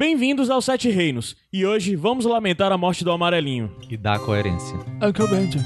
[0.00, 3.70] Bem-vindos aos Sete Reinos, e hoje vamos lamentar a morte do Amarelinho.
[3.90, 4.74] E dá coerência.
[5.02, 5.58] Uncle Benja.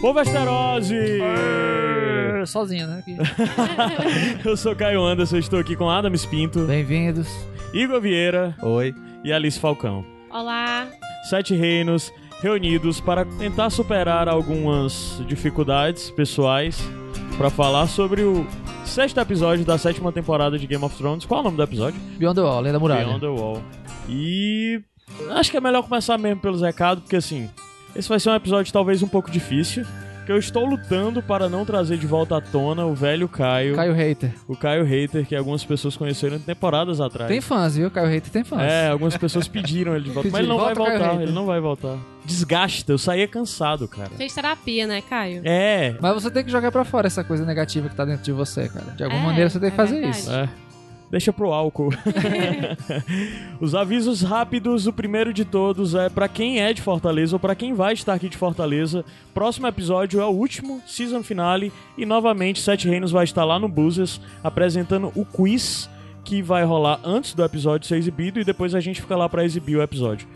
[0.00, 0.96] Povo Asterose!
[2.46, 3.00] Sozinho, né?
[3.00, 3.16] Aqui.
[4.48, 7.28] Eu sou Caio Anderson, estou aqui com Adams Pinto, Bem-vindos.
[7.74, 8.94] Igor Vieira Oi.
[9.22, 10.13] e Alice Falcão.
[10.34, 10.88] Olá.
[11.30, 16.76] Sete reinos reunidos para tentar superar algumas dificuldades pessoais
[17.38, 18.44] para falar sobre o
[18.84, 21.24] sexto episódio da sétima temporada de Game of Thrones.
[21.24, 22.00] Qual é o nome do episódio?
[22.18, 23.04] Beyond the Wall, Além da Muralha.
[23.04, 23.62] Beyond the Wall.
[24.08, 24.82] E
[25.30, 27.48] acho que é melhor começar mesmo pelos recados, porque assim,
[27.94, 29.86] esse vai ser um episódio talvez um pouco difícil,
[30.24, 33.92] que eu estou lutando para não trazer de volta à tona o velho Caio, Caio
[33.94, 34.32] Hater.
[34.48, 37.28] o Caio Hater, que algumas pessoas conheceram temporadas atrás.
[37.28, 37.90] Tem fãs, viu?
[37.90, 38.62] Caio Hater tem fãs.
[38.62, 41.32] É, algumas pessoas pediram ele de volta, mas ele não vai volta, Caio voltar, ele
[41.32, 41.96] não vai voltar.
[42.24, 44.08] Desgasta, eu saía cansado, cara.
[44.16, 45.42] Fez terapia, né, Caio?
[45.44, 48.32] É, Mas você tem que jogar pra fora essa coisa negativa que tá dentro de
[48.32, 48.92] você, cara.
[48.96, 50.18] De alguma É, maneira você tem que é fazer verdade.
[50.18, 50.32] isso.
[50.32, 50.48] é.
[51.10, 51.90] Deixa pro álcool.
[53.60, 57.54] Os avisos rápidos, o primeiro de todos é pra quem é de Fortaleza ou pra
[57.54, 59.04] quem vai estar aqui de Fortaleza.
[59.32, 63.68] Próximo episódio é o último, season finale, e novamente Sete Reinos vai estar lá no
[63.68, 65.88] Buzzers apresentando o quiz
[66.24, 69.44] que vai rolar antes do episódio ser exibido e depois a gente fica lá pra
[69.44, 70.26] exibir o episódio.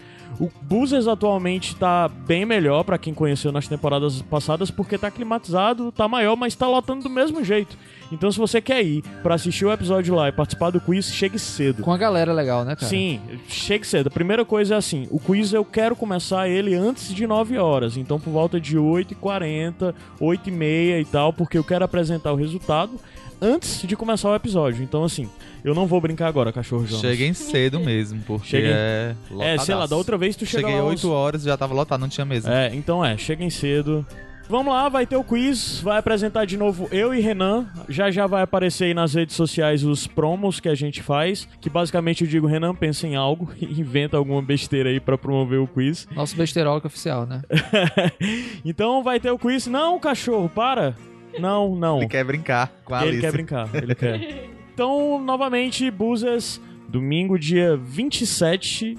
[0.41, 5.91] O Buzzers atualmente tá bem melhor pra quem conheceu nas temporadas passadas porque tá climatizado,
[5.91, 7.77] tá maior, mas tá lotando do mesmo jeito.
[8.13, 11.39] Então se você quer ir pra assistir o episódio lá e participar do quiz, chegue
[11.39, 11.83] cedo.
[11.83, 12.87] Com a galera legal, né, cara?
[12.87, 14.07] Sim, chegue cedo.
[14.07, 17.97] A primeira coisa é assim: o quiz eu quero começar ele antes de 9 horas.
[17.97, 22.93] Então, por volta de 8h40, 8h30 e tal, porque eu quero apresentar o resultado
[23.41, 24.83] antes de começar o episódio.
[24.83, 25.29] Então, assim,
[25.65, 27.01] eu não vou brincar agora, cachorro Jonas.
[27.01, 29.67] Cheguem cedo mesmo, porque Cheguem- é É, lotadaço.
[29.67, 32.01] sei lá, da outra vez tu chegou Cheguei lá 8 horas e já tava lotado,
[32.01, 32.53] não tinha mesa.
[32.53, 34.05] É, então é, cheguem cedo.
[34.51, 37.67] Vamos lá, vai ter o quiz, vai apresentar de novo eu e Renan.
[37.87, 41.69] Já já vai aparecer aí nas redes sociais os promos que a gente faz, que
[41.69, 45.67] basicamente eu digo, Renan, pensa em algo e inventa alguma besteira aí pra promover o
[45.67, 46.09] quiz.
[46.17, 47.43] Nosso besteirol oficial, né?
[48.65, 49.67] então vai ter o quiz.
[49.67, 50.95] Não, cachorro, para.
[51.39, 51.99] Não, não.
[51.99, 53.21] Ele quer brincar com a Ele Alice.
[53.23, 54.49] quer brincar, ele quer.
[54.75, 58.97] Então, novamente, Buzas, domingo, dia 27.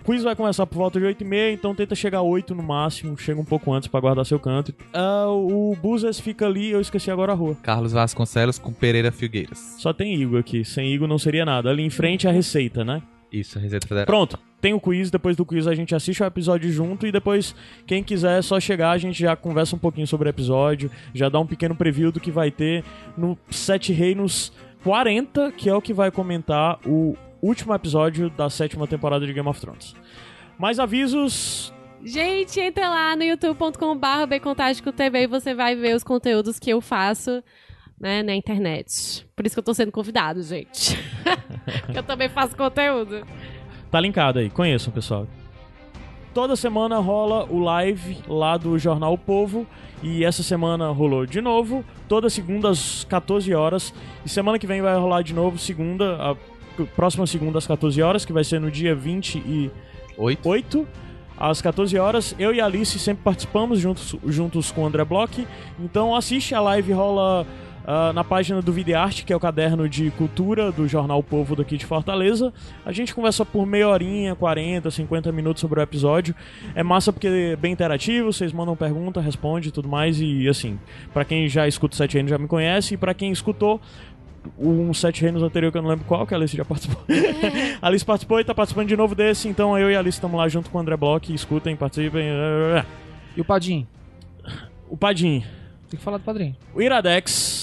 [0.00, 3.38] O quiz vai começar por volta de 8h30, então tenta chegar 8 no máximo, chega
[3.38, 4.74] um pouco antes pra guardar seu canto.
[4.94, 7.54] Ah, o Buzas fica ali, eu esqueci agora a rua.
[7.62, 9.74] Carlos Vasconcelos com Pereira Filgueiras.
[9.78, 11.68] Só tem Igor aqui, sem Igor não seria nada.
[11.68, 13.02] Ali em frente é a receita, né?
[13.32, 14.06] Isso, a Receita Federal.
[14.06, 17.54] Pronto, tem o quiz, depois do quiz a gente assiste o episódio junto e depois,
[17.86, 21.28] quem quiser, é só chegar, a gente já conversa um pouquinho sobre o episódio, já
[21.28, 22.84] dá um pequeno preview do que vai ter
[23.16, 24.52] no Sete Reinos
[24.82, 29.48] 40, que é o que vai comentar o último episódio da sétima temporada de Game
[29.48, 29.94] of Thrones.
[30.58, 31.72] Mais avisos.
[32.02, 37.42] Gente, entra lá no youtube.com.br TV e você vai ver os conteúdos que eu faço
[38.00, 39.26] né, na internet.
[39.34, 40.98] Por isso que eu tô sendo convidado, gente.
[41.94, 43.26] Eu também faço conteúdo.
[43.90, 45.26] Tá linkado aí, conheçam, pessoal.
[46.32, 49.66] Toda semana rola o live lá do Jornal O Povo.
[50.02, 53.92] E essa semana rolou de novo, toda segunda às 14 horas.
[54.24, 56.36] E semana que vem vai rolar de novo, segunda, a
[56.94, 59.72] próxima segunda às 14 horas, que vai ser no dia 28
[60.48, 60.86] Oito.
[61.36, 62.34] às 14 horas.
[62.38, 65.46] Eu e a Alice sempre participamos juntos, juntos com o André Bloch.
[65.80, 67.44] Então assiste a live, rola
[67.90, 71.56] ah, na página do Videarte, que é o caderno de cultura do Jornal O Povo
[71.56, 72.52] daqui de Fortaleza.
[72.84, 76.34] A gente conversa por meia horinha, 40, 50 minutos sobre o episódio.
[76.74, 80.20] É massa porque é bem interativo, vocês mandam pergunta, responde e tudo mais.
[80.20, 80.78] E assim,
[81.14, 83.80] pra quem já escuta o Sete Reinos já me conhece, e pra quem escutou
[84.58, 87.02] um Sete Reinos anterior que eu não lembro qual, que a Alice já participou.
[87.80, 90.36] a Alice participou e tá participando de novo desse, então eu e a Alice estamos
[90.36, 92.26] lá junto com o André Bloch, escutem, participem.
[93.34, 93.86] E o Padim?
[94.90, 95.42] O Padim.
[95.88, 96.54] Tem que falar do padrinho.
[96.74, 97.57] O Iradex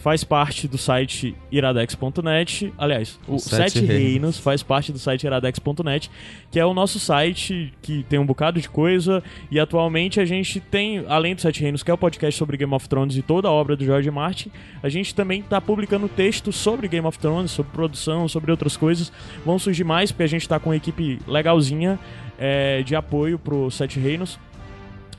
[0.00, 2.72] faz parte do site iradex.net.
[2.76, 4.02] Aliás, o Sete Sete Reinos.
[4.02, 6.10] Reinos faz parte do site iradex.net,
[6.50, 9.22] que é o nosso site que tem um bocado de coisa.
[9.50, 12.74] E atualmente a gente tem, além do Sete Reinos, que é o podcast sobre Game
[12.74, 14.50] of Thrones e toda a obra do George Martin,
[14.82, 19.12] a gente também tá publicando textos sobre Game of Thrones, sobre produção, sobre outras coisas.
[19.44, 21.98] Vão surgir mais, porque a gente tá com uma equipe legalzinha
[22.38, 24.38] é, de apoio pro Sete Reinos.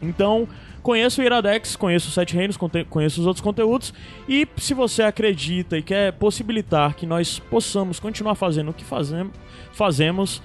[0.02, 0.48] Então,
[0.82, 2.58] conheça o Iradex, conheça o Sete Reinos,
[2.90, 3.94] conheça os outros conteúdos.
[4.28, 9.32] E se você acredita e quer possibilitar que nós possamos continuar fazendo o que fazem,
[9.74, 10.42] fazemos,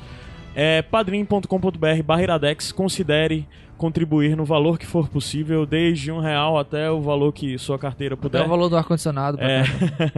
[0.54, 6.90] é padrim.com.br barra Iradex, considere contribuir no valor que for possível, desde um real até
[6.90, 8.44] o valor que sua carteira Até puder.
[8.44, 9.36] o valor do ar-condicionado.
[9.38, 9.62] pra É.
[9.62, 9.68] cá.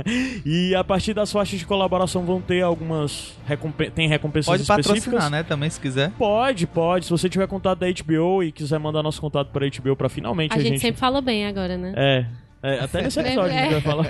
[0.46, 5.04] e a partir das faixas de colaboração vão ter algumas recompen tem recompensas Pode específicas.
[5.04, 5.42] patrocinar, né?
[5.42, 6.10] Também, se quiser.
[6.12, 7.04] Pode, pode.
[7.06, 10.54] Se você tiver contato da HBO e quiser mandar nosso contato para HBO para finalmente
[10.54, 11.92] A gente sempre fala bem agora, né?
[11.96, 12.26] É.
[12.62, 14.06] É, até nesse episódio a gente vai falar.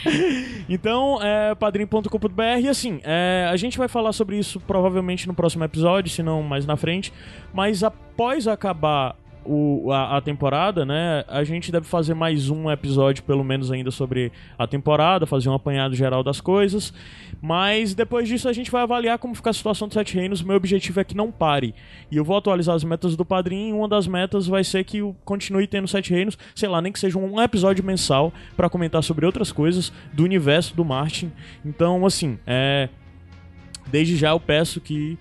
[0.68, 5.64] então, é padrim.com.br e assim, é, a gente vai falar sobre isso provavelmente no próximo
[5.64, 7.12] episódio, se não mais na frente.
[7.52, 9.16] Mas após acabar
[9.50, 13.90] o, a, a temporada, né, a gente deve fazer mais um episódio, pelo menos ainda,
[13.90, 16.94] sobre a temporada, fazer um apanhado geral das coisas.
[17.42, 20.40] Mas depois disso a gente vai avaliar como fica a situação dos Sete Reinos.
[20.40, 21.74] Meu objetivo é que não pare.
[22.12, 23.70] E eu vou atualizar as metas do Padrim.
[23.70, 27.00] E uma das metas vai ser que continue tendo Sete Reinos, sei lá, nem que
[27.00, 31.32] seja um episódio mensal para comentar sobre outras coisas do universo do Martin.
[31.64, 32.88] Então, assim, é.
[33.90, 35.18] Desde já eu peço que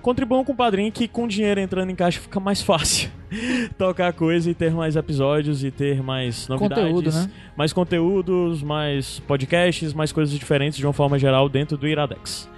[0.00, 3.10] contribuam com o Padrim, que com dinheiro entrando em caixa fica mais fácil
[3.78, 6.84] tocar coisa e ter mais episódios e ter mais novidades.
[6.84, 7.30] Conteúdo, né?
[7.56, 12.48] Mais conteúdos, mais podcasts, mais coisas diferentes de uma forma geral dentro do Iradex.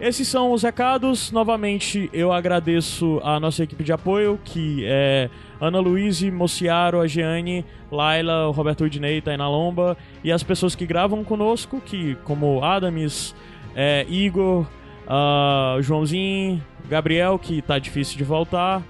[0.00, 1.30] Esses são os recados.
[1.30, 5.30] Novamente, eu agradeço a nossa equipe de apoio, que é
[5.60, 10.84] Ana Luiz, Mociaro, a Giane, Laila, o Roberto Udinei, Tainá Lomba, e as pessoas que
[10.84, 13.34] gravam conosco, que como Adames,
[13.74, 14.66] é, Igor,
[15.06, 18.82] ah, Joãozinho, Gabriel, que tá difícil de voltar,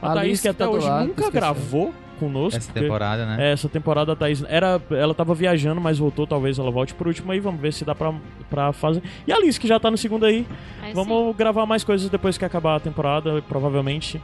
[0.00, 1.40] a Alice, Thaís, que que até tá hoje lado, nunca esqueceu.
[1.40, 2.58] gravou conosco.
[2.58, 3.48] Essa temporada, né?
[3.48, 7.06] é, essa temporada a Thaís era, ela tava viajando, mas voltou, talvez ela volte por
[7.08, 8.14] último aí, vamos ver se dá pra,
[8.48, 9.02] pra fazer.
[9.26, 10.46] E a Alice, que já tá no segundo aí,
[10.82, 14.20] É, vamos gravar mais coisas depois que acabar a temporada, provavelmente.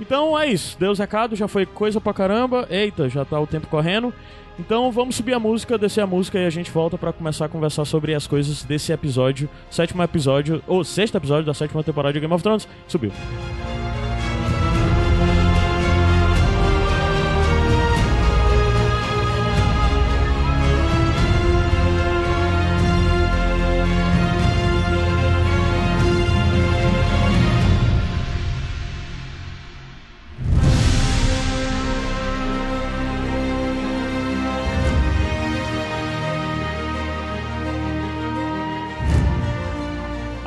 [0.00, 3.46] Então é isso, deu os recados, já foi coisa pra caramba, eita, já tá o
[3.46, 4.12] tempo correndo.
[4.58, 7.48] Então vamos subir a música, descer a música e a gente volta pra começar a
[7.48, 12.20] conversar sobre as coisas desse episódio, sétimo episódio, ou sexto episódio da sétima temporada de
[12.20, 12.68] Game of Thrones.
[12.86, 13.12] Subiu.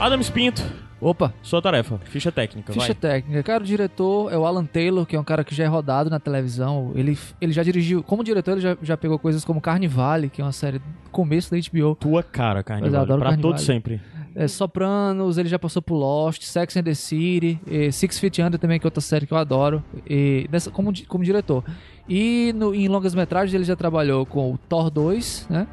[0.07, 0.63] Adams Pinto,
[0.99, 2.95] Opa, sua tarefa, ficha técnica, ficha vai.
[2.95, 3.43] técnica.
[3.43, 6.09] Cara, o diretor é o Alan Taylor, que é um cara que já é rodado
[6.09, 6.91] na televisão.
[6.95, 10.43] Ele, ele já dirigiu, como diretor, ele já, já pegou coisas como Carnivale, que é
[10.45, 11.93] uma série do começo da HBO.
[11.95, 13.41] Tua cara, Mas eu adoro pra Carnivale.
[13.41, 14.01] todo sempre.
[14.33, 17.59] É, Sopranos, ele já passou por Lost, Sex and the City,
[17.91, 21.23] Six Feet Under também, que é outra série que eu adoro, e nessa, como, como
[21.23, 21.63] diretor.
[22.09, 25.67] E no- em longas metragens ele já trabalhou com o Thor 2, né?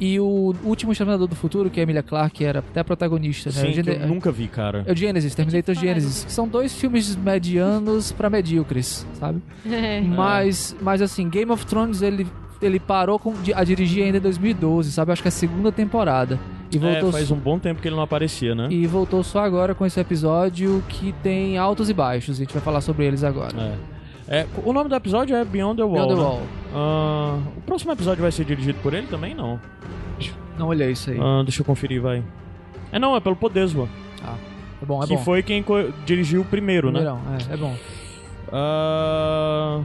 [0.00, 2.84] E o Último Exterminador do Futuro, que é a Emilia Clarke, que era até a
[2.84, 3.56] protagonista, né?
[3.56, 4.82] Sim, Gene- eu nunca vi, cara.
[4.86, 9.42] É o Genesis, Terminator Genesis, são dois filmes medianos pra medíocres, sabe?
[9.70, 10.00] É.
[10.00, 12.26] Mas, mas assim, Game of Thrones ele,
[12.62, 15.12] ele parou com, a dirigir ainda em 2012, sabe?
[15.12, 16.38] Acho que é a segunda temporada.
[16.72, 18.68] E voltou, É, faz um bom tempo que ele não aparecia, né?
[18.70, 22.36] e voltou só agora com esse episódio que tem altos e baixos.
[22.36, 23.54] A gente vai falar sobre eles agora.
[23.58, 23.74] É.
[24.32, 25.92] É, o nome do episódio é Beyond the Wall.
[26.06, 26.22] Beyond the né?
[26.22, 26.42] Wall.
[26.72, 29.34] Ah, o próximo episódio vai ser dirigido por ele também?
[29.34, 29.58] Não.
[30.60, 31.18] Não olhei isso aí.
[31.18, 32.22] Ah, deixa eu conferir, vai.
[32.92, 33.88] É não, é pelo Podeswa,
[34.82, 35.22] É bom, é que bom.
[35.24, 35.64] foi quem
[36.04, 37.00] dirigiu o primeiro, né?
[37.00, 37.20] Primeirão,
[37.50, 37.74] é, é bom.
[38.52, 39.80] Ah,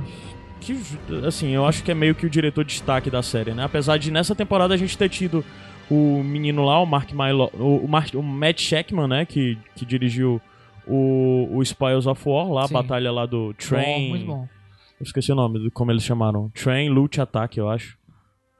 [0.59, 0.77] que,
[1.25, 3.63] assim, eu acho que é meio que o diretor de destaque da série, né?
[3.63, 5.45] Apesar de nessa temporada a gente ter tido
[5.89, 9.25] o menino lá, o Mark Milo, o, o, Mar- o Matt Sheckman, né?
[9.25, 10.41] Que, que dirigiu
[10.87, 12.73] o, o Spoils of War, lá, a Sim.
[12.73, 14.03] batalha lá do Train.
[14.05, 14.47] Bom, muito bom.
[14.99, 16.49] Eu esqueci o nome, como eles chamaram.
[16.53, 17.97] Train, Loot, Attack, eu acho.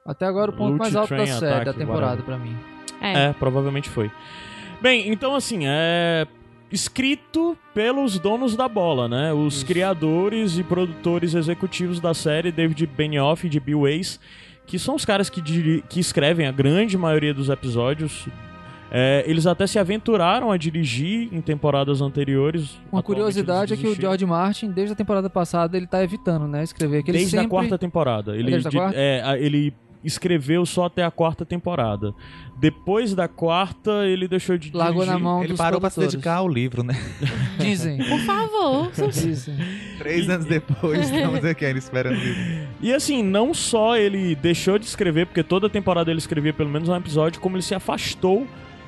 [0.06, 2.56] Até agora o ponto Loot mais alto da série, da temporada pra mim.
[3.00, 3.24] É.
[3.26, 4.10] É, provavelmente foi.
[4.80, 6.26] Bem, então assim, é
[6.70, 9.32] escrito pelos donos da bola, né?
[9.32, 9.66] Os Isso.
[9.66, 14.18] criadores e produtores executivos da série, David Benioff e de Bill Weiss,
[14.66, 18.26] que são os caras que, diri- que escrevem a grande maioria dos episódios.
[18.90, 22.78] É, eles até se aventuraram a dirigir em temporadas anteriores.
[22.90, 23.94] Uma curiosidade é que o.
[23.94, 26.62] George Martin, desde a temporada passada, ele tá evitando, né?
[26.62, 27.46] Escrever que Desde sempre...
[27.46, 28.36] a quarta temporada.
[28.36, 28.96] Ele, Desde a quarta?
[28.96, 29.74] é, ele
[30.06, 32.14] escreveu só até a quarta temporada.
[32.58, 35.12] Depois da quarta, ele deixou de Largou dirigir.
[35.12, 36.14] na mão Ele dos parou pra se produtores.
[36.14, 36.94] dedicar ao livro, né?
[37.58, 37.98] Dizem.
[37.98, 38.90] Por favor.
[39.12, 39.56] Dizem.
[39.98, 42.68] Três anos depois, estamos aqui ainda esperando o livro.
[42.80, 46.88] E assim, não só ele deixou de escrever, porque toda temporada ele escrevia pelo menos
[46.88, 48.46] um episódio, como ele se afastou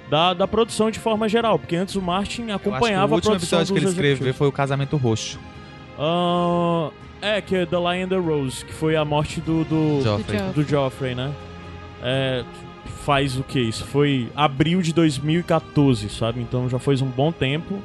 [0.08, 3.16] da, da produção de forma geral, porque antes o Martin Eu acho que acompanhava o
[3.16, 4.38] último a produção episódio que ele dos escreveu executivos.
[4.38, 5.38] foi o Casamento Roxo.
[5.98, 10.02] Ah, é, que é The Lion and the Rose, que foi a morte do, do,
[10.02, 10.40] Joffrey.
[10.54, 11.32] Do Joffrey, né?
[12.02, 12.44] É,
[13.04, 13.84] faz o que isso?
[13.84, 16.40] Foi abril de 2014, sabe?
[16.40, 17.80] Então já faz um bom tempo.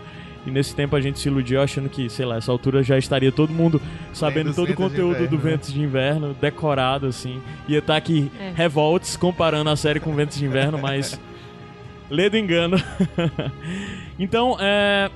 [0.46, 3.32] E nesse tempo a gente se iludiu achando que, sei lá, essa altura já estaria
[3.32, 5.42] todo mundo sabendo todo o conteúdo do né?
[5.42, 7.42] Ventos de Inverno, decorado, assim.
[7.68, 8.52] Ia estar aqui É.
[8.54, 11.20] revolts comparando a série com Ventos de Inverno, mas.
[12.12, 12.75] Ledo engano.
[14.20, 15.10] então, é.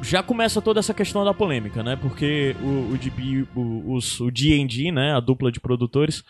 [0.00, 1.96] Já começa toda essa questão da polêmica, né?
[1.96, 5.12] Porque o, o, DB, o, os- o D&D, né?
[5.14, 6.24] A dupla de produtores,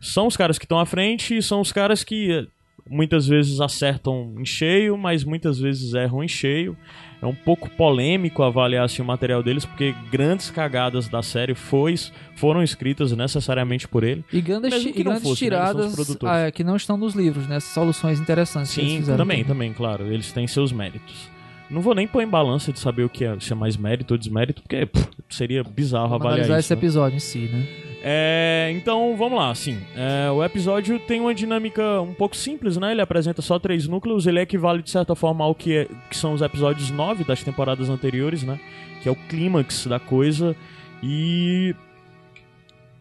[0.00, 2.46] são os caras que estão à frente e são os caras que eh,
[2.88, 6.76] muitas vezes acertam em cheio, mas muitas vezes erram em cheio.
[7.20, 11.94] É um pouco polêmico avaliar assim, o material deles, porque grandes cagadas da série foi,
[12.36, 14.24] foram escritas necessariamente por ele.
[14.32, 15.50] E grandes, Mesmo que e não grandes fosse, né?
[15.50, 16.34] Tiradas produtores.
[16.46, 17.58] ah, que não estão nos livros, né?
[17.60, 20.06] Soluções interessantes que eles Sim, também, também, claro.
[20.12, 21.30] Eles têm seus méritos.
[21.72, 24.14] Não vou nem pôr em balança de saber o que é, se é mais mérito
[24.14, 26.66] ou desmérito, porque pff, seria bizarro Vamos avaliar analisar isso.
[26.66, 26.78] esse né?
[26.80, 27.66] episódio em si, né?
[28.04, 29.78] É, então, vamos lá, assim.
[29.96, 32.90] é, o episódio tem uma dinâmica um pouco simples, né?
[32.92, 36.32] Ele apresenta só três núcleos, ele equivale de certa forma ao que, é- que são
[36.34, 38.58] os episódios 9 das temporadas anteriores, né?
[39.02, 40.54] Que é o clímax da coisa.
[41.02, 41.74] E.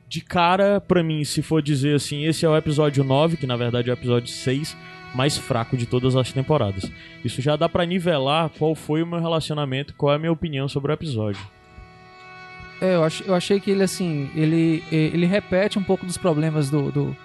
[0.07, 3.55] De cara, pra mim, se for dizer assim, esse é o episódio 9, que na
[3.55, 4.75] verdade é o episódio 6,
[5.13, 6.89] mais fraco de todas as temporadas.
[7.23, 10.67] Isso já dá pra nivelar qual foi o meu relacionamento, qual é a minha opinião
[10.67, 11.41] sobre o episódio.
[12.79, 16.69] É, eu, ach, eu achei que ele, assim, ele, ele repete um pouco dos problemas
[16.69, 17.17] do, do,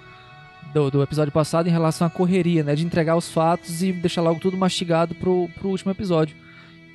[0.73, 2.75] do, do episódio passado em relação à correria, né?
[2.75, 6.35] De entregar os fatos e deixar logo tudo mastigado pro, pro último episódio.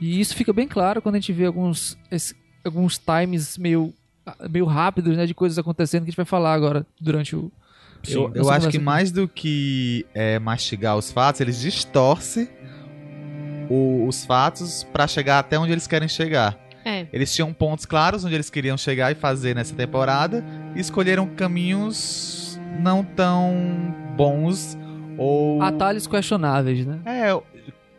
[0.00, 3.92] E isso fica bem claro quando a gente vê alguns, esse- alguns times meio,
[4.49, 5.26] meio rápidos, né?
[5.26, 7.50] De coisas acontecendo que a gente vai falar agora durante o...
[8.09, 12.49] Eu, eu essa acho que mais do que é, mastigar os fatos, eles distorcem
[13.68, 16.59] o- os fatos pra chegar até onde eles querem chegar.
[16.85, 17.06] É.
[17.12, 20.44] Eles tinham pontos claros onde eles queriam chegar e fazer nessa temporada
[20.75, 24.76] e escolheram caminhos não tão bons
[25.16, 26.99] ou Atalhos questionáveis, né?
[27.06, 27.40] é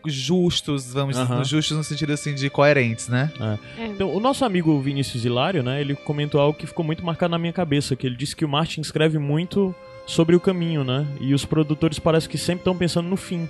[0.05, 1.45] justos, vamos Aham.
[1.45, 3.31] justos no sentido assim de coerentes, né?
[3.79, 3.85] É.
[3.85, 7.37] Então, o nosso amigo Vinícius Hilário, né, ele comentou algo que ficou muito marcado na
[7.39, 9.73] minha cabeça, que ele disse que o Martin escreve muito
[10.05, 11.07] sobre o caminho, né?
[11.19, 13.47] E os produtores parece que sempre estão pensando no fim.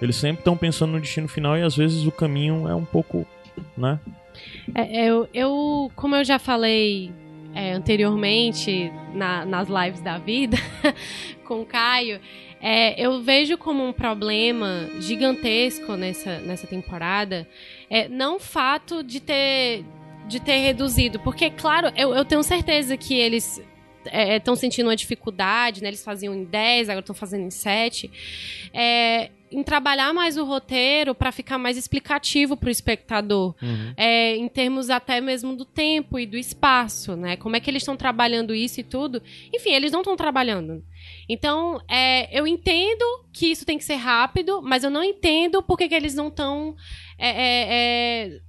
[0.00, 3.26] Eles sempre estão pensando no destino final e às vezes o caminho é um pouco,
[3.76, 3.98] né?
[4.74, 7.10] É, eu, eu, como eu já falei
[7.54, 10.56] é, anteriormente na- nas lives da vida
[11.44, 12.20] com o Caio,
[12.60, 17.48] é, eu vejo como um problema gigantesco nessa, nessa temporada
[17.90, 19.84] é, não o fato de ter,
[20.28, 23.60] de ter reduzido, porque, claro, eu, eu tenho certeza que eles
[24.06, 25.88] estão sentindo uma dificuldade, né?
[25.88, 28.10] Eles faziam em 10, agora estão fazendo em 7.
[28.72, 33.54] É, em trabalhar mais o roteiro para ficar mais explicativo para o espectador
[33.96, 37.36] é, em termos até mesmo do tempo e do espaço, né?
[37.36, 39.22] Como é que eles estão trabalhando isso e tudo.
[39.54, 40.82] Enfim, eles não estão trabalhando.
[41.28, 45.76] Então, é, eu entendo que isso tem que ser rápido, mas eu não entendo por
[45.76, 46.74] que, que eles não estão.
[47.18, 48.40] é, é,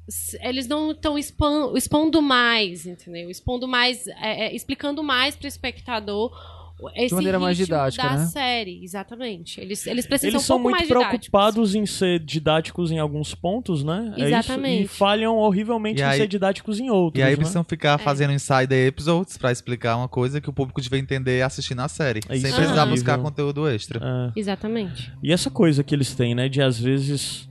[0.41, 3.29] é, eles não estão expondo, expondo mais, entendeu?
[3.29, 6.59] Expondo mais, é, é, explicando mais para o espectador.
[6.95, 8.25] Esse maneira mais didática, da né?
[8.27, 9.59] série, exatamente.
[9.59, 11.00] Eles, eles precisam Eles um são muito didáticos.
[11.09, 14.13] preocupados em ser didáticos em alguns pontos, né?
[14.15, 14.83] É isso, Exatamente.
[14.83, 17.36] e falham horrivelmente E em aí- ser didáticos em outros, E aí né?
[17.38, 21.79] precisam ficar fazendo insider episodes pra explicar uma coisa que o público devia entender assistindo
[21.81, 24.00] a série, É sem precisar buscar conteúdo extra.
[24.36, 24.39] É.
[24.39, 25.12] Exatamente.
[25.24, 27.49] E essa coisa que eles têm, né, de às vezes.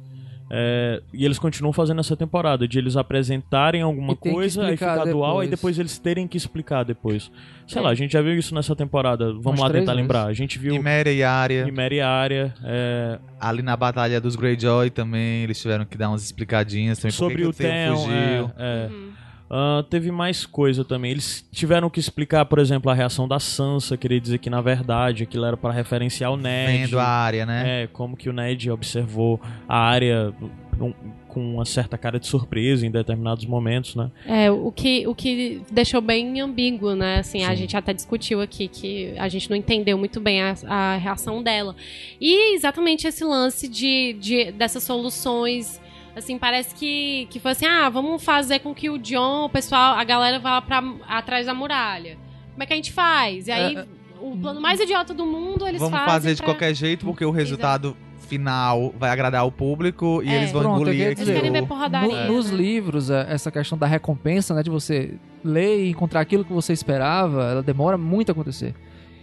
[0.51, 4.99] É, e eles continuam fazendo essa temporada, de eles apresentarem alguma E coisa, aí explicar
[5.01, 5.77] ficar dual, aí depois.
[5.77, 7.31] depois eles terem que explicar depois.
[7.67, 7.85] Sei É.
[7.85, 9.27] lá, a gente já viu isso nessa temporada.
[9.27, 9.97] Vamos Umas lá tentar vezes.
[9.97, 10.27] lembrar.
[10.27, 14.91] A gente viu Niméria e Arya, Chimera e Área, é, ali na Batalha dos Greyjoy
[14.91, 17.13] também, eles tiveram que dar umas explicadinhas também.
[17.13, 17.97] por que sobre que o Theon.
[17.97, 18.15] fugiu.
[18.17, 18.89] é, é.
[18.91, 19.09] Uhum.
[19.51, 21.13] Ah, teve mais coisa também.
[21.13, 25.23] Eles tiveram que explicar, por exemplo, a reação da Sansa, querer dizer que na verdade
[25.23, 26.83] aquilo era para referenciar o Ned.
[26.87, 27.85] Vendo a área, né?
[27.85, 30.33] É, como que o Ned observou a área
[30.81, 30.93] um-
[31.27, 34.11] com uma certa cara de surpresa em determinados momentos, né?
[34.27, 37.19] É, o que, o que deixou bem ambíguo, né?
[37.19, 37.57] Assim, a Sim.
[37.57, 41.75] gente até discutiu aqui que a gente não entendeu muito bem a, a reação dela.
[42.21, 45.81] E exatamente esse lance de, de dessas soluções.
[46.19, 49.95] Assim, parece que, que foi assim: ah, vamos fazer com que o John, o pessoal,
[49.95, 52.17] a galera vá pra, atrás da muralha.
[52.53, 53.47] Como é que a gente faz?
[53.49, 53.87] E aí, É,
[54.21, 56.13] o plano mais idiota do mundo, eles Vamos fazem.
[56.13, 57.97] fazer de pra- qualquer jeito, porque o resultado
[58.29, 60.37] final vai agradar o público e É.
[60.37, 61.67] eles vão Pronto, engolir queria Eles querem ver aquilo.
[61.67, 62.25] porradaria.
[62.27, 62.57] No- nos né?
[62.59, 66.73] livros, é, essa questão da recompensa, né, de você ler e encontrar aquilo que você
[66.73, 68.75] esperava, ela demora muito a acontecer.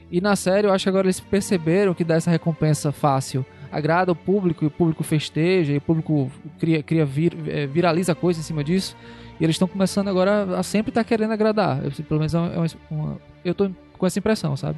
[0.10, 3.46] E na série, eu acho que agora eles perceberam que dar essa recompensa fácil
[3.76, 8.14] agrada o público, e o público festeja, e o público cria, cria vir- eh, viraliza
[8.16, 8.96] coisa em cima disso.
[9.40, 11.84] E eles estão começando agora a sempre estar querendo agradar.
[11.84, 14.78] Eu, pelo menos é uma, é uma- uma- eu tô com essa impressão, sabe?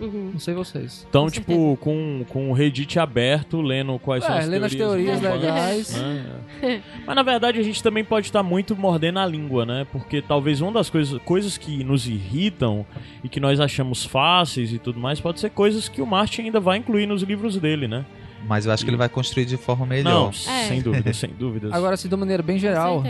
[0.00, 0.30] Uhum.
[0.32, 1.04] Não sei vocês.
[1.10, 4.74] Então, Com tipo, com, com o Reddit aberto, lendo quais são É, as lendo as
[4.74, 5.20] teorias.
[5.20, 5.96] teorias dos fãs, legais.
[6.00, 6.82] né?
[7.06, 9.86] Mas na verdade a gente também pode estar muito mordendo a língua, né?
[9.92, 12.86] Porque talvez uma das coisas, coisas que nos irritam
[13.22, 16.60] e que nós achamos fáceis e tudo mais, pode ser coisas que o Martin ainda
[16.60, 18.06] vai incluir nos livros dele, né?
[18.48, 20.28] Mas eu acho que ele vai construir de forma Não, melhor.
[20.48, 20.68] É.
[20.68, 21.72] sem dúvida, sem dúvidas.
[21.72, 23.02] Agora, assim, de uma maneira bem geral,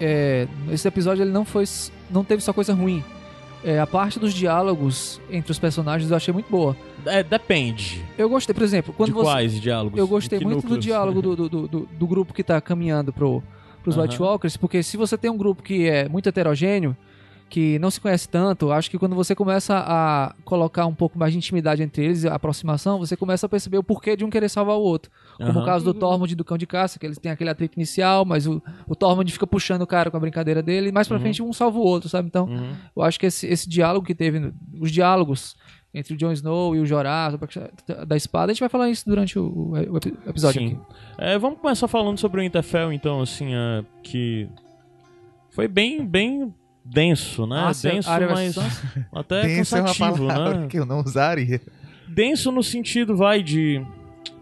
[0.00, 1.64] é, esse episódio ele não foi
[2.10, 3.02] não teve só coisa ruim.
[3.64, 6.76] É, a parte dos diálogos entre os personagens eu achei muito boa.
[7.04, 8.04] É, depende.
[8.16, 9.98] Eu gostei, por exemplo, quando de você quais diálogos?
[9.98, 10.84] eu gostei muito do núcleos?
[10.84, 13.42] diálogo do, do, do, do- do grupo que tá caminhando pro,
[13.82, 14.04] pros Aham.
[14.06, 16.96] White Walkers, porque se você tem um grupo que é muito heterogêneo,
[17.48, 21.30] que não se conhece tanto, acho que quando você começa a colocar um pouco mais
[21.32, 24.48] de intimidade entre eles, a aproximação, você começa a perceber o porquê de um querer
[24.48, 25.10] salvar o outro.
[25.36, 25.62] Como Aham.
[25.62, 25.98] o caso do Uhum.
[26.00, 28.96] Tormund e do Cão de Caça, que eles têm aquele atrito inicial, mas o, o
[28.96, 31.22] Tormund fica puxando o cara com a brincadeira dele, e mais pra Uhum.
[31.22, 32.26] frente um salva o outro, sabe?
[32.26, 32.72] Então, Uhum.
[32.96, 35.56] eu acho que esse, esse diálogo que teve, os diálogos
[35.94, 39.08] entre o Jon Snow e o Jorah a- da espada, a gente vai falar isso
[39.08, 40.66] durante o, o- o epi- episódio Sim.
[40.66, 40.78] aqui.
[41.16, 44.48] É, vamos começar falando sobre o Interfell, então, assim, é, que
[45.50, 46.52] foi bem, bem
[46.90, 47.58] denso, né?
[47.58, 48.56] Ah, denso, mas
[49.12, 50.66] até Denso é uma cansativo, palavra né?
[50.68, 51.60] que eu não usaria.
[52.08, 53.84] Denso no sentido, vai, de...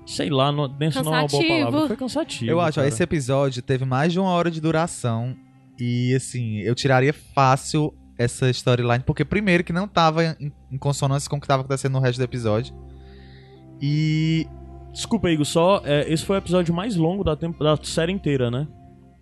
[0.07, 1.65] Sei lá, no, denso não é uma boa Cansativo.
[1.71, 1.87] palavra.
[1.89, 2.89] Foi cansativo, Eu acho, ó, cara.
[2.89, 5.35] esse episódio teve mais de uma hora de duração.
[5.79, 11.29] E assim, eu tiraria fácil essa storyline, porque primeiro que não tava em, em consonância
[11.29, 12.75] com o que tava acontecendo no resto do episódio.
[13.81, 14.47] E
[14.93, 15.83] Desculpa, Igor, só...
[15.85, 18.69] é, esse foi o episódio mais longo da, da série inteira, né?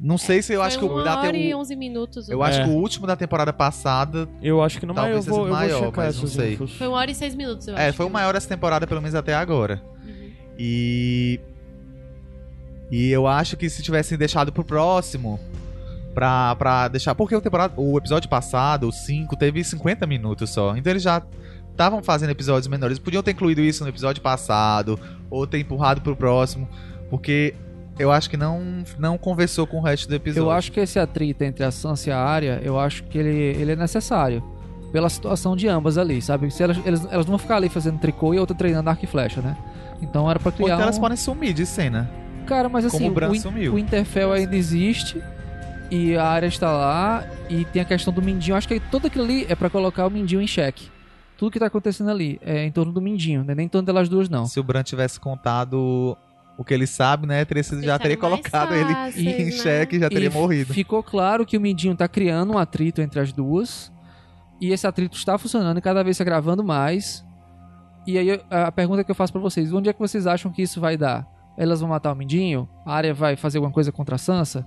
[0.05, 2.29] Não sei se eu Foi acho que o uma da hora e 11 minutos.
[2.29, 2.65] eu acho É.
[2.65, 5.45] que o último da temporada passada, Eu acho que não, mas eu Talvez vou, eu
[5.45, 6.53] seja vou maior, checar mas não sei.
[6.55, 6.73] infos.
[6.75, 7.97] Foi uma hora e seis minutos, eu é, acho.
[7.97, 9.81] foi o maior dessa temporada pelo menos até agora.
[10.05, 10.31] Uhum.
[10.59, 11.41] E
[12.91, 15.41] e eu acho que se tivessem deixado pro próximo
[16.15, 20.77] pra, pra deixar, porque o temporada, o episódio passado, o 5, teve 50 minutos só.
[20.77, 21.23] Então eles já
[21.71, 22.99] estavam fazendo episódios menores.
[22.99, 26.69] Podiam ter incluído isso no episódio passado ou ter empurrado pro próximo,
[27.09, 27.55] porque
[27.99, 30.47] eu acho que não não conversou com o resto do episódio.
[30.47, 33.31] Eu acho que esse atrito entre a Sansa e a Arya, eu acho que ele,
[33.61, 34.43] ele é necessário.
[34.93, 36.51] Pela situação de ambas ali, sabe?
[36.51, 39.05] Se elas, elas, elas não vão ficar ali fazendo tricô e a outra treinando arco
[39.05, 39.57] e flecha, né?
[40.03, 41.01] Então era pra Ou criar então elas um...
[41.01, 42.11] podem sumir de cena.
[42.47, 43.75] Cara, mas assim, como o Bran o, In- sumiu.
[43.75, 45.23] o Interfell ainda existe
[45.91, 48.57] e a área está lá e tem a questão do Mindinho.
[48.57, 50.91] Acho que tudo aquilo ali é pra colocar o Mindinho em xeque.
[51.39, 53.55] Tudo que tá acontecendo ali é em torno do Mindinho, né?
[53.55, 54.45] Nem em torno delas duas, não.
[54.47, 56.17] Se o Bran tivesse contado
[56.57, 59.51] o que ele sabe, né, teria sido, já teria colocado ele fáceis, em né?
[59.51, 60.75] xeque, já teria E morrido.
[60.75, 63.91] Ficou claro que o Mindinho tá criando um atrito entre as duas.
[64.61, 67.25] E esse atrito está funcionando e cada vez se agravando mais.
[68.07, 70.53] E aí a a pergunta que eu faço pra vocês: onde é que vocês acham
[70.53, 71.27] que isso vai dar?
[71.59, 72.69] Elas vão matar o Mindinho?
[72.87, 74.65] A área vai fazer alguma coisa contra a Sansa?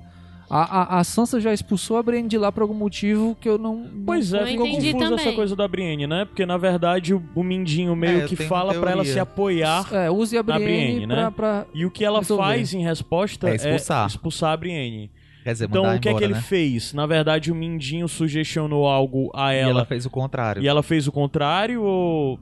[0.50, 3.58] A, a, a Sansa já expulsou a Brienne de lá por algum motivo que eu
[3.58, 3.90] não.
[4.06, 5.36] Pois é, Não ficou confuso essa também.
[5.36, 6.26] coisa da Brienne, né?
[6.26, 10.10] Porque na verdade o, o Mindinho meio É, que fala pra ela se apoiar É,
[10.12, 11.16] use a Na Brienne, Brienne, né?
[11.16, 12.44] pra, pra- e o que ela Resolver.
[12.44, 14.08] faz em resposta É expulsar.
[14.08, 15.10] expulsar a Brienne.
[15.44, 16.42] Quer dizer, Então o que é que embora, ele né?
[16.42, 16.94] fez?
[16.94, 20.62] Na verdade o Mindinho sugestionou algo a E ela ela fez o contrário.
[20.62, 22.40] e ela fez o contrário ou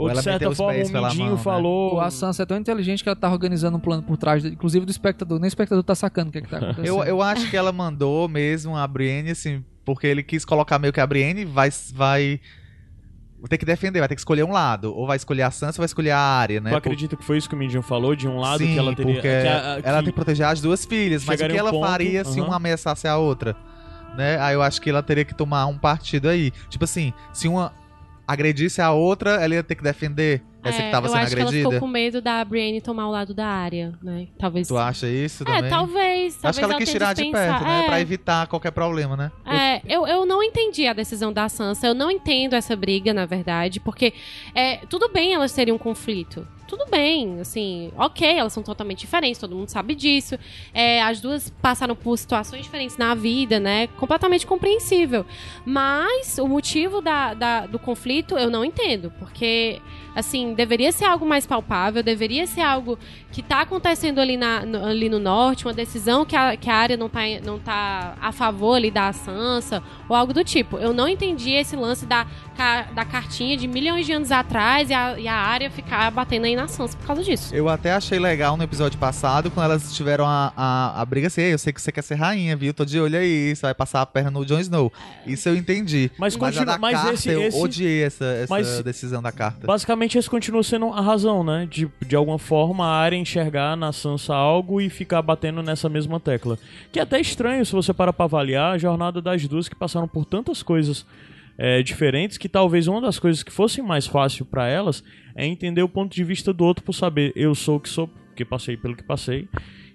[0.00, 1.42] ou, Ou de ela certa forma pés o pela Mindinho mão, né?
[1.42, 4.44] falou Ou a Sansa é tão inteligente que ela tá organizando um plano por trás,
[4.44, 5.38] inclusive do espectador.
[5.38, 6.86] Nem o espectador tá sacando o que, é que tá acontecendo.
[6.86, 10.92] Eu, eu acho que ela mandou mesmo a Brienne, assim, porque ele quis colocar meio
[10.92, 12.40] que a Brienne vai, vai
[13.48, 14.94] ter que defender, vai ter que escolher um lado.
[14.94, 16.70] Ou vai escolher a Sansa ou vai escolher a Arya, né?
[16.70, 18.14] Tu acredita que foi isso que o Mindinho falou?
[18.14, 19.14] De um lado Sim, que ela teria.
[19.14, 21.56] porque que a- que- ela tem que proteger as duas filhas, mas o que um
[21.56, 22.48] ela ponto, faria se aham.
[22.48, 23.56] uma ameaçasse a outra?
[24.16, 24.38] Né?
[24.40, 26.50] Aí eu acho que ela teria que tomar um partido aí.
[26.68, 27.72] Tipo assim, se uma
[28.32, 31.34] agredisse a outra, ela ia ter que defender essa É, que tava eu sendo acho
[31.34, 31.70] que ela agredida.
[31.70, 34.28] ficou com medo da Brienne tomar o lado da área, né?
[34.38, 34.68] Talvez.
[34.68, 35.70] Tu acha isso É, também?
[35.70, 36.34] talvez.
[36.36, 37.82] talvez Acho que ela quis tenha tirar de perto, né?
[37.82, 39.32] É, Pra evitar qualquer problema, né?
[39.46, 41.86] É, eu, eu não entendi a decisão da Sansa.
[41.86, 44.12] Eu não entendo essa briga, na verdade, porque
[44.54, 46.46] é, tudo bem elas terem um conflito.
[46.70, 50.38] Tudo bem, assim, ok, elas são totalmente diferentes, todo mundo sabe disso.
[50.72, 53.88] É, as duas passaram por situações diferentes na vida, né?
[53.98, 55.26] Completamente compreensível.
[55.66, 59.80] Mas o motivo da, da- do conflito eu não entendo, porque,
[60.14, 62.96] assim, deveria ser algo mais palpável, deveria ser algo
[63.32, 66.74] que tá acontecendo ali, na, no, ali no norte, uma decisão que a, que a
[66.74, 70.78] área não tá, não tá a favor ali da Sansa, ou algo do tipo.
[70.78, 72.26] Eu não entendi esse lance da,
[72.94, 76.56] da cartinha de milhões de anos atrás e a, e a área ficar batendo aí
[76.56, 77.54] na Sansa por causa disso.
[77.54, 81.40] Eu até achei legal no episódio passado, quando elas tiveram a, a, a briga assim,
[81.42, 82.74] "Ei, eu sei que você quer ser rainha, viu?
[82.74, 84.92] Tô de olho aí, você vai passar a perna no Jon Snow.
[85.26, 86.10] Isso eu entendi.
[86.18, 89.22] Mas, Mas, continua, a da mas carta, esse, eu esse odiei essa, essa mas- decisão
[89.22, 89.66] da carta.
[89.66, 91.66] basicamente esse continua sendo a razão, né?
[91.70, 96.18] De, de alguma forma a área enxergar na Sansa algo e ficar batendo nessa mesma
[96.18, 96.58] tecla.
[96.90, 100.08] Que é até estranho se você parar pra avaliar a jornada das duas que passaram
[100.08, 101.06] por tantas coisas
[101.56, 105.04] é, diferentes, que talvez uma das coisas que fosse mais fácil pra elas
[105.34, 108.08] é entender o ponto de vista do outro por saber eu sou o que sou,
[108.08, 109.48] porque passei pelo que passei.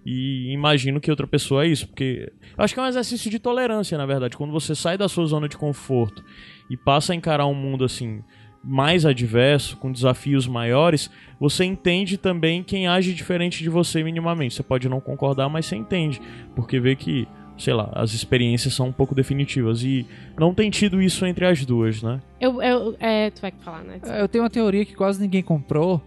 [0.05, 3.97] E imagino que outra pessoa é isso, porque acho que é um exercício de tolerância,
[3.97, 4.37] na verdade.
[4.37, 6.23] Quando você sai da sua zona de conforto
[6.69, 8.23] e passa a encarar um mundo assim
[8.67, 14.55] mais adverso, com desafios maiores, você entende também quem age diferente de você minimamente.
[14.55, 16.19] Você pode não concordar, mas você entende,
[16.55, 20.05] porque vê que, sei lá, as experiências são um pouco definitivas e
[20.39, 22.19] não tem tido isso entre as duas, né?
[22.41, 23.99] Eu, eu, é, tu vai falar, né?
[24.03, 26.01] É, Eu tenho uma teoria que quase ninguém comprou,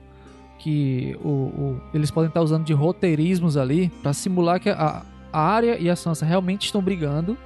[0.59, 5.40] que o, o- eles podem estar usando de roteirismos ali pra simular que a, a
[5.40, 7.38] Arya e a Sansa realmente estão brigando,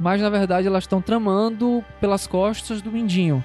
[0.00, 3.44] mas na verdade elas estão tramando pelas costas do Mindinho.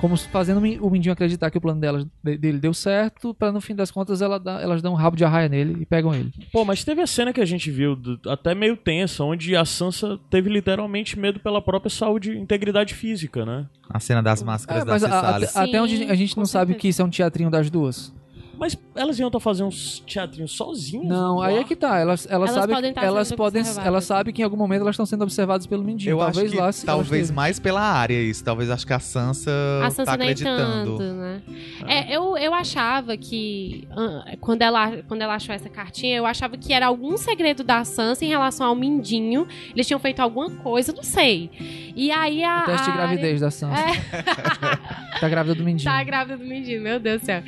[0.00, 2.72] Como se fazendo o Min- o Mindinho acreditar que o plano delas, de- dele deu
[2.72, 5.78] certo, pra no fim das contas ela dá- elas dão um rabo de arraia nele
[5.82, 6.32] e pegam ele.
[6.52, 9.64] Pô, mas teve a cena que a gente viu, do- até meio tensa, onde a
[9.64, 13.66] Sansa teve literalmente medo pela própria saúde e integridade física, né?
[13.90, 16.72] A cena das máscaras É, da mas a- até, até onde a gente não sabe
[16.72, 16.80] certeza.
[16.80, 18.14] que isso é um teatrinho das duas.
[18.58, 21.06] Mas elas iam estar fazendo uns teatrinhos sozinhas?
[21.06, 21.98] Não, aí é que tá.
[21.98, 24.80] Elas, elas, Elas sabem, podem estar elas sendo podem, elas sabem que em algum momento
[24.82, 26.10] elas estão sendo observadas pelo Mindinho.
[26.12, 28.42] Eu talvez acho que lá, se- talvez elas mais pela área isso.
[28.44, 29.50] Talvez acho que a Sansa,
[29.82, 30.98] A Sansa tá nem acreditando.
[30.98, 31.42] tanto, né?
[31.86, 36.56] É, eu, eu achava que ah, quando ela, quando ela achou essa cartinha, eu achava
[36.56, 39.46] que era algum segredo da Sansa em relação ao Mindinho.
[39.74, 41.50] Eles tinham feito alguma coisa, não sei.
[41.94, 42.62] E aí a.
[42.62, 43.78] O teste de a Arya- gravidez da Sansa.
[43.80, 44.98] É.
[45.18, 45.90] Tá grávida do Mindinho.
[45.90, 47.42] Tá grávida do Mindinho, meu Deus do céu.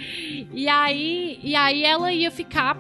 [0.53, 1.00] E aí,
[1.43, 2.77] e aí ela ia ficar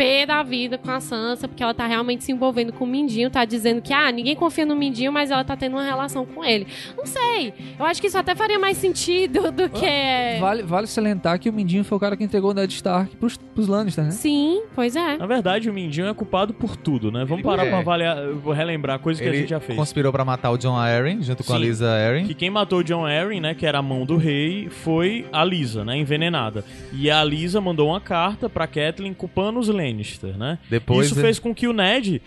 [0.00, 3.28] pé da vida com a Sansa, porque ela tá realmente se envolvendo com o Mindinho,
[3.28, 6.42] tá dizendo que, ah, ninguém confia no Mindinho, mas ela tá tendo uma relação com
[6.42, 6.66] ele.
[6.96, 7.52] Não sei.
[7.78, 10.38] Eu acho que isso até faria mais sentido do que.
[10.40, 13.36] Vale, vale salientar que o Mindinho foi o cara que entregou o Ned Stark pros,
[13.36, 14.10] pros Lannister, né?
[14.10, 15.18] Sim, pois é.
[15.18, 17.26] Na verdade, o Mindinho é culpado por tudo, né?
[17.26, 17.68] Vamos parar É.
[17.68, 19.78] pra avaliar, vou relembrar coisas que a Ele gente já fez.
[19.78, 21.58] conspirou pra matar o John Arryn junto com a.
[21.58, 22.24] Lisa Arryn.
[22.26, 25.44] Que quem matou o John Arryn, né, que era a mão do rei, foi a
[25.44, 26.64] Lisa, né, envenenada.
[26.90, 29.89] E a Lisa mandou uma carta pra Catelyn culpando os Lannister,
[30.36, 30.58] né?
[30.68, 32.20] Depois isso ele- fez com que o Ned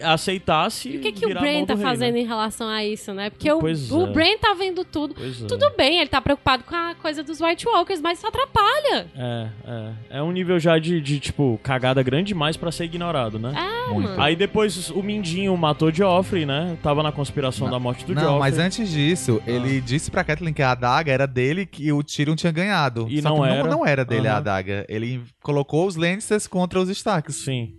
[0.00, 1.34] aceitasse E o que, que o a do
[1.66, 2.20] tá rei, fazendo né?
[2.20, 3.30] em relação a isso, né?
[3.30, 4.12] Porque o, Pois o é.
[4.12, 5.14] Bran tá vendo tudo.
[5.14, 5.46] Pois é.
[5.46, 9.06] Tudo bem, ele tá preocupado com a coisa dos White Walkers, mas isso atrapalha.
[9.16, 10.18] É, é.
[10.18, 13.52] É um nível já de, de, tipo, cagada grande demais pra ser ignorado, né?
[13.92, 14.20] Muito.
[14.20, 16.76] Aí depois o Mindinho matou Joffrey, né?
[16.82, 18.38] Tava na conspiração da morte do Não, Joffrey.
[18.40, 19.50] mas antes disso, Ah.
[19.50, 23.06] ele disse pra Catelyn que a adaga era dele que o Tyrion tinha ganhado.
[23.08, 23.68] E Só não que era.
[23.68, 24.38] Não, era dele a Aham.
[24.38, 24.86] adaga.
[24.88, 27.36] Ele colocou os Lannisters contra os Starks.
[27.36, 27.72] Sim.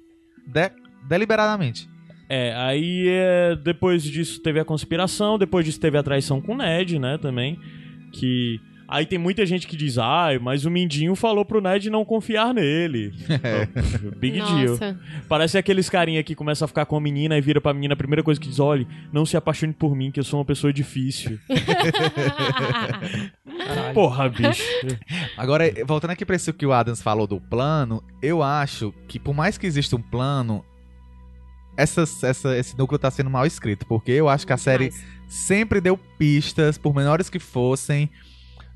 [0.48, 0.72] De-
[1.10, 1.90] deliberadamente.
[2.30, 6.58] É, aí é, depois disso teve a conspiração, depois disso teve a traição com o
[6.58, 7.60] Ned, né, também.
[8.14, 8.62] Que.
[8.88, 12.56] Aí tem muita gente que diz, ai, mas o Mindinho falou pro Ned não confiar
[12.56, 13.14] nele.
[14.18, 14.70] Big deal.
[14.70, 15.00] Nossa.
[15.28, 17.98] Parece aqueles carinha que começa a ficar com a menina e vira pra menina, a
[17.98, 20.74] primeira coisa que diz, olha, não se apaixone por mim, que eu sou uma pessoa
[20.74, 21.38] difícil.
[23.94, 24.64] Porra, bicho.
[25.38, 29.36] Agora, voltando aqui pra isso que o Adams falou do plano, eu acho que por
[29.36, 30.66] mais que exista um plano,
[31.82, 33.86] essa, essa, esse núcleo tá sendo mal escrito.
[33.86, 38.10] Porque eu acho que a série Mas- sempre deu pistas, por menores que fossem,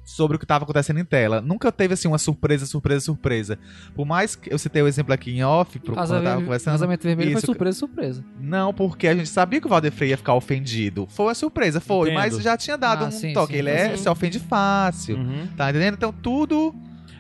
[0.06, 1.39] sobre o que estava acontecendo em tela.
[1.39, 3.58] Nunca teve assim uma surpresa, surpresa, surpresa.
[3.96, 6.74] Por mais que eu citei o exemplo aqui em off, pro, quando eu tava conversando.
[6.74, 8.26] casamento vermelho Isso, foi surpresa, surpresa.
[8.38, 11.08] Não, porque a gente sabia que o Valdefrey ia ficar ofendido.
[11.10, 12.34] Foi uma surpresa, foi, Entendo.
[12.34, 13.54] mas já tinha dado Ah, um sim, toque.
[13.54, 15.16] sim, Ele é, se ofende fácil.
[15.16, 15.48] Uhum.
[15.56, 15.94] Tá entendendo?
[15.96, 16.76] Então tudo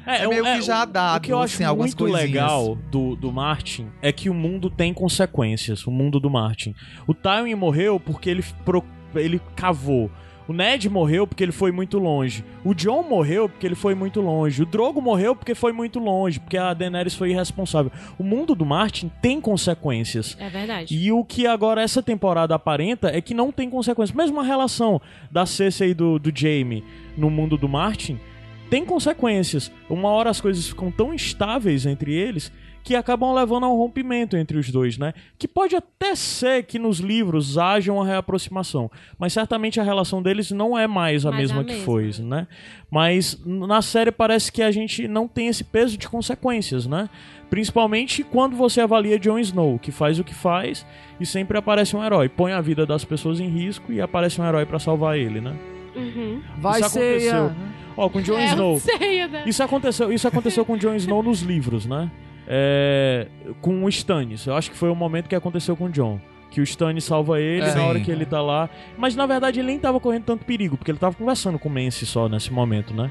[0.05, 2.23] É meio que já o- dado, O que eu acho assim, algumas muito coisinhas.
[2.31, 6.75] legal do, do Martin é que o mundo tem consequências, o mundo do Martin.
[7.07, 8.83] O Tywin morreu porque ele, pro-
[9.15, 10.11] ele cavou.
[10.45, 12.43] O Ned morreu porque ele foi muito longe.
[12.65, 14.61] O John morreu porque ele foi muito longe.
[14.61, 17.89] O Drogo morreu porque foi muito longe, porque a Daenerys foi irresponsável.
[18.19, 20.35] O mundo do Martin tem consequências.
[20.37, 20.93] É verdade.
[20.97, 24.13] E o que agora essa temporada aparenta é que não tem consequências.
[24.13, 24.99] Mesmo a relação
[25.31, 26.83] da Cersei e do, do Jaime
[27.15, 28.19] no mundo do Martin
[28.69, 29.71] tem consequências.
[29.89, 32.51] Uma hora as coisas ficam tão instáveis entre eles
[32.83, 35.13] que acabam levando a um rompimento entre os dois, né?
[35.39, 40.51] Que pode até ser que nos livros haja uma reaproximação, mas certamente a relação deles
[40.51, 41.85] não é mais a Mais mesma a que mesma.
[41.85, 42.45] foi, né?
[42.91, 47.09] Mas na série parece que a gente não tem esse peso de consequências, né?
[47.49, 50.85] Principalmente quando você avalia Jon Snow, que faz o que faz
[51.21, 52.27] e sempre aparece um herói.
[52.27, 55.55] Põe a vida das pessoas em risco e aparece um herói pra salvar ele, né?
[55.95, 56.41] Uhum.
[56.57, 56.99] Vai Isso ser.
[56.99, 57.51] aconteceu.
[57.95, 58.79] Ó, com Jon É, Snow.
[58.79, 59.43] sei, né?
[59.45, 62.09] Isso aconteceu, isso aconteceu com Jon Snow nos livros, né?
[62.47, 63.27] É,
[63.61, 64.45] com o Stannis.
[64.45, 66.19] Eu acho que foi o momento que aconteceu com o Jon.
[66.51, 67.73] Que o Stannis salva ele É.
[67.73, 68.69] na hora que ele tá lá.
[68.97, 71.71] Mas na verdade ele nem tava correndo tanto perigo, porque ele tava conversando com o
[71.71, 73.09] Mance só nesse momento, né?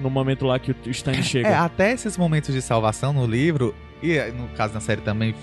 [0.00, 1.48] No momento lá que o Stannis chega.
[1.48, 5.34] É, até esses momentos de salvação no livro, e no caso na série também,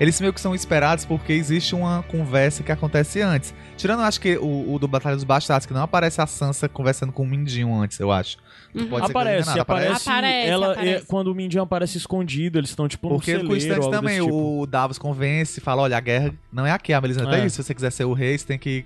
[0.00, 3.54] eles meio que são esperados porque existe uma conversa que acontece antes.
[3.76, 7.12] Tirando, acho que o, o do Batalha dos Bastardos, que não aparece a Sansa conversando
[7.12, 8.38] com o Mindinho antes, eu acho.
[8.74, 8.88] Uhum.
[8.88, 11.02] Pode ser aparece, enganado, aparece, Aparece, ela, aparece.
[11.02, 13.84] é, quando o Mindinho aparece escondido, eles estão tipo Porque num com o celeiro, instante
[13.94, 14.60] algo também, tipo.
[14.60, 17.40] o Davos convence, fala, olha, a guerra não é aqui, a Melisandre É.
[17.40, 18.84] é isso, se você quiser ser o rei, você tem que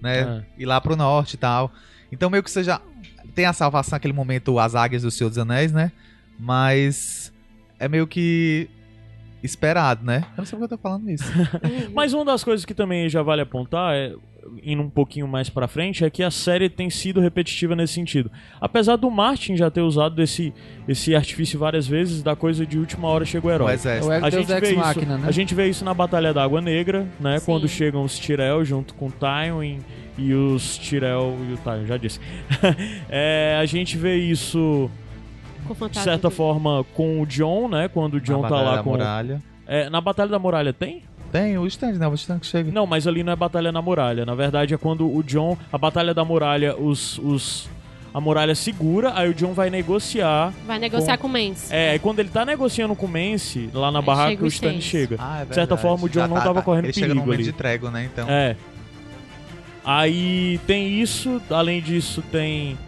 [0.00, 0.42] né, É.
[0.62, 1.72] ir lá pro norte e tal.
[2.12, 2.80] Então meio que você já
[3.34, 5.90] tem a salvação naquele momento, as águias do Senhor dos Anéis, né?
[6.38, 7.23] Mas
[7.84, 8.68] é meio que
[9.42, 10.24] esperado, né?
[10.32, 11.24] Eu não sei porque eu tô falando isso.
[11.64, 11.90] Uhum.
[11.94, 14.14] Mas uma das coisas que também já vale apontar, é,
[14.62, 18.30] indo um pouquinho mais pra frente, é que a série tem sido repetitiva nesse sentido.
[18.60, 20.52] Apesar do Martin já ter usado esse,
[20.88, 23.74] esse artifício várias vezes, da coisa de última hora chega o O herói.
[23.74, 24.08] exército.
[24.08, 25.28] O A gente, vê isso, Machina, né?
[25.28, 27.38] a gente vê isso na Batalha da Água Negra, né?
[27.38, 27.44] Sim.
[27.46, 29.80] Quando chegam os Tyrell junto com o Tywin
[30.16, 32.18] e os Tyrell e o Tywin, já disse.
[33.10, 34.90] É, a gente vê isso,
[35.90, 37.88] de certa do- forma, com o John, né?
[37.88, 38.90] Quando o John Na tá lá da com...
[38.90, 39.42] muralha.
[39.66, 41.02] É, na Batalha da Muralha tem?
[41.32, 42.06] Tem o stand, né?
[42.06, 42.70] O stand que chega.
[42.70, 44.24] Não, mas ali não é Batalha na Muralha.
[44.26, 45.56] Na verdade é quando o John...
[45.72, 47.18] A Batalha da Muralha, os...
[47.18, 47.68] os
[48.12, 50.54] a muralha segura, aí o John vai negociar.
[50.64, 51.74] Vai negociar com o Mance.
[51.74, 54.80] É, e quando ele tá negociando com o Mance, lá na Aí barraca, o Stan
[54.80, 55.16] chega.
[55.18, 57.26] Ah, é De certa forma, o John Já não tava correndo Ele chega no perigo
[57.26, 57.50] momento ali.
[57.50, 58.04] de trégua, né?
[58.04, 58.30] Então.
[58.30, 58.54] É.
[59.84, 62.78] Aí tem isso, além disso tem,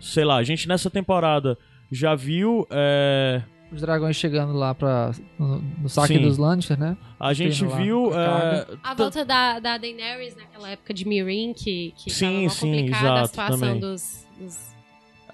[0.00, 1.58] sei lá, a gente nessa temporada
[1.90, 6.22] já viu, é, Os dragões chegando lá pra, no, no saque Sim.
[6.22, 6.96] dos Lannister, né?
[7.18, 8.66] a gente lá, viu, a é.
[8.82, 13.06] A volta da, da Daenerys naquela época de Meereen, que, que Sim, tava sim, complicada
[13.06, 13.80] a exato, situação também.
[13.80, 14.70] dos, dos,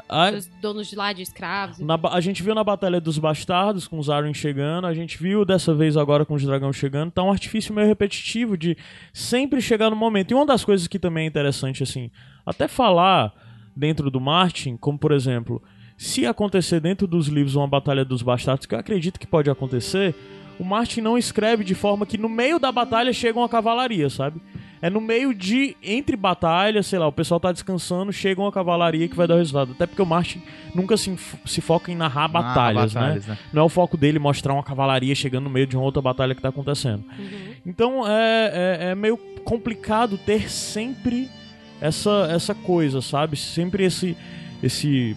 [0.08, 1.78] a, dos donos de lá, de escravos.
[1.78, 5.44] na a gente viu na Batalha dos Bastardos com os Arryn chegando, a gente viu
[5.44, 8.76] dessa vez agora com os dragões chegando, tá um artifício meio repetitivo de
[9.12, 10.30] sempre chegar no momento.
[10.30, 12.10] E uma das coisas que também é interessante, assim,
[12.44, 13.32] até falar
[13.74, 15.62] dentro do Martin, como por exemplo,
[15.96, 20.14] se acontecer dentro dos livros uma Batalha dos Bastardos, que eu acredito que pode acontecer,
[20.58, 24.40] o Martin não escreve de forma que no meio da batalha chega uma cavalaria, sabe?
[24.82, 25.74] É no meio de.
[25.82, 29.38] Entre batalhas, sei lá, o pessoal tá descansando, chega uma cavalaria que vai dar o
[29.38, 29.72] resultado.
[29.72, 30.42] Até porque o Martin
[30.74, 33.00] nunca se, se foca em narrar Ah, batalhas, né?
[33.00, 33.38] batalhas, né?
[33.54, 36.34] Não é o foco dele mostrar uma cavalaria chegando no meio de uma outra batalha
[36.34, 37.02] que tá acontecendo.
[37.18, 37.54] Uhum.
[37.64, 41.30] Então é, é, é meio complicado ter sempre
[41.80, 43.34] essa, essa coisa, sabe?
[43.36, 44.14] Sempre esse.
[44.62, 45.16] esse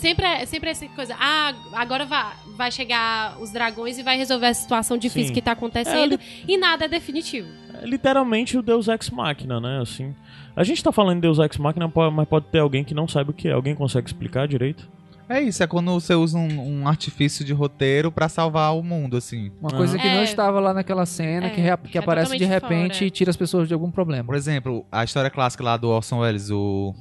[0.00, 1.14] Sempre, é- sempre essa coisa.
[1.18, 5.34] Ah, agora vai, vai chegar os dragões e vai resolver a situação difícil Sim.
[5.34, 6.14] que tá acontecendo.
[6.14, 7.48] É, E nada é definitivo.
[7.82, 9.80] é literalmente o Deus Ex Machina, né?
[9.82, 10.14] Assim.
[10.56, 13.30] A gente tá falando de Deus Ex Machina, mas pode ter alguém que não sabe
[13.30, 13.52] o que é.
[13.52, 14.88] Alguém consegue explicar direito?
[15.28, 19.16] É isso, é quando você usa um, um artifício de roteiro pra salvar o mundo,
[19.16, 19.52] assim.
[19.60, 20.16] Uma coisa que É.
[20.16, 23.04] não estava lá naquela cena, É, que, rea- que é aparece de repente fora.
[23.04, 24.24] e tira as pessoas de algum problema.
[24.24, 26.92] Por exemplo, a história clássica lá do Orson Welles, o...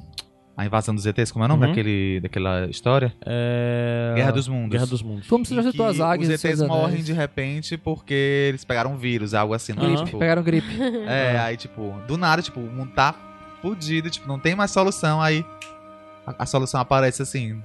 [0.59, 1.69] A invasão dos ETs, como é o nome Uhum.
[1.69, 3.13] daquele, daquela história?
[3.25, 4.11] É...
[4.15, 4.71] Guerra dos Mundos.
[4.71, 5.25] Guerra dos Mundos.
[5.27, 7.05] Como você já citou as águias Os ETs morrem anéis.
[7.05, 9.71] de repente porque eles pegaram um vírus, algo assim.
[9.71, 10.03] Não, Aham.
[10.03, 10.67] tipo, Pegaram gripe.
[11.07, 13.15] É, aí tipo, do nada, tipo, o mundo tá
[13.61, 15.45] fudido, tipo, não tem mais solução, aí
[16.27, 17.61] a, a solução aparece assim,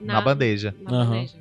[0.00, 0.72] na, bandeja.
[0.84, 1.10] Na Aham.
[1.14, 1.34] bandeja.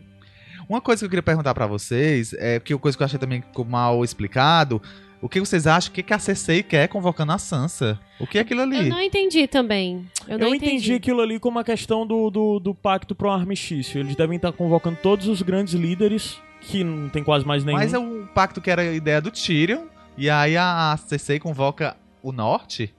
[0.67, 3.19] Uma coisa que eu queria perguntar pra vocês, é que uma coisa que eu achei
[3.19, 4.81] também que ficou mal explicado,
[5.23, 7.97] o que vocês acham, o que, que a Cersei quer convocando a Sansa?
[8.19, 8.89] O que é aquilo Eu ali?
[8.89, 10.05] não entendi também.
[10.27, 13.99] Eu, não Eu entendi aquilo ali como uma questão do, do, do pacto pro armistício.
[13.99, 17.77] Eles devem estar convocando todos os grandes líderes, que não tem quase mais nenhum.
[17.77, 19.85] Mas é o pacto que era a ideia do Tyrion,
[20.17, 22.93] e aí a, a Cersei convoca o Norte?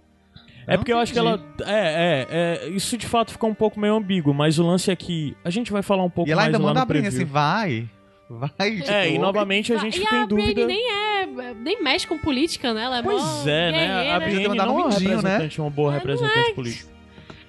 [0.67, 1.43] É porque eu acho que entendi.
[1.61, 1.71] ela.
[1.71, 2.27] É,
[2.63, 2.69] é, é.
[2.71, 5.37] Isso de fato ficou um pouco meio ambíguo, mas o lance é que.
[5.45, 7.09] A gente vai falar um pouco E ela mais ainda lá manda no a Brienne
[7.09, 7.23] preview.
[7.23, 7.87] assim, vai,
[8.31, 8.51] vai.
[8.77, 10.53] tipo, É, e novamente a gente e fica a dúvida.
[10.65, 11.55] Brienne nem é.
[11.55, 12.85] nem mexe com política, né?
[12.85, 13.93] Ela é Pois mó é, né?
[13.93, 14.21] A guerreira.
[14.21, 15.17] Brienne mandar não no é mindinho, né?
[15.17, 16.95] representante, uma boa representante política.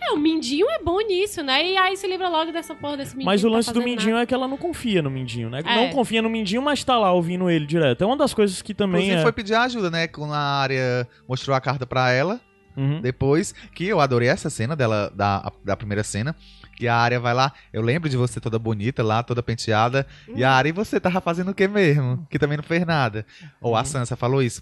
[0.07, 1.65] É, o Mindinho é bom nisso, né?
[1.65, 3.25] E aí se livra logo dessa porra desse Mindinho.
[3.25, 4.23] Mas o que tá lance do fazendo Mindinho nada.
[4.23, 5.61] é que ela não confia no Mindinho, né?
[5.65, 5.75] É.
[5.75, 8.03] Não confia no Mindinho, mas tá lá ouvindo ele direto.
[8.03, 9.23] É uma das coisas que também Inclusive é.
[9.23, 10.07] foi pedir ajuda, né?
[10.07, 12.39] Quando a área mostrou a carta pra ela,
[12.77, 12.99] Uhum.
[13.01, 16.35] depois, que eu adorei essa cena dela, da, da primeira cena.
[16.75, 20.05] Que a área vai lá, eu lembro de você toda bonita lá, toda penteada.
[20.35, 22.27] E a área, e você tava fazendo o que mesmo?
[22.29, 23.25] Que também não fez nada.
[23.61, 23.85] Ou a Uhum.
[23.85, 24.61] Sansa falou isso.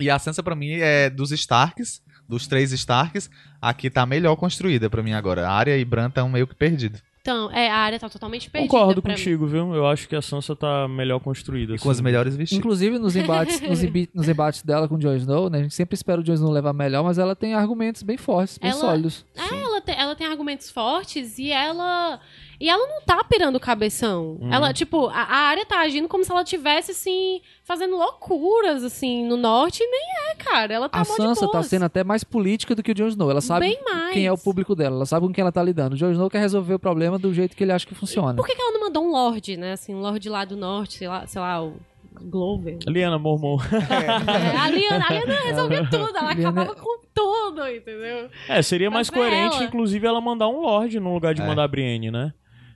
[0.00, 4.36] E a Sansa, pra mim, é dos Starks, dos três Starks, a que tá melhor
[4.36, 5.48] construída pra mim agora.
[5.48, 7.02] A área e Bran estão meio que perdidos.
[7.20, 8.72] Então, é, a área tá totalmente perdida.
[8.72, 9.18] Concordo pra mim.
[9.18, 9.74] contigo, viu?
[9.74, 11.74] Eu acho que a Sansa tá melhor construída.
[11.74, 12.02] E com os assim.
[12.04, 12.58] melhores vestidos.
[12.58, 13.80] Inclusive, nos embates, nos,
[14.14, 15.58] nos embates dela com o Jon Snow, né?
[15.58, 18.58] A gente sempre espera o Jon Snow levar melhor, mas ela tem argumentos bem fortes,
[18.58, 19.26] bem Ela- sólidos.
[19.36, 22.20] É, ela tem, ela tem argumentos fortes e ela.
[22.60, 24.36] E ela não tá pirando o cabeção.
[24.40, 24.52] Uhum.
[24.52, 29.24] Ela, tipo, a, a área tá agindo como se ela tivesse, assim, fazendo loucuras, assim,
[29.24, 29.80] no norte.
[29.82, 30.74] E nem é, cara.
[30.74, 33.30] Ela tá A Sansa tá sendo até mais política do que o Jon Snow.
[33.30, 34.12] Ela sabe mais.
[34.12, 35.94] quem é o público dela, ela sabe com quem ela tá lidando.
[35.94, 38.34] O Jon Snow quer resolver o problema do jeito que ele acha que funciona.
[38.34, 39.72] Por que, que ela não mandou um Lorde, né?
[39.74, 41.74] Assim, um Lorde lá do norte, sei lá, sei lá o
[42.20, 42.78] Glover.
[42.88, 43.58] Liana Mormon.
[43.88, 48.28] É, a Liana, a Liana resolvia tudo, ela Liana- acabava com tudo, entendeu?
[48.48, 49.64] É, seria mais Mas é coerente, ela.
[49.64, 51.46] inclusive, ela mandar um Lorde no lugar de É.
[51.46, 52.32] mandar a Brienne, né?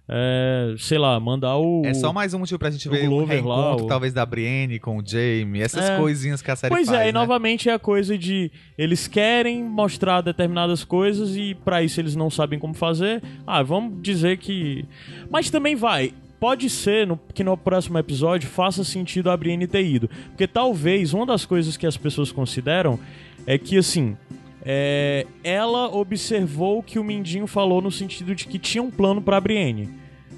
[0.09, 1.83] É, sei lá, mandar o.
[1.87, 4.79] É só mais um motivo pra gente ver o Glover lá, o- talvez, da Brienne
[4.79, 5.97] com o Jaime, essas É.
[5.97, 7.13] coisinhas que a série Pois faz, é, e né?
[7.13, 12.29] novamente é a coisa de eles querem mostrar determinadas coisas e pra isso eles não
[12.31, 13.23] sabem como fazer.
[13.47, 14.85] Ah, vamos dizer que.
[15.31, 16.13] Mas também vai.
[16.41, 20.11] Pode ser no- que no próximo episódio faça sentido a Brienne ter ido.
[20.31, 22.99] Porque talvez uma das coisas que as pessoas consideram
[23.47, 24.17] é que, assim.
[24.65, 29.21] É, ela observou o que o Mindinho falou no sentido de que tinha um plano
[29.21, 29.91] pra Brienne.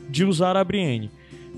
[0.09, 1.11] De usar a Brienne.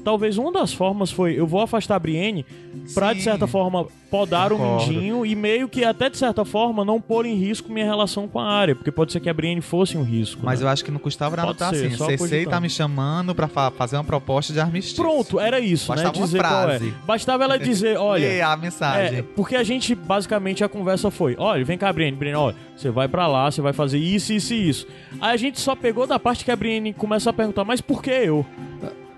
[0.07, 2.47] Talvez uma das formas foi: eu vou afastar a Brienne
[2.95, 4.93] pra, de certa forma, podar o Concordo.
[4.93, 8.39] Mindinho e meio que, até de certa forma, não pôr em risco minha relação com
[8.39, 8.77] a área.
[8.77, 10.43] Porque pode ser que a Brienne fosse um risco.
[10.45, 10.67] Mas né?
[10.67, 11.91] eu acho que não custava nada Pode tá assim.
[11.91, 15.03] só Cersei tá me chamando pra fa- fazer uma proposta de armistício.
[15.03, 16.19] Pronto, era isso, Bastava né?
[16.19, 16.93] uma Dizer é.
[17.05, 18.29] Bastava ela dizer, olha.
[18.29, 19.23] Lê a É, mensagem.
[19.35, 23.09] porque a gente, basicamente, a conversa foi: olha, vem cá, Brienne, Brienne, olha, você vai
[23.09, 24.87] pra lá, você vai fazer isso, isso e isso.
[25.21, 28.01] Aí a gente só pegou da parte que a Brienne começa a perguntar, mas por
[28.01, 28.47] que eu?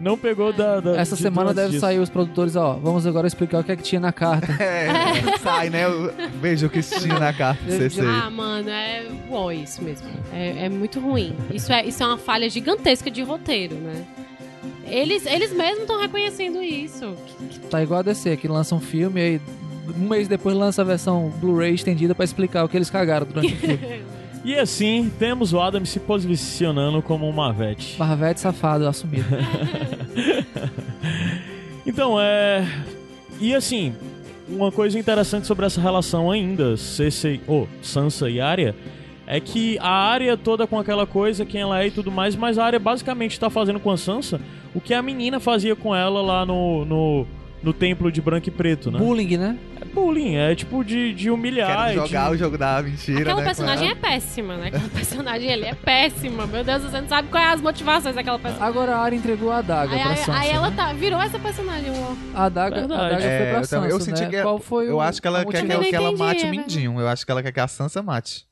[0.00, 0.80] Não pegou da.
[0.80, 1.80] da Essa de semana deve disso.
[1.80, 2.74] sair os produtores, ó.
[2.74, 4.48] Vamos agora explicar o que é que tinha na carta.
[4.60, 5.84] É, sai, né?
[5.86, 8.04] Eu vejo o que tinha na carta Cersei.
[8.06, 10.06] Ah, mano, é uó isso mesmo.
[10.32, 11.34] É, é muito ruim.
[11.52, 14.04] Isso é, isso é uma falha gigantesca de roteiro, né?
[14.86, 17.14] Eles, eles mesmos estão reconhecendo isso.
[17.70, 19.40] Tá igual a DC, que lança um filme e aí
[19.96, 23.52] um mês depois lança a versão Blu-ray estendida pra explicar o que eles cagaram durante
[23.54, 24.02] o filme.
[24.44, 27.96] E assim, temos o Adam se posicionando como um Mavete.
[28.00, 29.26] Marvete safado assumido.
[31.88, 32.66] Então, é.
[33.40, 33.94] E assim,
[34.46, 38.74] uma coisa interessante sobre essa relação ainda, Cersei, ou Sansa e Arya,
[39.26, 42.58] é que a Arya toda com aquela coisa, quem ela é e tudo mais, mas
[42.58, 44.38] a Arya basicamente tá fazendo com a Sansa
[44.74, 47.26] o que a menina fazia com ela lá no, no,
[47.62, 48.98] no templo de branco e preto, né?
[48.98, 49.58] Bullying, né?
[49.88, 51.88] É bullying, é tipo de, de humilhar.
[51.88, 52.34] Quero e jogar de...
[52.34, 53.44] o jogo da mentira, Aquela né?
[53.46, 54.68] personagem é péssima, né?
[54.68, 56.46] Aquela personagem ali é péssima.
[56.46, 58.68] Meu Deus, você não sabe quais é as motivações daquela personagem.
[58.68, 60.38] Agora a Arya entregou a adaga Aí, pra aí- Sansa.
[60.38, 60.76] aí ela né?
[60.76, 61.90] tá, virou essa personagem.
[61.90, 62.38] ó.
[62.38, 64.28] A adaga, a adaga É, foi pra eu Sansa, eu senti né?
[64.30, 65.72] que- Qual foi Eu o, acho que ela quer que?
[65.72, 67.00] Eu que ela mate o é Mindinho.
[67.00, 68.46] Eu acho que ela quer que a Sansa mate.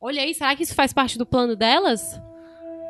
[0.00, 2.18] Olha aí, será que isso faz parte do plano delas?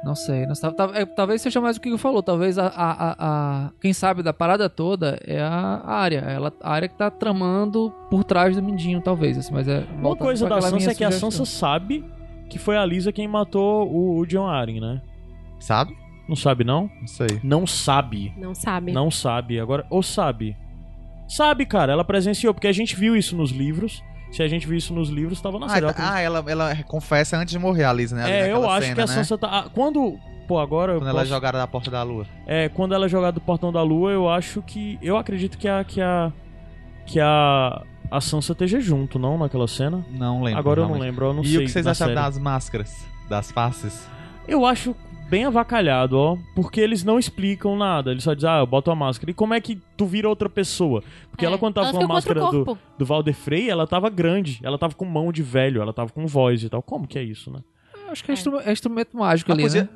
[0.05, 0.47] Não sei.
[0.47, 0.55] Não,
[0.95, 2.23] é, talvez seja mais o que o falou.
[2.23, 6.21] Talvez a, a, a, a- Quem sabe da parada toda é a área.
[6.21, 9.37] Ela, a área que tá tramando por trás do Mindinho, talvez.
[9.37, 11.11] Assim, mas é, Uma coisa da Sansa é que a.
[11.13, 12.05] Sansa sabe
[12.49, 15.03] que foi a Lisa quem matou o, o John Arryn, né?
[15.59, 15.95] Sabe?
[16.29, 16.91] Não sabe, não?
[17.01, 17.41] Não sei.
[17.43, 18.33] Não sabe.
[18.39, 18.93] Não sabe.
[18.93, 19.61] Não sabe.
[19.61, 20.57] Agora, ou sabe?
[21.29, 21.93] Sabe, cara.
[21.93, 24.03] Ela presenciou, porque a gente viu isso nos livros.
[24.31, 25.85] Se a gente viu isso nos livros, tava na Ah, série.
[25.85, 28.23] Ela tá- ah, ela, ela confessa antes de morrer a Liz, né?
[28.25, 29.13] ali é, eu acho cena, que a né?
[29.15, 29.49] Sansa tá.
[29.51, 30.19] ah, Quando.
[30.47, 32.27] Pô, agora Quando ela é jogada da porta da lua.
[32.47, 34.99] É, quando ela é jogada do Portão da Lua, eu acho que.
[35.01, 35.85] Eu acredito que a.
[35.85, 36.33] Que a.
[37.07, 37.83] Que a.
[38.11, 39.39] A Sansa esteja junto, não?
[39.39, 40.05] Naquela cena.
[40.11, 40.59] Não lembro.
[40.59, 41.57] Agora eu não lembro, eu não e sei.
[41.59, 42.27] o que vocês acharam série.
[42.27, 43.07] das máscaras?
[43.29, 44.09] Das faces?
[44.49, 44.97] Eu acho
[45.31, 46.37] bem avacalhado, ó.
[46.55, 48.11] Porque eles não explicam nada.
[48.11, 49.31] Eles só dizem, ah, eu boto a máscara.
[49.31, 51.03] E como é que tu vira outra pessoa?
[51.31, 54.11] Porque É, ela, quando tava ela com a máscara do, do Valder Frey, ela tava
[54.11, 54.59] grande.
[54.63, 56.83] Ela tava com mão de velho, ela tava com voz e tal.
[56.83, 57.61] Como que é isso, né?
[58.11, 59.89] Acho que é, instru- é instrumento mágico Ah, ali, né?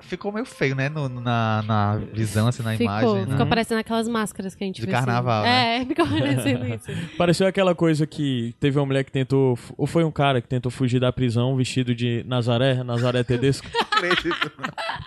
[0.00, 0.88] Ficou meio feio, né?
[0.88, 3.20] no- na, na visão, assim, na ficou, imagem.
[3.26, 3.44] ficou né?
[3.46, 5.04] parecendo aquelas máscaras que a gente De viu, assim.
[5.04, 5.76] carnaval, né?
[5.82, 6.86] É, ficou parecendo isso.
[7.18, 9.58] Pareceu aquela coisa que teve uma mulher que tentou.
[9.76, 13.66] Ou foi um cara que tentou fugir da prisão vestido de Nazaré, Nazaré Tedesco.
[13.92, 14.52] Acredito.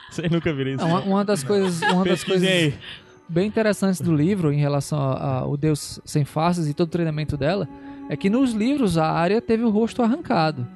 [0.10, 0.84] Você nunca viram isso?
[0.84, 2.74] Não, uma, uma das coisas, uma das coisas aí.
[3.30, 7.38] bem interessantes do livro em relação a- ao Deus sem faces e todo o treinamento
[7.38, 7.67] dela
[8.10, 10.67] é que nos livros a área teve o rosto arrancado.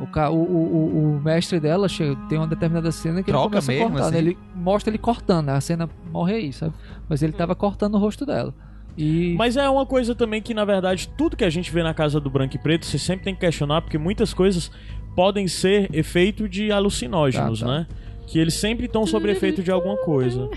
[0.00, 3.50] O, ca- o, o, o- mestre dela chega, tem uma determinada cena que Troca ele
[3.50, 4.04] começa mesmo, a cortar.
[4.06, 4.12] assim?
[4.12, 4.18] né?
[4.18, 5.52] Ele mostra ele cortando, né?
[5.52, 6.72] a cena morre aí, sabe?
[7.08, 8.54] Mas ele tava cortando o rosto dela.
[8.96, 11.94] E Mas é uma coisa também que, na verdade, tudo que a gente vê na
[11.94, 14.70] casa do branco e preto, você sempre tem que questionar, porque muitas coisas
[15.14, 17.72] podem ser efeito de alucinógenos, Tá, tá.
[17.72, 17.86] né?
[18.26, 20.48] Que eles sempre estão sob efeito de alguma coisa.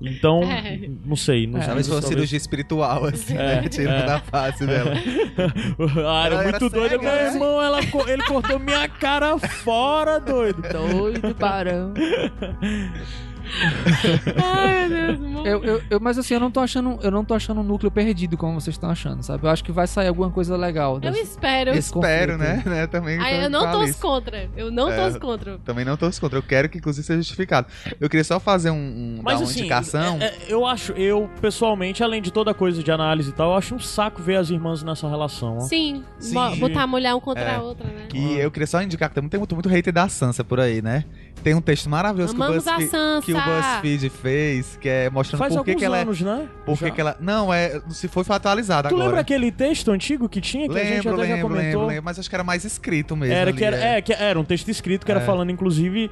[0.00, 0.78] Então, É.
[1.04, 1.46] não sei.
[1.46, 3.68] Não É, sei Talvez fosse talvez- cirurgia espiritual, assim, É, né?
[3.68, 4.06] Tirando é.
[4.06, 4.92] da face dela.
[6.06, 6.88] a área Ela é muito era doida.
[6.90, 7.26] cega, Meu né?
[7.32, 10.62] irmão, ela, ele cortou minha cara fora, doido.
[10.62, 11.92] doido, barão.
[14.42, 15.46] Ai, meu Deus.
[15.46, 17.90] Eu, eu, eu- mas assim, eu não tô achando, eu não tô achando um núcleo
[17.90, 19.44] perdido como vocês estão achando, sabe?
[19.46, 20.94] Eu acho que vai sair alguma coisa legal.
[20.94, 21.70] Eu desse- espero.
[21.70, 22.62] Esse Espero, né?
[22.66, 22.86] né?
[22.86, 23.18] Também.
[23.18, 24.00] Ai, tô eu não torço Alice.
[24.00, 24.50] contra.
[24.56, 24.96] Eu não É.
[24.96, 25.58] torço contra.
[25.64, 26.38] Também não torço contra.
[26.38, 27.66] Eu quero que, inclusive, seja justificado.
[28.00, 30.18] Eu queria só fazer um, um Mas dar uma assim, indicação.
[30.20, 33.56] é- é- eu acho, eu pessoalmente, além de toda coisa de análise e tal, eu
[33.56, 35.56] acho um saco ver as irmãs nessa relação.
[35.56, 35.60] ó.
[35.60, 36.34] Sim, Sim.
[36.58, 37.54] botar a mulher um contra É.
[37.56, 38.08] a outra, né?
[38.14, 41.04] E eu queria só indicar que tem muito, muito hater da Sansa por aí, né?
[41.42, 42.90] Tem um texto maravilhoso que o, BuzzFeed,
[43.24, 46.02] que o BuzzFeed fez, que é mostrando Faz por que, que ela é.
[46.02, 46.48] anos, né?
[46.66, 46.94] Por que Já.
[46.98, 47.16] ela.
[47.20, 47.80] Não, é.
[47.90, 49.04] Se foi, foi atualizado Tu agora.
[49.06, 51.64] lembra aquele texto antigo que tinha, que a gente Lembro, até já lembro, comentou?
[51.80, 53.34] lembro, lembro, mas acho que era mais escrito mesmo.
[53.34, 53.98] Era, ali, que era, é.
[53.98, 55.24] é, que era um texto escrito que era É.
[55.24, 56.10] falando, inclusive,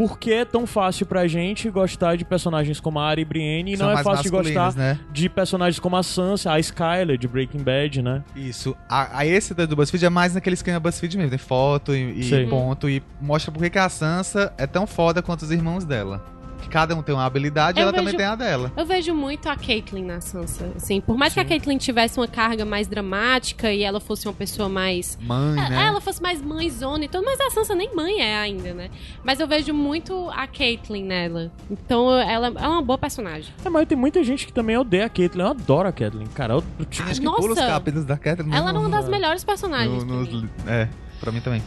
[0.00, 3.74] por que é tão fácil pra gente gostar de personagens como a Arya e Brienne
[3.74, 4.98] e não é fácil de gostar né?
[5.12, 8.24] de personagens como a Sansa, a Skyler de Breaking Bad, né?
[8.34, 8.74] Isso.
[8.88, 11.28] A, a esse do BuzzFeed é mais naquele esquema BuzzFeed mesmo.
[11.28, 12.88] Tem foto e, e ponto.
[12.88, 16.24] E mostra por que a Sansa é tão foda quanto os irmãos dela.
[16.70, 18.72] Cada um tem uma habilidade e Eu ela também vejo- tem a dela.
[18.76, 20.70] Eu vejo muito a Caitlyn na Sansa.
[20.76, 21.48] Assim, por mais que a Sim.
[21.48, 25.18] Caitlyn tivesse uma carga mais dramática e ela fosse uma pessoa mais.
[25.20, 25.86] Mãe, É, né?
[25.88, 28.88] Ela fosse mais mãezona e tudo, mas a Sansa nem mãe é ainda, né?
[29.24, 31.50] Mas eu vejo muito a Caitlyn nela.
[31.70, 33.52] Então ela, ela é uma boa personagem.
[33.64, 35.42] É, mas tem muita gente que também odeia a Caitlyn.
[35.44, 36.54] Eu adoro a Caitlyn, cara.
[36.54, 37.40] Eu, tipo, gente que Nossa!
[37.40, 38.54] pula os capítulos da Catherine.
[38.54, 40.04] ela é uma das melhores personagens.
[40.04, 40.44] no- nos-.
[40.66, 40.88] É,
[41.20, 41.62] pra mim também.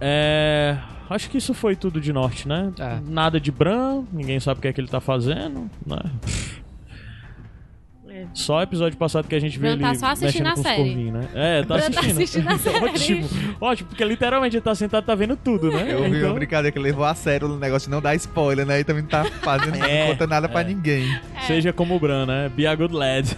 [0.00, 0.76] é...
[1.10, 2.72] Acho que isso foi tudo de norte, né?
[2.78, 2.98] É.
[3.08, 5.98] Nada de Bran, ninguém sabe o que é que ele tá fazendo, né?
[8.08, 8.26] É.
[8.32, 10.76] Só episódio passado que a gente viu Bran ele tá só assistindo mexendo a série.
[10.84, 11.28] corvinhos, né?
[11.34, 12.12] É, tá Bran tá assistindo.
[12.12, 12.84] assistindo a série.
[12.84, 13.28] Ótimo,
[13.60, 15.92] ótimo, porque literalmente ele tá sentado, tá vendo tudo, né?
[15.92, 18.64] Eu vi Então- uma brincadeira que levou a sério o negócio de não dar spoiler,
[18.64, 18.80] né?
[18.80, 20.64] E também não tá fazendo, É, não conta nada pra é.
[20.64, 21.18] ninguém.
[21.46, 22.48] Seja como o Bran, né?
[22.54, 23.26] Be a good lad.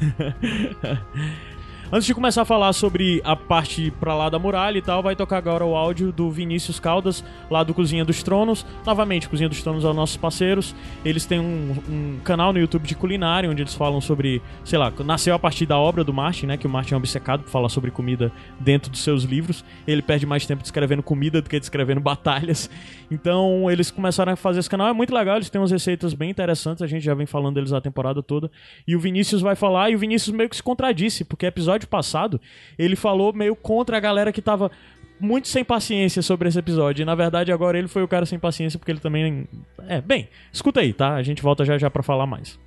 [1.93, 5.15] Antes de começar a falar sobre a parte pra lá da muralha e tal, vai
[5.15, 8.67] tocar agora o áudio do Vinícius Caldas, lá do Cozinha dos Tronos.
[8.85, 10.75] Novamente, Cozinha dos Tronos é os nossos parceiros.
[11.05, 14.93] Eles têm um, um canal no YouTube de culinária, onde eles falam sobre, sei lá,
[15.05, 16.57] nasceu a partir da obra do Martin, né?
[16.57, 19.65] Que o Martin é obcecado por falar sobre comida dentro dos seus livros.
[19.87, 22.69] Ele perde mais tempo descrevendo comida do que descrevendo batalhas.
[23.09, 24.89] Então, eles começaram a fazer esse canal.
[24.89, 26.83] É muito legal, eles têm umas receitas bem interessantes.
[26.83, 28.51] A gente já vem falando deles a temporada toda.
[28.89, 32.41] E o Vinícius vai falar, e o Vinícius meio que se contradisse, porque episódio passado
[32.79, 34.71] ele falou meio contra a galera que tava
[35.19, 37.03] muito sem paciência sobre esse episódio.
[37.03, 39.49] E na verdade agora ele foi o cara sem paciência porque ele também.
[39.89, 41.15] É, bem, escuta aí, tá?
[41.15, 42.59] A gente volta já já pra falar mais.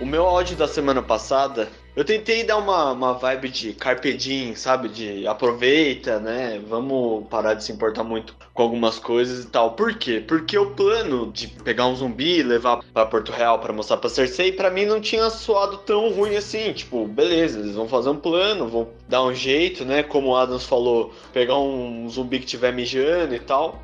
[0.00, 4.54] O meu áudio da semana passada, eu tentei dar uma, uma vibe de carpe diem,
[4.54, 4.88] sabe?
[4.88, 6.58] De aproveita, né?
[6.66, 9.72] Vamos parar de se importar muito com algumas coisas e tal.
[9.72, 10.24] Por quê?
[10.26, 14.08] Porque o plano de pegar um zumbi e levar pra Porto Real pra mostrar pra
[14.08, 16.72] Cersei, pra mim não tinha soado tão ruim assim.
[16.72, 20.02] Tipo, beleza, eles vão fazer um plano, vão dar um jeito, né?
[20.02, 23.82] Como o Adams falou, pegar um zumbi que tiver mijando e tal.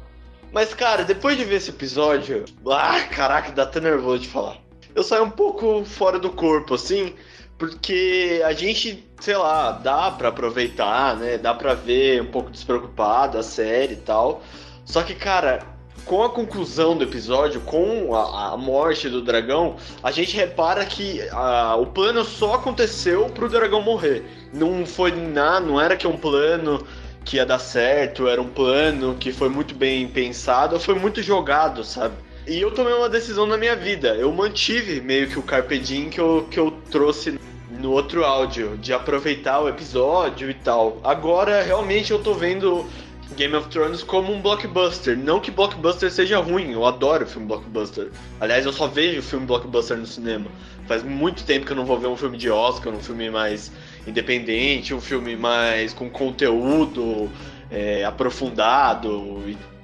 [0.51, 4.66] Mas, cara, depois de ver esse episódio, ah, caraca, dá até nervoso de falar
[4.97, 7.15] eu saio um pouco fora do corpo, assim,
[7.59, 11.37] porque a gente, sei lá, dá pra aproveitar, né?
[11.37, 14.43] Dá pra ver um pouco despreocupado a série e tal.
[14.87, 15.61] Só que, cara,
[16.07, 21.21] com a conclusão do episódio, com a, a morte do dragão, a gente repara que
[21.31, 24.25] ah, o plano só aconteceu pro dragão morrer.
[24.51, 26.87] Não foi nada, não era que um plano
[27.23, 31.85] que ia dar certo, era um plano que foi muito bem pensado, foi muito jogado,
[31.85, 32.15] sabe?
[32.47, 34.15] E eu tomei uma decisão na minha vida.
[34.15, 37.41] Eu mantive meio que o Carpe Diem que eu, que eu trouxe
[37.81, 41.01] no outro áudio, de aproveitar o episódio e tal.
[41.03, 42.87] Agora, realmente, eu tô vendo
[43.35, 45.19] Game of Thrones como um blockbuster.
[45.19, 48.11] Não que blockbuster seja ruim, eu adoro filme blockbuster.
[48.41, 50.47] Aliás, eu só vejo filme blockbuster no cinema.
[50.87, 53.73] Faz muito tempo que eu não vou ver um filme de Oscar, um filme mais
[54.07, 57.29] independente, um filme mais com conteúdo
[57.71, 59.43] é, aprofundado.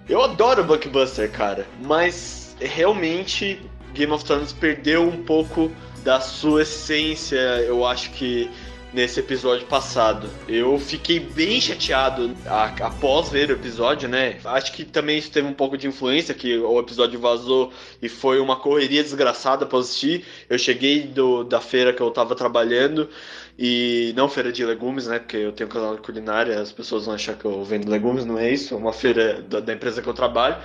[0.08, 3.60] Eu adoro blockbuster, cara, mas realmente
[3.94, 5.70] Game of Thrones perdeu um pouco
[6.02, 8.50] da sua essência, eu acho que
[8.92, 10.28] nesse episódio passado.
[10.46, 14.36] Eu fiquei bem chateado a- após ver o episódio, né?
[14.44, 18.38] Acho que também isso teve um pouco de influência, que o episódio vazou e foi
[18.38, 20.26] uma correria desgraçada pra assistir.
[20.48, 23.08] Eu cheguei do, da feira que eu tava trabalhando
[23.58, 25.18] e não feira de legumes, né?
[25.18, 28.38] Porque eu tenho canal de culinária, as pessoas vão achar que eu vendo legumes, não
[28.38, 28.74] é isso?
[28.74, 30.56] É uma feira da, da empresa que eu trabalho.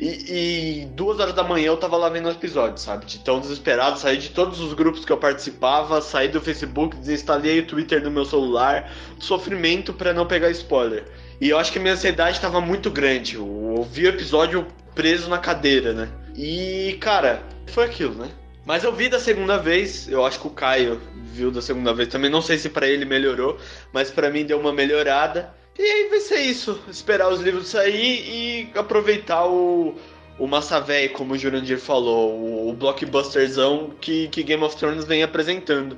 [0.00, 3.04] E, e duas horas da manhã eu tava lá vendo o episódio, sabe?
[3.04, 7.58] De tão desesperado, saí de todos os grupos que eu participava, saí do Facebook, desinstalei
[7.58, 11.04] o Twitter no meu celular, sofrimento pra não pegar spoiler.
[11.38, 13.34] E eu acho que a minha ansiedade tava muito grande.
[13.34, 16.08] Eu ouvi o episódio preso na cadeira, né?
[16.34, 18.30] E, cara, foi aquilo, né?
[18.64, 22.08] Mas eu vi da segunda vez, eu acho que o Caio viu da segunda vez
[22.08, 23.58] também, não sei se pra ele melhorou,
[23.92, 25.52] mas pra mim deu uma melhorada.
[25.80, 29.94] E aí vai ser isso, esperar os livros sair e aproveitar o,
[30.38, 35.06] o massa véi, como o Jurandir falou, o, o blockbusterzão que, que Game of Thrones
[35.06, 35.96] vem apresentando.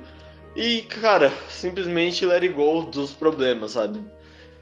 [0.55, 4.01] E, cara, simplesmente let it go dos problemas, sabe?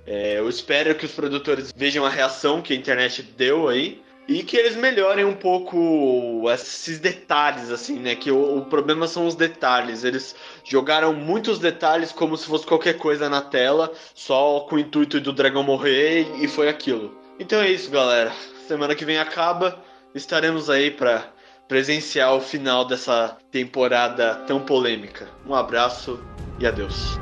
[0.08, 4.02] É, eu espero que os produtores vejam a reação que a internet deu aí
[4.32, 8.16] e que eles melhorem um pouco esses detalhes, assim, né?
[8.16, 10.04] Que o, o, problema são os detalhes.
[10.04, 15.20] Eles jogaram muitos detalhes como se fosse qualquer coisa na tela, só com o intuito
[15.20, 17.18] do dragão morrer e foi aquilo.
[17.40, 18.32] Então é isso, galera.
[18.68, 19.78] Semana que vem acaba,
[20.16, 21.26] estaremos aí para
[21.68, 25.28] presenciar o final dessa temporada tão polêmica.
[25.46, 26.20] Um abraço
[26.60, 27.18] e adeus.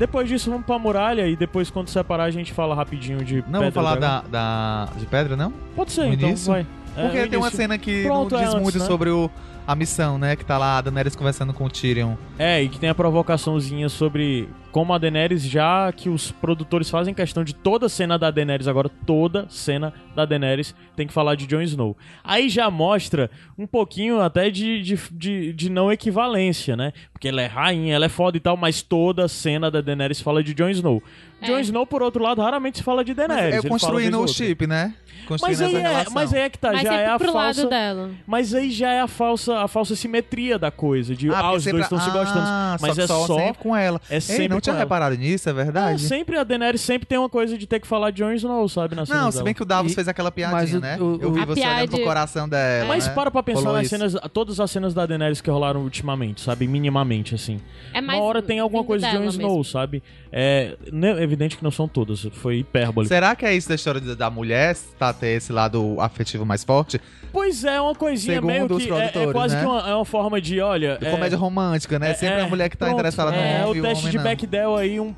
[0.00, 3.44] Depois disso, vamos pra muralha e depois, quando separar, a gente fala rapidinho de.
[3.46, 5.52] Não, vamos falar da, da, de pedra, não?
[5.76, 6.50] Pode ser, No então, início?
[6.50, 6.66] vai.
[6.96, 8.84] É, Porque tem uma cena que Pronto, não é diz antes, muito né?
[8.86, 9.30] sobre o,
[9.66, 10.36] a missão, né?
[10.36, 12.14] Que tá lá a Daenerys conversando com o Tyrion.
[12.38, 17.12] É, e que tem a provocaçãozinha sobre como a Daenerys, já que os produtores fazem
[17.12, 21.46] questão de toda cena da Daenerys, agora toda cena da Daenerys tem que falar de
[21.46, 21.96] Jon Snow.
[22.22, 26.92] Aí já mostra um pouquinho até de, de, de, de não equivalência, né?
[27.12, 30.42] Porque ela é rainha, ela é foda e tal, mas toda cena da Daenerys fala
[30.42, 31.02] de Jon Snow.
[31.42, 31.46] É.
[31.46, 33.44] Jon Snow, por outro lado, raramente se fala de Mas Daenerys.
[33.54, 34.94] é ele fala construindo o chip, né?
[35.26, 36.12] Construindo Mas aí, essa é, relação.
[36.12, 37.60] mas aí é que tá, Mas já sempre é a pro falsa...
[37.60, 38.10] lado dela.
[38.26, 41.14] Mas aí já é a falsa, a falsa simetria da coisa.
[41.14, 42.46] De, ah, porque os dois estão se Ah, gostando.
[42.80, 43.26] Mas é só.
[43.26, 44.00] sempre com ela.
[44.10, 44.80] É Ei, sempre não tinha ela.
[44.84, 46.02] reparado nisso, é É, verdade?
[46.02, 48.94] sempre a Daenerys sempre tem uma coisa de ter que falar de Jon Snow, sabe?
[48.94, 49.44] Na cena Não, se dela.
[49.44, 50.96] bem que o Davos E- fez aquela piadinha, o- né?
[51.00, 52.86] o- Eu vi você olhando pro coração dela.
[52.88, 53.12] Mas né?
[53.14, 53.90] para pra pensar nas isso.
[53.90, 56.66] cenas, todas as cenas da Daenerys que rolaram ultimamente, sabe?
[56.68, 57.60] Minimamente, assim.
[57.92, 59.64] É mais Uma hora tem alguma coisa de Jon Snow, mesmo.
[59.64, 60.02] sabe?
[60.32, 63.08] É, né, é evidente que não são todas, foi hipérbole.
[63.08, 67.00] Será que é isso da história da- mulher, tá ter esse lado afetivo mais forte?
[67.32, 68.92] Pois é, uma coisinha Segundo meio que.
[69.18, 69.60] É, é quase né?
[69.62, 70.98] que uma, é uma forma de, olha.
[70.98, 72.10] De é, comédia romântica, né?
[72.10, 73.86] é- Sempre é, a mulher que tá pronto, interessada no é, homem e o o
[73.86, 74.24] teste homem de não.
[74.50, 75.14] Bechdel aí, um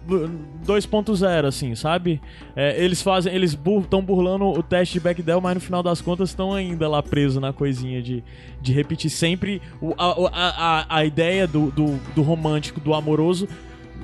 [0.66, 2.20] 2.0, assim, sabe?
[2.54, 3.52] É, eles fazem, eles
[3.82, 7.40] estão burlando o teste de Bechdel, mas no final das contas estão ainda lá presos
[7.40, 8.22] na coisinha de,
[8.60, 13.48] de repetir sempre o- a, a, a, ideia do, do, do romântico, do amoroso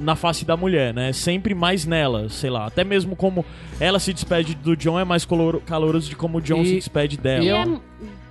[0.01, 1.13] na face da mulher, né?
[1.13, 2.67] Sempre mais nela, sei lá.
[2.67, 3.45] Até mesmo como
[3.81, 5.27] ela se despede do John é mais
[5.67, 7.45] caloroso de como o John E- se despede dela.
[7.45, 7.79] E é-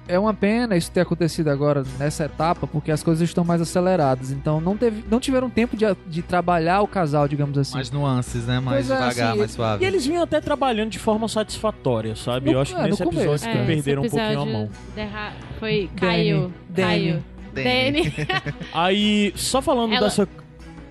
[0.08, 4.32] É uma pena isso ter acontecido agora nessa etapa, porque as coisas estão mais aceleradas.
[4.32, 7.74] Então não, teve, não tiveram tempo de, de trabalhar o casal, digamos assim.
[7.76, 8.60] Mais nuances, né?
[8.60, 9.84] Mais Pois é, devagar, assim, mais suave.
[9.84, 12.46] E eles vinham até trabalhando de forma satisfatória, sabe?
[12.48, 13.66] No- Eu acho que é, nesse episódio começo, que cara.
[13.66, 14.70] perderam um pouquinho a mão.
[14.96, 15.90] derra- Foi.
[15.96, 16.52] Caiu.
[16.74, 17.14] Caiu.
[17.14, 17.24] Danny.
[17.54, 18.14] Danny.
[18.74, 20.28] Aí, só falando Ela- dessa.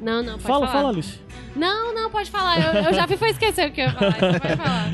[0.00, 0.72] Não, não, pode Fala, falar.
[0.72, 1.18] fala, Alice.
[1.56, 2.60] Não, não, pode falar.
[2.60, 4.16] Eu, eu já fui foi esquecer o que eu ia falar.
[4.16, 4.90] Então pode falar.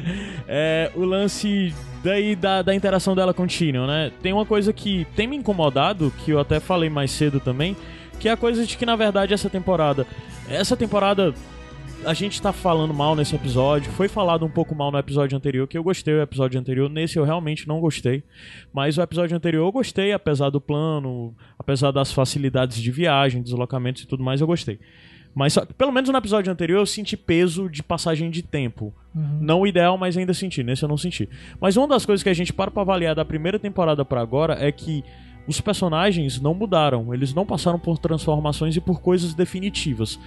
[0.46, 4.12] É, o lance daí da, da interação dela com o Tyrion, né?
[4.22, 7.76] Tem uma coisa que tem me incomodado, que eu até falei mais cedo também,
[8.18, 10.06] que é a coisa de que, na verdade, essa temporada.
[10.48, 11.34] Essa temporada.
[12.04, 13.92] A gente tá falando mal nesse episódio.
[13.92, 16.90] Foi falado um pouco mal no episódio anterior, que eu gostei do episódio anterior.
[16.90, 18.24] Nesse eu realmente não gostei.
[18.72, 24.02] Mas o episódio anterior eu gostei, apesar do plano, apesar das facilidades de viagem, deslocamentos
[24.02, 24.80] e tudo mais, eu gostei.
[25.34, 28.92] Mas só- pelo menos no episódio anterior eu senti peso de passagem de tempo.
[29.40, 30.62] Não o ideal, mas ainda senti.
[30.62, 31.28] Nesse eu não senti.
[31.60, 34.56] Mas uma das coisas que a gente para pra avaliar da primeira temporada pra agora
[34.60, 35.02] é que
[35.46, 37.12] os personagens não mudaram.
[37.12, 40.18] Eles não passaram por transformações e por coisas definitivas.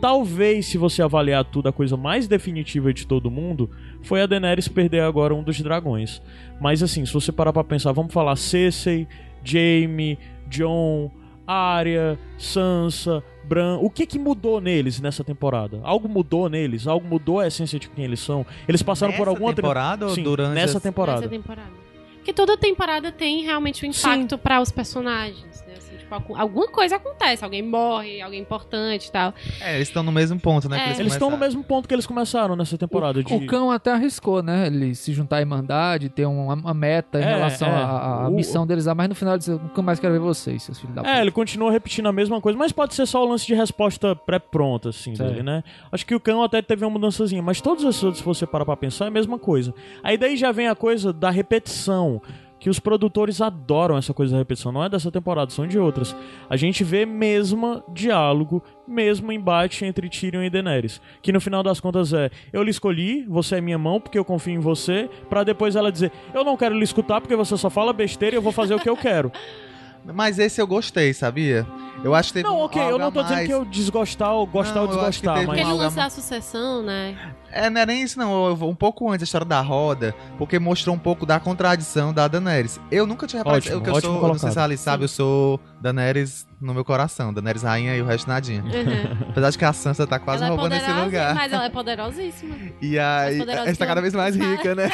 [0.00, 3.70] Talvez, se você avaliar tudo, a coisa mais definitiva de todo mundo
[4.02, 6.20] foi a Daenerys perder agora um dos dragões.
[6.60, 9.06] Mas assim, se você parar pra pensar, vamos falar Cersei,
[9.44, 11.10] Jaime, Jon,
[11.46, 13.78] Arya, Sansa, Bran.
[13.80, 15.80] O que que mudou neles nessa temporada?
[15.82, 16.86] Algo mudou neles?
[16.86, 18.44] Algo mudou a essência de quem eles são?
[18.68, 21.20] Eles passaram por Nessa alguma tra- temporada ou Sim, durante nessa as- temporada.
[21.20, 21.70] Nessa temporada.
[22.16, 25.64] Porque toda temporada tem realmente um impacto para os personagens.
[26.06, 27.44] Tipo, algum- alguma coisa acontece.
[27.44, 29.34] Alguém morre, alguém importante e tal.
[29.60, 30.76] É, eles estão no mesmo ponto, né?
[30.90, 30.94] É.
[30.94, 33.22] que Eles estão no mesmo ponto que eles começaram nessa temporada.
[33.22, 33.34] de...
[33.34, 34.66] O cão até arriscou, né?
[34.68, 37.72] Ele se juntar à Irmandade, ter uma, uma meta em É, relação é.
[37.72, 40.62] à, O- missão deles lá, mas no final ele disse: nunca mais quero ver vocês,
[40.62, 41.14] seus filhos da puta.
[41.16, 44.14] É, ele continua repetindo a mesma coisa, mas pode ser só o lance de resposta
[44.14, 45.64] pré-pronta, assim, dele, né?
[45.90, 48.64] Acho que o Cão até teve uma mudançazinha, mas todos os outros, se você parar
[48.64, 49.74] pra pensar, é a mesma coisa.
[50.04, 52.20] Aí daí já vem a coisa da repetição,
[52.58, 56.16] que os produtores adoram essa coisa da repetição, não é dessa temporada, são de outras.
[56.48, 61.80] A gente vê mesmo diálogo, mesmo embate entre Tyrion e Daenerys, que no final das
[61.80, 65.44] contas é, eu lhe escolhi, você é minha mão porque eu confio em você, pra
[65.44, 68.42] depois ela dizer, eu não quero lhe escutar porque você só fala besteira e eu
[68.42, 69.30] vou fazer o que eu quero.
[70.14, 71.66] Mas esse eu gostei, sabia?
[72.04, 73.48] Eu acho que teve Não, um ok, eu não tô a dizendo mais.
[73.48, 75.48] que eu desgostar ou gostar Não, ou desgostar, mas.
[75.48, 77.16] Aquele algo lance a da sucessão, né?
[77.50, 80.94] É, não é nem isso não, um pouco antes da história da roda, porque mostrou
[80.94, 82.78] um pouco da contradição da Daenerys.
[82.90, 84.52] Eu nunca tinha reparado, Ótimo, eu, que eu ótimo sou, eu não sei colocado.
[84.52, 88.28] se a Alice sabe, eu sou Daenerys no meu coração, Daenerys rainha e o resto
[88.28, 88.62] nadinha.
[88.62, 89.28] Uhum.
[89.30, 91.34] Apesar de que a Sansa tá quase ela é roubando esse poderosa, lugar.
[91.34, 92.56] mas ela é poderosíssima.
[92.80, 94.90] E aí, ela está cada vez mais rica, né?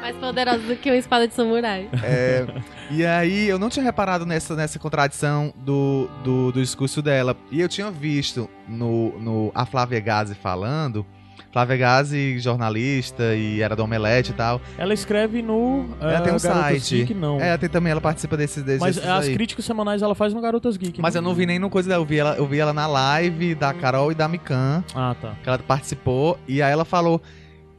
[0.00, 1.88] Mais poderosa do que uma espada de samurai.
[2.02, 2.46] É,
[2.90, 7.36] e aí eu não tinha reparado nessa, nessa contradição do, do, do discurso dela.
[7.50, 11.06] E eu tinha visto no, no a Flávia Gazi falando.
[11.52, 14.60] Flávia Gazi, jornalista e era do Omelete e tal.
[14.78, 15.88] Ela escreve no.
[16.00, 16.96] Ela eh, tem um Garotas site.
[16.98, 17.40] Geek, não.
[17.40, 19.34] É, tem também, ela participa desses, desses Mas as aí.
[19.34, 21.00] críticas semanais ela faz no Garotas Geek.
[21.02, 22.86] Mas eu não vi nem no coisa dela, eu vi ela, eu vi ela na
[22.86, 25.34] live da Carol e da Mikan, Ah, tá.
[25.42, 27.20] que ela participou, e aí ela falou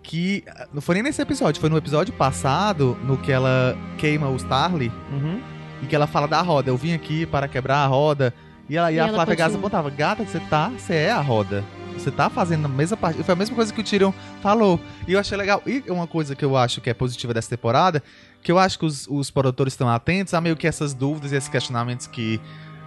[0.04, 0.44] que.
[0.74, 4.92] Não foi nem nesse episódio, foi no episódio passado, no que ela queima o Starly,
[5.14, 5.40] Uhum.
[5.82, 6.70] e que ela fala da roda.
[6.70, 8.34] Eu vim aqui para quebrar a roda.
[8.72, 11.20] E, ela, e, E a ela Flávia Gaza botava, gata, você tá, você é a
[11.20, 11.62] roda.
[11.94, 13.22] Você tá fazendo a mesma parte.
[13.22, 14.80] Foi a mesma coisa que o Tyrion falou.
[15.06, 15.62] E eu achei legal.
[15.68, 18.02] E uma coisa que eu acho que é positiva dessa temporada,
[18.42, 21.36] que eu acho que os, os produtores estão atentos a meio que essas dúvidas e
[21.36, 22.40] esses questionamentos que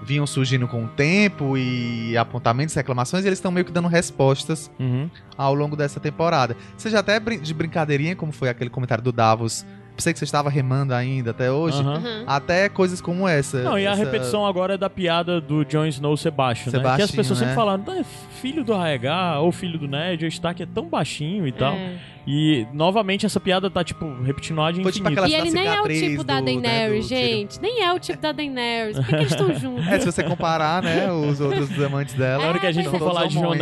[0.03, 4.70] vinham surgindo com o tempo e apontamentos, reclamações, e eles estão meio que dando respostas
[4.80, 5.11] Uhum.
[5.37, 6.57] ao longo dessa temporada.
[6.78, 9.66] Seja até de brincadeirinha, como foi aquele comentário do Davos.
[9.97, 11.80] Pensei que você estava remando ainda até hoje.
[11.80, 12.24] Uhum.
[12.26, 13.62] Até coisas como essa.
[13.62, 16.97] Não, e a repetição agora é da piada do Jon Snow ser baixo, né?
[16.97, 17.55] Que as pessoas sempre né?
[17.55, 18.05] falaram, "Ah, é
[18.40, 21.74] filho do Raegar ou filho do Ned, o Stark é tão baixinho e tal.
[21.74, 21.97] É.
[22.27, 25.09] E, novamente, essa piada tá, tipo, repetindo tipo infinito.
[25.12, 27.20] aquela E ele nem é o tipo da né, Daenerys, Tyrion.
[27.29, 27.61] gente.
[27.61, 28.97] Nem é o tipo da Daenerys.
[28.97, 29.87] Por que, que eles estão juntos?
[29.87, 32.43] É, se você comparar, né, os outros amantes dela.
[32.43, 33.59] Na hora que a gente É, for falar de Pronto,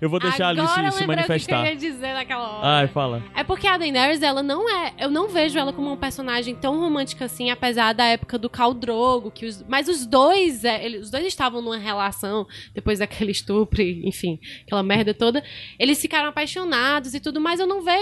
[0.00, 1.60] eu vou deixar agora se, eu se manifestar.
[1.60, 2.66] O que eu ia dizer naquela hora.
[2.66, 3.22] Ai, fala.
[3.34, 4.92] É porque a Daenerys, ela não é.
[4.98, 8.74] Eu não vejo ela como uma personagem tão romântica assim, apesar da época do Khal
[8.74, 13.30] Drogo, que os, mas os dois, é, eles- os dois estavam numa relação depois daquele
[13.30, 15.42] estupro, enfim, aquela merda toda.
[15.78, 17.99] Eles ficaram apaixonados e tudo, mas eu não vejo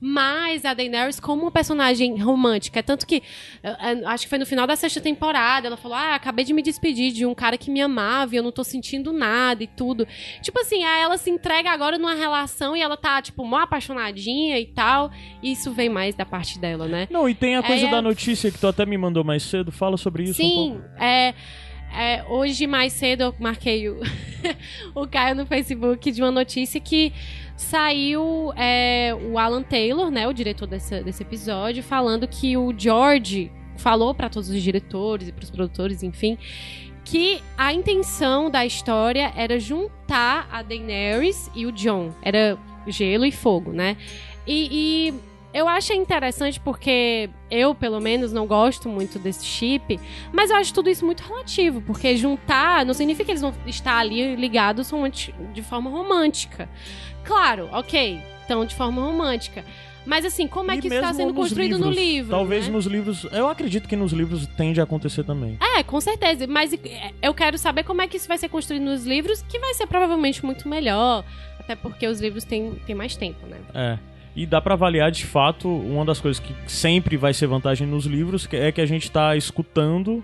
[0.00, 2.78] mais a Daenerys como uma personagem romântica.
[2.80, 3.22] É tanto que
[3.62, 6.52] eh, eh, acho que foi no final da sexta temporada, ela falou: "Ah, acabei de
[6.52, 9.66] me despedir de um cara que me amava e eu não tô sentindo nada e
[9.66, 10.06] tudo".
[10.42, 14.58] Tipo assim, aí ela se entrega agora numa relação e ela tá tipo mó apaixonadinha
[14.58, 15.10] e tal.
[15.42, 17.08] E isso vem mais da parte dela, né?
[17.10, 19.70] Não, e tem a coisa É, da notícia que tu até me mandou mais cedo.
[19.72, 21.02] Fala sobre isso um Sim, pouco.
[21.02, 21.34] é,
[21.96, 24.00] é, hoje mais cedo eu marquei o,
[24.94, 27.12] o Caio no Facebook de uma notícia que
[27.56, 33.50] saiu é, o Alan Taylor, né, o diretor desse, desse episódio, falando que o George
[33.76, 36.38] falou para todos os diretores e para os produtores, enfim,
[37.04, 42.10] que a intenção da história era juntar a Daenerys e o Jon.
[42.22, 43.96] Era gelo e fogo, né?
[44.46, 44.68] E,
[45.12, 45.14] e
[45.52, 50.00] eu achei interessante porque eu, pelo menos, não gosto muito desse chip,
[50.32, 53.98] mas eu acho tudo isso muito relativo, porque juntar não significa que eles vão estar
[53.98, 54.90] ali ligados
[55.52, 56.68] de forma romântica.
[57.24, 59.64] Claro, ok, então de forma romântica.
[60.06, 62.30] Mas assim, como é E que isso está sendo construído no livros, livro?
[62.30, 62.72] Talvez né?
[62.74, 63.24] nos livros.
[63.32, 65.56] Eu acredito que nos livros tende a acontecer também.
[65.78, 66.46] É, com certeza.
[66.46, 69.58] Mas é, eu quero saber como é que isso vai ser construído nos livros, que
[69.58, 71.24] vai ser provavelmente muito melhor.
[71.58, 73.56] Até porque os livros têm, têm mais tempo, né?
[73.74, 73.98] É.
[74.36, 78.04] E dá pra avaliar de fato uma das coisas que sempre vai ser vantagem nos
[78.04, 80.22] livros, é que a gente tá escutando,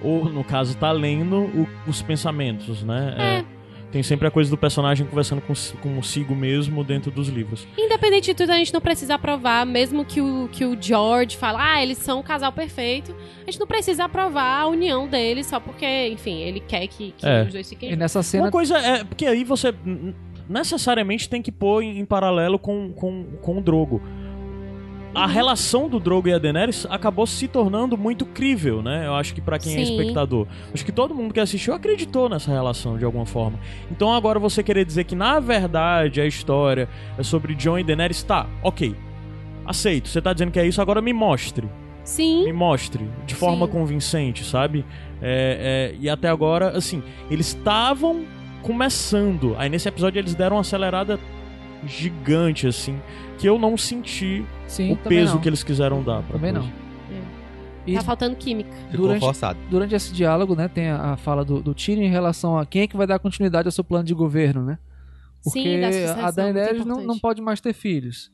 [0.00, 3.14] ou no caso, tá lendo o- os pensamentos, né?
[3.18, 3.61] É.
[3.92, 7.68] Tem sempre a coisa do personagem conversando cons- consigo mesmo dentro dos livros.
[7.76, 11.58] Independente de tudo, a gente não precisa aprovar, mesmo que o, que o George fale,
[11.60, 13.14] ah, eles são um casal perfeito.
[13.46, 17.26] A gente não precisa aprovar a união deles só porque, enfim, ele quer que, que
[17.26, 17.42] É.
[17.42, 19.04] os dois fiquem E nessa cena Uma coisa é.
[19.04, 19.74] Porque aí você
[20.48, 24.02] necessariamente tem que pôr em, em paralelo com, com, com o Drogo.
[25.14, 29.06] A relação do Drogo e a Daenerys acabou se tornando muito crível, né?
[29.06, 29.92] Eu acho que pra quem é Sim.
[29.92, 30.46] espectador.
[30.72, 33.58] Acho que todo mundo que assistiu acreditou nessa relação de alguma forma.
[33.90, 36.88] Então agora você querer dizer que na verdade a história
[37.18, 38.96] é sobre Jon e Daenerys, tá, ok.
[39.66, 40.08] Aceito.
[40.08, 41.68] Você tá dizendo que é isso, agora me mostre.
[42.04, 43.72] Sim, Me mostre de forma Sim.
[43.72, 44.84] convincente, sabe?
[45.20, 47.00] É, é, e até agora, assim,
[47.30, 48.24] eles estavam
[48.62, 49.54] começando.
[49.58, 51.20] Aí nesse episódio eles deram uma acelerada
[51.86, 53.00] gigante, assim,
[53.38, 55.40] que eu não senti sim, o peso não.
[55.40, 56.68] que eles quiseram dar pra Também coisa.
[56.68, 56.82] não.
[57.84, 58.70] E tá faltando química.
[58.92, 59.58] Ficou durante, forçado.
[59.68, 62.82] durante esse diálogo, né, tem a, a fala do, do Tyrion em relação a quem
[62.82, 64.78] é que vai dar continuidade ao seu plano de governo, né?
[65.42, 65.60] Porque
[65.90, 68.30] Sim, a Daenerys não, não pode mais ter filhos.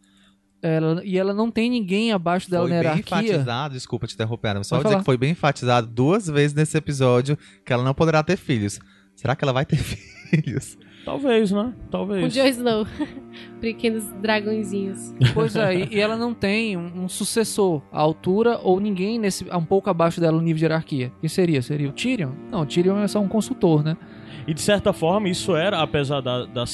[0.60, 3.20] Ela, e ela não tem ninguém abaixo dela Foi na bem hierarquia.
[3.32, 5.00] enfatizado, desculpa te interromper, mas só Pode dizer falar.
[5.02, 8.78] que foi bem enfatizado duas vezes nesse episódio que ela não poderá ter filhos.
[9.16, 9.78] Será que ela vai ter
[10.28, 10.76] filhos?
[11.08, 11.72] Talvez, né?
[11.90, 12.34] Talvez.
[12.34, 12.86] Jon Snow.
[13.62, 15.14] Pequenos dragõezinhos.
[15.32, 19.64] Pois é, e, ela não tem um, um sucessor à altura ou ninguém nesse um
[19.64, 21.10] pouco abaixo dela no nível de hierarquia.
[21.18, 21.62] Quem seria?
[21.62, 22.32] Seria o Tyrion?
[22.50, 23.96] Não, o Tyrion é só um consultor, né?
[24.46, 26.64] E de certa forma, isso era, apesar da, da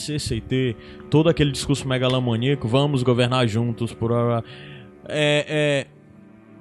[0.49, 0.77] ter
[1.09, 4.11] todo aquele discurso megalomaníaco, vamos governar juntos, por.
[5.09, 5.87] É, é,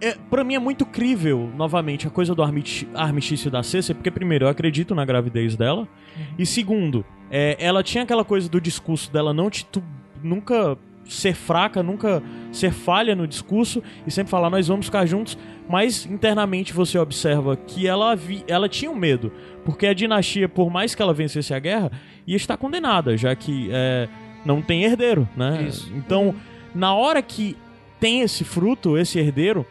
[0.09, 4.45] é, pra mim é muito crível, novamente, a coisa do armistício da Cersei, porque, primeiro,
[4.45, 5.81] eu acredito na gravidez dela,
[6.15, 6.23] Uhum.
[6.37, 9.83] e segundo, é, ela tinha aquela coisa do discurso dela não titu
[10.21, 15.37] nunca ser fraca, nunca ser falha no discurso e sempre falar nós vamos ficar juntos,
[15.67, 19.31] mas internamente você observa que ela, vi, ela tinha um medo,
[19.65, 21.91] porque a dinastia, por mais que ela vencesse a guerra,
[22.25, 24.07] ia estar condenada, já que é,
[24.45, 25.65] não tem herdeiro, né?
[25.67, 25.91] Isso.
[25.93, 26.33] Então,
[26.73, 27.57] na hora que
[27.99, 29.65] tem esse fruto, esse herdeiro,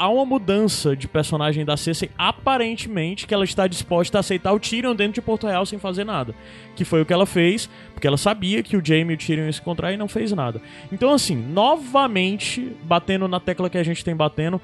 [0.00, 4.58] há uma mudança de personagem da Cersei, aparentemente, que ela está disposta a aceitar o
[4.58, 6.34] Tyrion dentro de Porto Real sem fazer nada.
[6.74, 9.44] Que foi o que ela fez, porque ela sabia que o Jaime e o Tyrion
[9.44, 10.62] iam se encontrar e não fez nada.
[10.90, 14.58] Então, assim, novamente, batendo na tecla que a gente tem batendo,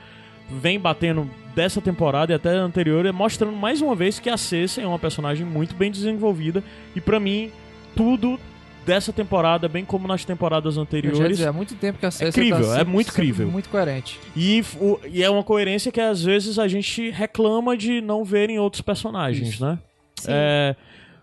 [0.48, 4.84] vem batendo dessa temporada e até anterior, é mostrando mais uma vez que a Cersei
[4.84, 6.64] é uma personagem muito bem desenvolvida
[6.94, 7.52] e pra mim
[7.94, 8.40] tudo
[8.86, 12.64] dessa temporada, bem como nas temporadas anteriores, dizer, há muito tempo que a Cersei crível,
[12.66, 13.48] tá é sempre- muito sempre crível.
[13.50, 14.18] Muito coerente.
[14.34, 18.48] e, o- e é uma coerência que às vezes a gente reclama de não ver
[18.48, 19.78] em outros personagens, né?
[20.20, 20.28] Sim.
[20.30, 20.76] É,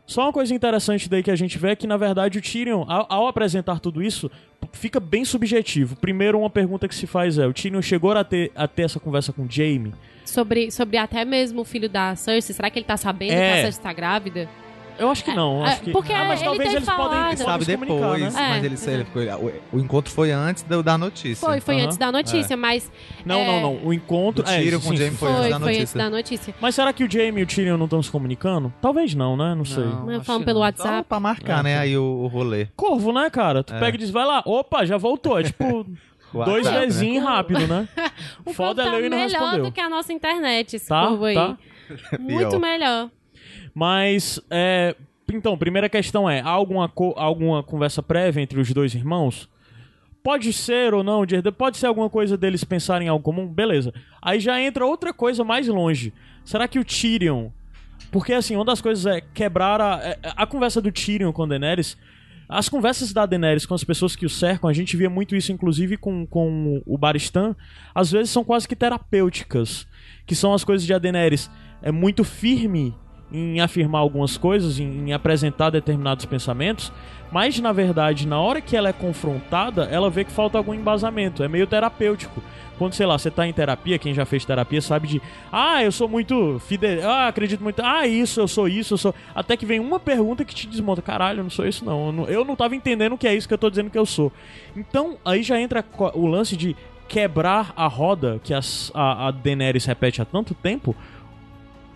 [0.05, 2.83] só uma coisa interessante daí que a gente vê é que, na verdade, o Tyrion,
[2.87, 4.29] ao, ao apresentar tudo isso,
[4.73, 5.95] fica bem subjetivo.
[5.95, 8.99] Primeiro, uma pergunta que se faz é: o Tyrion chegou a ter, a ter essa
[8.99, 9.93] conversa com o Jaime?
[10.25, 12.53] Sobre, sobre até mesmo o filho da Cersei.
[12.53, 13.35] Será que ele tá sabendo É.
[13.53, 14.49] que a Cersei tá grávida?
[14.97, 15.65] Eu acho que não.
[15.65, 15.91] É, acho que...
[15.91, 17.29] porque ah, mas ele talvez tem eles podem, falado.
[17.29, 18.41] podem Sabe se comunicar, depois, né?
[18.41, 19.23] É, mas ele, ele ficou-
[19.73, 21.47] o, o encontro foi antes do- da notícia.
[21.47, 22.91] Foi, foi antes da notícia, mas.
[23.25, 23.47] Não, É.
[23.47, 23.85] não, não.
[23.85, 24.43] O encontro.
[24.43, 25.97] Do Tyrion com o Jaime Foi, Foi antes foi, da antes notícia.
[25.97, 26.55] da notícia.
[26.61, 28.73] Mas será que o Jaime e o Tyrion não estão se comunicando?
[28.81, 29.55] Talvez não, né?
[29.55, 29.83] Não sei.
[29.83, 30.23] Não.
[30.23, 30.65] Falando pelo não.
[30.65, 31.07] WhatsApp.
[31.07, 32.67] pra marcar, É, né, aí o, o rolê.
[32.75, 33.63] Corvo, né, cara?
[33.63, 33.79] Tu É.
[33.79, 35.39] pega e diz, vai lá, opa, já voltou.
[35.39, 35.85] É tipo,
[36.33, 36.79] dois WhatsApp, né?
[36.81, 37.87] vezinhos rápido, né?
[38.45, 39.65] O Foda é tá e não melhor respondeu.
[39.65, 41.33] do que a nossa internet, esse Tá, aí.
[41.35, 41.57] tá.
[42.19, 43.09] Muito melhor.
[43.73, 44.95] Mas, é,
[45.31, 49.49] então, primeira questão é: há alguma, alguma conversa prévia entre os dois irmãos?
[50.23, 51.25] Pode ser ou não,
[51.57, 53.93] pode ser alguma coisa deles pensarem em algo comum, beleza.
[54.21, 56.13] Aí já entra outra coisa mais longe.
[56.45, 57.49] Será que o Tyrion.
[58.09, 59.99] Porque, assim, uma das coisas é quebrar a.
[60.01, 61.97] é- A conversa do Tyrion com Daenerys.
[62.47, 65.51] As conversas da Daenerys com as pessoas que o cercam, a gente via muito isso,
[65.51, 67.55] inclusive, com, com o Baristan.
[67.93, 69.87] Às vezes são quase que terapêuticas.
[70.25, 71.49] Que são as coisas de a Daenerys.
[71.81, 72.95] É muito firme
[73.33, 76.91] em afirmar algumas coisas, em, em apresentar determinados pensamentos,
[77.31, 81.41] mas na verdade, na hora que ela é confrontada, ela vê que falta algum embasamento.
[81.43, 82.41] É meio terapêutico.
[82.77, 85.21] Quando, sei lá, você tá em terapia, quem já fez terapia sabe de.
[85.51, 87.07] Ah, eu sou muito fidel.
[87.09, 87.81] Ah, acredito muito.
[87.83, 89.15] Ah, isso, eu sou isso, eu sou.
[89.33, 91.01] Até que vem uma pergunta que te desmonta.
[91.01, 92.07] Caralho, eu não sou isso, não.
[92.07, 93.97] Eu não, eu não tava entendendo o que é isso que eu tô dizendo que
[93.97, 94.31] eu sou.
[94.75, 95.83] Então, aí já entra
[96.15, 96.75] o lance de
[97.07, 100.95] quebrar a roda que as- a, a Daenerys repete há tanto tempo.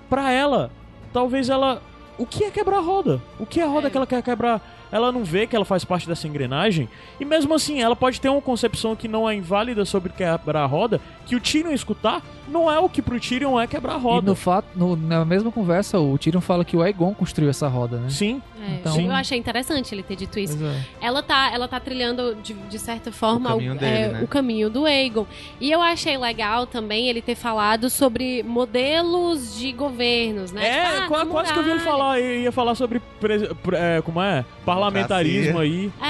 [0.10, 0.72] Pra ela,
[1.14, 1.82] talvez ela.
[2.18, 3.22] O que é quebrar a roda?
[3.40, 3.90] O que é a roda É.
[3.92, 4.62] que ela quer quebrar?
[4.92, 6.88] Ela não vê que ela faz parte dessa engrenagem.
[7.20, 10.66] E mesmo assim, ela pode ter uma concepção que não é inválida sobre quebrar a
[10.66, 14.02] roda, que o Tyrion escutar não é o que pro Tyrion é quebrar a E
[14.02, 14.30] roda.
[14.30, 17.98] no fato, no- na mesma conversa, o Tyrion fala que o Aegon construiu essa roda,
[17.98, 18.10] né?
[18.10, 20.58] Sim, É, Então- eu achei interessante ele ter dito isso.
[20.66, 20.82] É.
[21.00, 24.22] Ela tá, ela tá trilhando, de, de certa forma, O caminho o, dele, é, né?
[24.24, 25.28] o caminho do Aegon.
[25.62, 30.68] E eu achei legal também ele ter falado sobre modelos de governos, né?
[30.68, 33.48] É, Tipo, ah, qua- na quase que eu vi ele falar, ia falar sobre pres-
[33.62, 34.44] pre- é, como é?
[34.76, 35.92] Parlamentarismo aí.
[36.02, 36.06] É,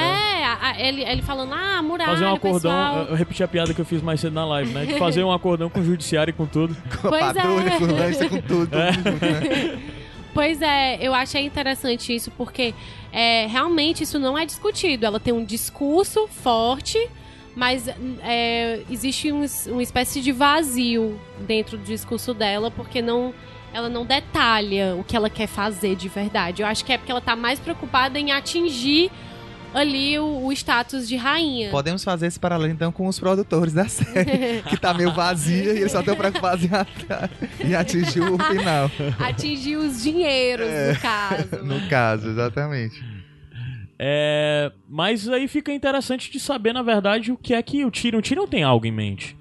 [0.45, 2.97] a- a- ele, ele falando, ah, muralha, Fazer um acordão, pessoal.
[3.03, 4.86] eu, eu repeti a piada que eu fiz mais cedo na live, né?
[4.86, 6.76] De fazer um acordão com o judiciário e com tudo.
[7.01, 7.34] Com a Pois é.
[7.34, 8.76] patrulha, com o lanche, com tudo.
[8.78, 8.91] né?
[10.34, 12.72] Pois é, eu achei interessante isso, porque
[13.12, 15.03] é, realmente isso não é discutido.
[15.03, 17.10] Ela tem um discurso forte,
[17.55, 17.88] mas
[18.24, 23.34] é, existe um, uma espécie de vazio dentro do discurso dela, porque não,
[23.74, 26.61] ela não detalha o que ela quer fazer de verdade.
[26.61, 29.11] Eu acho que é porque ela tá mais preocupada em atingir
[29.74, 31.70] ali o, o status de rainha.
[31.70, 35.80] Podemos fazer esse paralelo então com os produtores da série, que tá meio vazia e
[35.80, 36.70] eles só estão preocupados em,
[37.68, 38.89] em atingir o final.
[39.20, 40.93] atingir os dinheiros, É.
[40.93, 41.63] no caso.
[41.63, 43.03] No caso, exatamente.
[43.99, 48.20] É, mas aí fica interessante de saber, na verdade, o que é que o Tyrion...
[48.20, 49.36] O Tyrion tem algo em mente.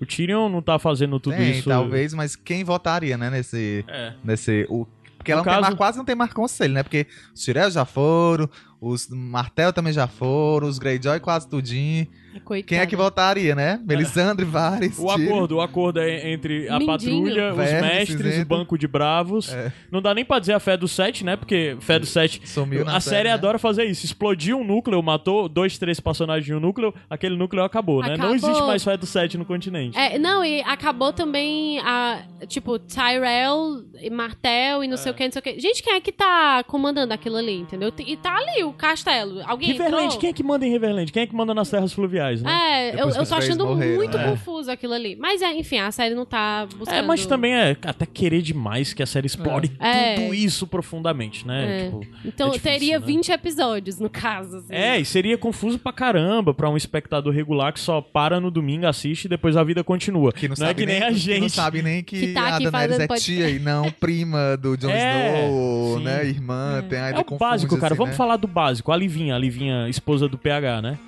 [0.00, 1.68] O Tyrion não tá fazendo tudo Tem, isso...
[1.68, 3.84] talvez, mas quem votaria, né, nesse...
[3.86, 4.14] É.
[4.24, 4.86] nesse o,
[5.18, 6.82] porque ela não tem caso- mar- quase não tem mais conselho, né?
[6.82, 8.48] Porque os Tyrell já foram,
[8.80, 12.06] os Martel também já foram, os Greyjoy quase tudinho.
[12.44, 12.68] Coitada.
[12.68, 13.80] Quem é que votaria, né?
[13.84, 15.28] Melisandre, Varys, O Tyrion.
[15.34, 16.86] acordo, o acordo é entre a Mindinho.
[16.86, 18.46] patrulha, os Verde, mestres, o cinzento.
[18.48, 19.52] banco de bravos.
[19.52, 19.72] É.
[19.90, 21.36] Não dá nem pra dizer a fé do sete, né?
[21.36, 22.40] Porque fé do sete.
[22.48, 23.34] Sumiu na a série né?
[23.34, 24.04] adora fazer isso.
[24.06, 28.08] Explodiu um núcleo, matou dois, três personagens de um núcleo, aquele núcleo acabou, né?
[28.08, 28.34] Não Acabou.
[28.34, 29.98] existe mais fé do sete no continente.
[29.98, 32.22] É, não, e acabou também a.
[32.46, 34.96] Tipo, Tyrell, e Martel e não É.
[34.96, 35.58] sei o que, não sei o que.
[35.60, 37.92] Gente, quem é que tá comandando aquilo ali, entendeu?
[38.06, 39.40] E tá ali o, o castelo.
[39.46, 40.20] Alguém Riverland, entrou?
[40.20, 41.12] quem é que manda em Riverland?
[41.12, 42.50] Quem é que manda nas terras fluviais, né?
[42.50, 44.24] É, eu, Depois que eu tô achando morreram, muito né?
[44.24, 45.16] confuso aquilo ali.
[45.16, 46.94] Mas, é, enfim, a série não tá buscando...
[46.96, 50.14] É, mas também é até querer demais que a série explore É.
[50.16, 51.80] tudo isso profundamente, né?
[51.80, 51.84] É.
[51.84, 53.06] Tipo, Então é difícil, teria né?
[53.06, 54.58] 20 episódios, no caso.
[54.58, 54.74] Assim.
[54.74, 58.86] É, e seria confuso pra caramba pra um espectador regular que só para no domingo,
[58.86, 60.32] assiste e depois a vida continua.
[60.32, 61.40] Que não, não é sabe que nem a que gente.
[61.40, 64.90] não sabe nem que, Que tá a Daenerys é tia e não prima do Jon
[64.90, 66.04] É, Snow, sim.
[66.04, 66.26] né?
[66.26, 67.88] Irmã, tem ainda É o básico, cara.
[67.88, 68.16] assim, Vamos né?
[68.16, 68.90] falar do básico.
[68.92, 70.98] A Livinha, a Livinha, esposa do PH, né?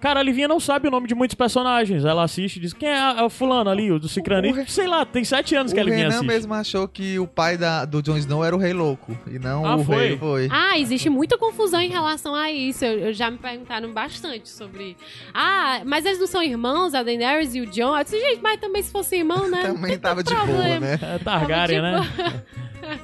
[0.00, 2.04] Cara, a Livinha não sabe o nome de muitos personagens.
[2.04, 4.48] Ela assiste e diz: Quem é, é o fulano ali, o do Cicrano?
[4.48, 6.26] O Re- Sei lá, tem sete anos O que a Livinha Renan assiste.
[6.26, 9.64] mesmo achou que o pai da, do Jon Snow era o Rei Louco e não
[9.66, 10.08] Ah, o foi?
[10.08, 10.18] Rei.
[10.18, 10.48] Foi.
[10.50, 12.84] Ah, existe muita confusão em relação a isso.
[12.84, 14.96] Eu, eu já me perguntaram bastante sobre.
[15.34, 17.96] Ah, mas eles não são irmãos, a Daenerys e o Jon?
[17.96, 19.62] Eu disse, gente, mas também se fosse irmão, né?
[19.80, 20.46] Também tava de boa,
[20.80, 20.98] né?
[21.02, 22.42] É Targaryen, Tava né?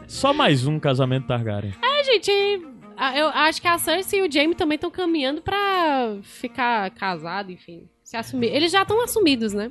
[0.07, 1.75] Só mais um casamento Targaryen.
[1.83, 2.31] É, gente,
[3.15, 7.89] eu acho que a Cersei e o Jaime também estão caminhando pra ficar casado, enfim.
[8.03, 8.49] Se assumir.
[8.49, 9.71] Eles já estão assumidos, né?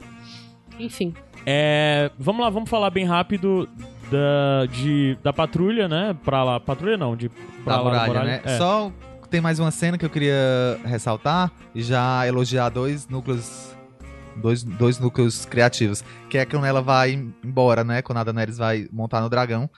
[0.80, 1.14] Enfim.
[1.46, 3.70] É, vamos lá, vamos falar bem rápido
[4.12, 6.16] da, de, da patrulha, né?
[6.24, 6.60] Pra lá.
[6.60, 7.30] Patrulha não, de.
[7.64, 8.42] Pra Da lá muralha, né?
[8.44, 8.58] É.
[8.58, 8.92] Só
[9.30, 13.74] tem mais uma cena que eu queria ressaltar e já elogiar dois núcleos.
[14.36, 16.04] Dois, dois núcleos criativos.
[16.30, 17.12] Que é quando ela vai
[17.44, 18.02] embora, né?
[18.02, 19.70] Quando a Daenerys vai montar no dragão.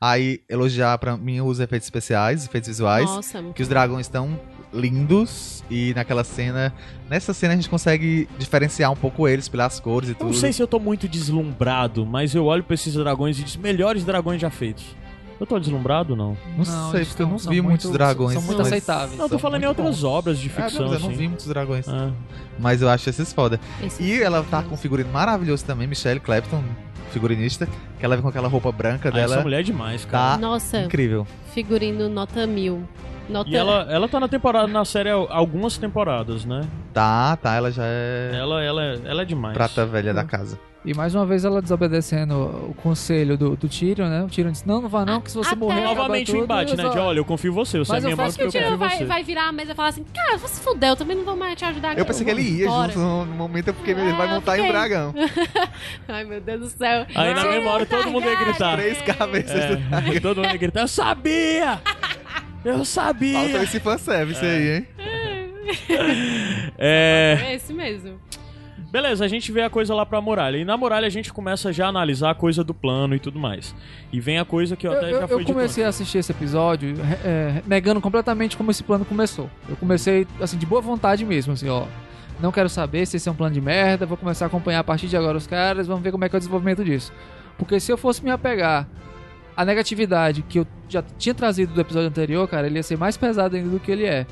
[0.00, 3.06] Aí elogiar pra mim os efeitos especiais, efeitos visuais.
[3.06, 3.42] Nossa.
[3.54, 4.38] Que os dragões estão
[4.72, 5.64] lindos.
[5.70, 6.72] E naquela cena.
[7.10, 10.26] Nessa cena a gente consegue diferenciar um pouco eles pelas cores e Eu tudo.
[10.28, 13.56] não sei se eu tô muito deslumbrado, mas eu olho pra esses dragões e diz
[13.56, 14.84] melhores dragões já feitos.
[15.38, 16.36] Eu tô deslumbrado, não?
[16.56, 18.32] Não, sei, eles porque eu não vi muito- muitos dragões.
[18.34, 19.18] São muito mas- aceitáveis.
[19.18, 20.04] Não, eu tô falando em outras bons.
[20.04, 21.16] obras de É, ficção, mas eu não assim.
[21.18, 21.86] vi muitos dragões.
[21.88, 22.10] É.
[22.58, 23.60] Mas eu acho esses foda.
[23.84, 26.62] Esse- E ela tá com um figurino maravilhoso também, Michelle Clapton,
[27.20, 27.66] figurinista,
[27.98, 29.42] que ela vem com aquela roupa branca Ah, essa dela.
[29.42, 30.34] mulher é demais, cara.
[30.34, 31.26] Tá Nossa, incrível.
[31.54, 32.86] figurino nota mil.
[33.28, 33.50] Nota...
[33.50, 36.62] E ela, ela tá na temporada, na série algumas temporadas, né?
[36.94, 39.54] Tá, tá, ela já é Ela, ela, é- ela é demais.
[39.56, 40.58] prata velha da casa.
[40.84, 42.34] E mais uma vez ela desobedecendo
[42.70, 44.22] o conselho do, do Tyrion, né?
[44.22, 46.44] O Tyrion disse, não, não vá não, que se você Até- morrer Novamente o tudo,
[46.44, 46.84] embate, né?
[46.84, 48.42] eu De olha, eu confio em você, você Mas é minha eu porque eu que
[48.42, 49.04] o confio Tyrion em vai, você.
[49.04, 51.34] vai virar a mesa e falar assim, cara, você se fudeu, eu também não vou
[51.34, 51.98] mais te ajudar.
[51.98, 52.92] Eu pensei que ele ia Bora.
[52.92, 55.14] junto no, no momento, porque ele vai É, montar em um fiquei- dragão.
[56.06, 57.04] Ai, meu Deus do céu.
[57.16, 58.76] Aí na memória todo mundo ia gritar.
[58.76, 59.56] Três cabeças.
[59.58, 61.80] É, todo mundo ia gritar, eu sabia!
[62.64, 63.38] Eu sabia!
[63.40, 64.86] Faltou esse fanservice aí, hein?
[66.78, 67.38] É...
[67.48, 68.18] É esse mesmo.
[68.90, 70.56] Beleza, a gente vê a coisa lá pra muralha.
[70.56, 73.38] E na muralha a gente começa já a analisar a coisa do plano e tudo
[73.38, 73.74] mais.
[74.12, 76.18] E vem a coisa que eu Eu, até eu- já foi eu comecei a assistir
[76.18, 76.94] esse episódio
[77.24, 79.50] é, negando completamente como esse plano começou.
[79.68, 81.84] Eu comecei, assim, de boa vontade mesmo, assim, ó.
[82.40, 84.84] Não quero saber se esse é um plano de merda, vou começar a acompanhar a
[84.84, 87.12] partir de agora os caras, vamos ver como é que é o desenvolvimento disso.
[87.58, 88.86] Porque se eu fosse me apegar
[89.56, 93.16] à negatividade que eu já tinha trazido do episódio anterior, cara, ele ia ser mais
[93.16, 94.26] pesado ainda do que ele é.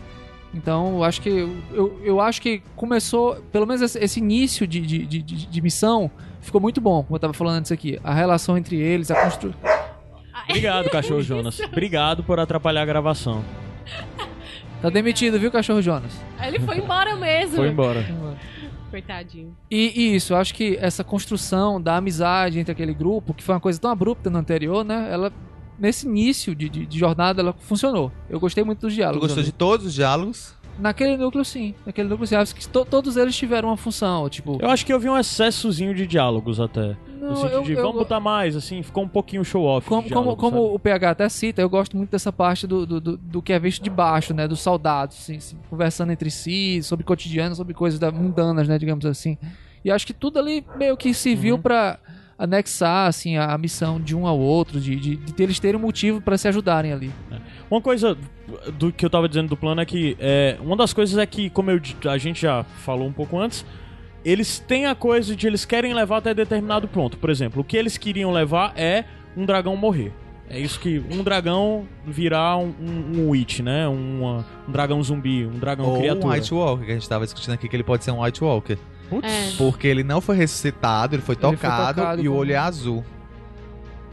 [0.53, 1.29] Então, eu acho que
[1.73, 5.61] eu, eu, acho que começou, pelo menos esse, esse início de, de, de, de- de
[5.61, 6.09] missão
[6.41, 7.99] ficou muito bom, como eu tava falando antes aqui.
[8.05, 9.59] A relação entre eles, a construção.
[10.49, 11.59] Obrigado, cachorro Jonas.
[11.59, 13.43] Obrigado por atrapalhar a gravação.
[14.81, 16.13] Tá demitido, viu, cachorro Jonas?
[16.41, 17.57] Ele foi embora mesmo.
[17.57, 18.07] Foi embora.
[18.95, 19.57] Coitadinho.
[19.71, 23.55] E, e isso, eu acho que essa construção da amizade entre aquele grupo, que foi
[23.55, 25.09] uma coisa tão abrupta no anterior, né?
[25.11, 25.33] Ela,
[25.79, 28.13] nesse início de, de, de jornada, ela funcionou.
[28.31, 29.21] Eu gostei muito dos Tu diálogos.
[29.23, 29.47] gostou ali.
[29.47, 30.55] de todos os diálogos?
[30.79, 31.75] Naquele núcleo, sim.
[31.87, 32.35] Naquele núcleo, sim.
[32.35, 34.29] Acho que to- todos eles tiveram uma função.
[34.29, 36.97] Tipo, Eu acho que eu vi um excessozinho de diálogos até.
[37.21, 39.89] não, no sentido eu- de, eu- vamos botar mais, assim, ficou um pouquinho show-off.
[39.89, 43.17] como, como, como o PH até cita, eu gosto muito dessa parte do, do, do,
[43.17, 44.47] do que é visto de baixo, né?
[44.49, 48.77] Dos soldados, assim, assim, conversando entre si, sobre cotidiano, sobre coisas da- mundanas, né?
[48.79, 49.39] Digamos assim.
[49.85, 51.63] E acho que tudo ali meio que serviu Uhum.
[51.63, 51.99] pra
[52.37, 55.83] anexar, assim, a, a missão de um ao outro, de, de, de eles terem um
[55.83, 57.13] motivo pra se ajudarem ali.
[57.75, 58.17] Uma coisa
[58.79, 61.51] do que eu tava dizendo do plano é que é, uma das coisas é que,
[61.51, 63.67] como eu, a gente já falou um pouco antes,
[64.25, 67.19] eles têm a coisa de eles querem levar até determinado ponto.
[67.19, 69.05] Por exemplo, o que eles queriam levar é
[69.37, 70.13] um dragão morrer.
[70.49, 73.89] É isso que um dragão virar um, um, um witch, né?
[73.89, 76.33] Uma- um dragão zumbi, um dragão Ou um criatura.
[76.33, 78.79] White Walker, que a gente tava discutindo aqui, que ele pode ser um White Walker.
[79.11, 79.27] Putz.
[79.27, 79.57] É.
[79.59, 83.05] Porque ele não foi ressuscitado, ele foi Ele foi tocado, e o olho é azul.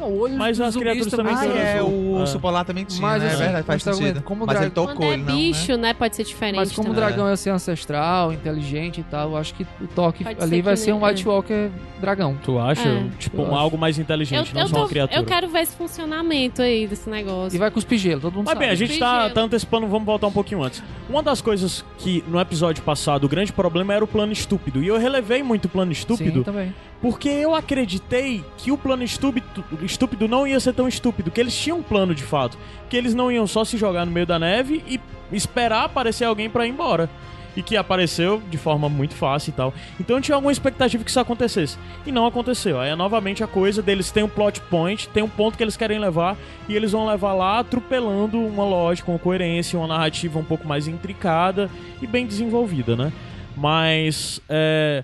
[0.01, 1.89] Não, o olho Mas as criaturas também Ah, são é, azul.
[1.89, 2.19] o É.
[2.21, 3.27] urso polar também tinha, Mas, né?
[3.29, 4.21] É assim, verdade, faz mas tá sentido.
[4.23, 5.41] como o Mas ele dragão- tocou, Quando é ele não, né?
[5.41, 5.93] bicho, né?
[5.93, 7.07] Pode ser diferente Mas como o também.
[7.09, 10.61] dragão é ser ancestral, inteligente e tal, eu acho que o toque Pode ali ser
[10.63, 12.35] vai ser um White Walker dragão.
[12.43, 12.87] Tu acha?
[12.89, 13.03] É.
[13.19, 15.19] Tipo, Eu um- algo mais Eu, inteligente, não eu, só uma tô- criatura.
[15.19, 17.55] eu quero ver esse funcionamento aí desse negócio.
[17.55, 18.65] E vai cuspir gelo, todo mundo Mas sabe.
[18.65, 20.81] bem, a gente tá, tá antecipando, vamos voltar um pouquinho antes.
[21.07, 24.81] Uma das coisas que no episódio passado o grande problema era o plano estúpido.
[24.83, 26.73] E eu relevei muito o plano Sim, estúpido também.
[27.01, 31.57] Porque eu acreditei que o plano estúpido, estúpido não ia ser tão estúpido, que eles
[31.57, 32.57] tinham um plano de fato.
[32.89, 34.99] Que eles não iam só se jogar no meio da neve e
[35.35, 37.09] esperar aparecer alguém pra ir embora.
[37.57, 39.73] E que apareceu de forma muito fácil e tal.
[39.99, 41.77] Então eu tinha alguma expectativa que isso acontecesse.
[42.05, 42.79] E não aconteceu.
[42.79, 45.75] Aí é novamente a coisa deles tem um plot point, tem um ponto que eles
[45.75, 46.37] querem levar,
[46.69, 50.87] e eles vão levar lá atropelando uma lógica, uma coerência, uma narrativa um pouco mais
[50.87, 51.69] intricada
[52.01, 53.11] e bem desenvolvida, né?
[53.57, 54.39] Mas.
[54.47, 55.03] É...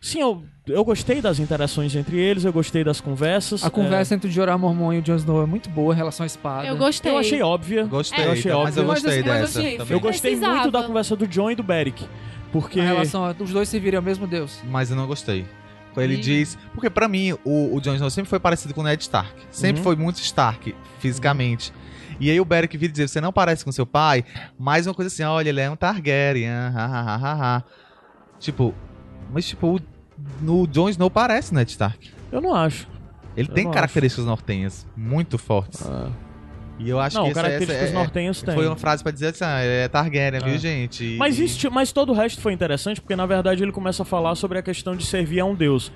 [0.00, 3.64] Sim, eu, eu gostei das interações entre eles, eu gostei das conversas.
[3.64, 6.22] A conversa entre o Jorah Mormon e o Jon Snow é muito boa em relação
[6.24, 6.66] à espada.
[6.68, 7.10] Eu é, gostei.
[7.12, 7.84] eu achei óbvia.
[7.84, 9.02] Gostei, Eu achei tá, mas eu óbvio.
[9.02, 9.58] gostei Mas, assim, mas, dessa.
[9.60, 9.92] assim, também.
[9.96, 10.60] Eu gostei Precisava.
[10.60, 12.06] muito da conversa do John e do Beric.
[12.52, 12.78] Porque.
[12.80, 14.60] A relação dos dois servirem ao mesmo Deus.
[14.64, 15.46] Mas eu não gostei.
[15.96, 16.20] Ele Ih.
[16.20, 16.56] diz.
[16.74, 19.32] Porque pra mim, o, o Jon Snow sempre foi parecido com o Ned Stark.
[19.50, 19.84] Sempre Uhum.
[19.84, 21.72] foi muito Stark, fisicamente.
[22.20, 24.24] E aí o Beric vira dizer: Você não parece com seu pai?
[24.58, 26.48] Mais uma coisa assim: Olha, ele é um Targaryen.
[26.50, 27.62] ah, ah, ah, ah, ah.
[28.38, 28.74] Tipo,
[29.32, 29.80] mas tipo, o-
[30.40, 32.10] no Jon Snow parece Ned Stark.
[32.30, 32.86] Eu não acho.
[33.36, 35.82] Ele Eu tem características nortenhas muito fortes.
[36.78, 38.54] E eu acho não, que características essa é, nortenhas tem.
[38.54, 40.44] foi uma frase pra dizer assim: ah, é Targaryen, É.
[40.44, 41.04] viu, gente?
[41.14, 44.06] E- Mas, isso, mas todo o resto foi interessante, porque na verdade ele começa a
[44.06, 45.92] falar sobre a questão de servir a um deus.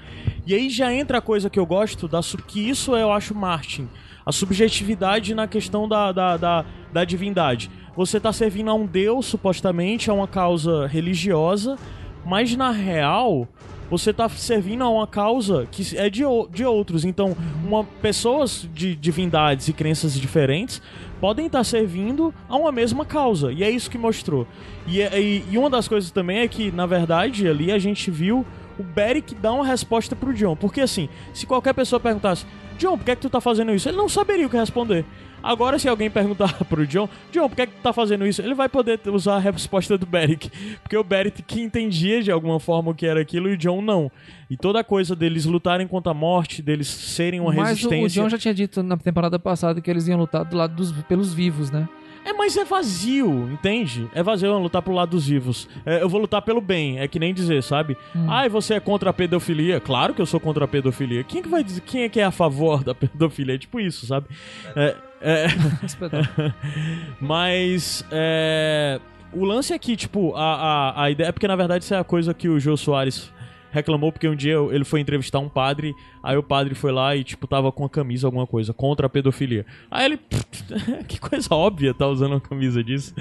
[0.47, 3.89] E aí já entra a coisa que eu gosto, da, que isso eu acho Martin.
[4.25, 7.71] A subjetividade na questão da, da, da, da divindade.
[7.97, 11.77] Você tá servindo a um deus, supostamente, a uma causa religiosa,
[12.25, 13.49] mas na real.
[13.91, 17.05] Você tá servindo a uma causa que é de, de outros.
[17.05, 20.83] Então, uma, pessoas de divindades e crenças diferentes
[21.21, 23.53] podem estar servindo a uma mesma causa.
[23.53, 24.47] E é isso que mostrou.
[24.87, 28.11] E, é- e- e uma das coisas também é que, na verdade, ali a gente
[28.11, 28.45] viu
[28.79, 30.57] o Beric dar uma resposta pro John.
[30.57, 32.45] Porque assim, se qualquer pessoa perguntasse,
[32.79, 33.89] John, por que, é que tu tá fazendo isso?
[33.89, 35.05] Ele não saberia o que responder.
[35.43, 38.43] Agora, se alguém perguntar pro John, John, por que, é que tu tá fazendo isso?
[38.43, 40.51] Ele vai poder usar a resposta do Beric.
[40.83, 43.81] Porque o Beric que entendia de alguma forma o que era aquilo e o John
[43.81, 44.11] não.
[44.51, 47.91] E toda a coisa deles lutarem contra a morte, deles serem uma Mas o, o
[47.91, 48.23] resistência.
[48.23, 51.35] Jon já tinha dito na temporada passada que eles iam lutar do lado dos, pelos
[51.35, 51.89] vivos, né?
[52.27, 54.11] É, mas é vazio, entende?
[54.13, 55.69] É vazio eu lutar pro lado dos vivos.
[55.87, 57.97] É, eu vou lutar pelo bem, é que nem dizer, sabe?
[58.17, 58.27] Hum.
[58.29, 59.79] Ai, você é contra a pedofilia?
[59.79, 61.23] Claro que eu sou contra a pedofilia.
[61.23, 63.55] Quem é que vai dizer, quem é que é a favor da pedofilia?
[63.55, 64.27] É tipo isso, sabe?
[64.75, 65.47] É, é,
[67.21, 69.01] mas é,
[69.33, 71.29] o lance aqui, tipo, a, a, a ideia.
[71.29, 73.33] É porque na verdade isso é a coisa que o Jô Soares
[73.77, 77.23] reclamou, porque um dia ele foi entrevistar um padre, aí o padre foi lá e,
[77.23, 79.67] tipo, tava com a camisa, alguma coisa, contra a pedofilia.
[79.91, 80.19] Aí ele.
[81.07, 83.15] que coisa óbvia tá usando uma camisa disso.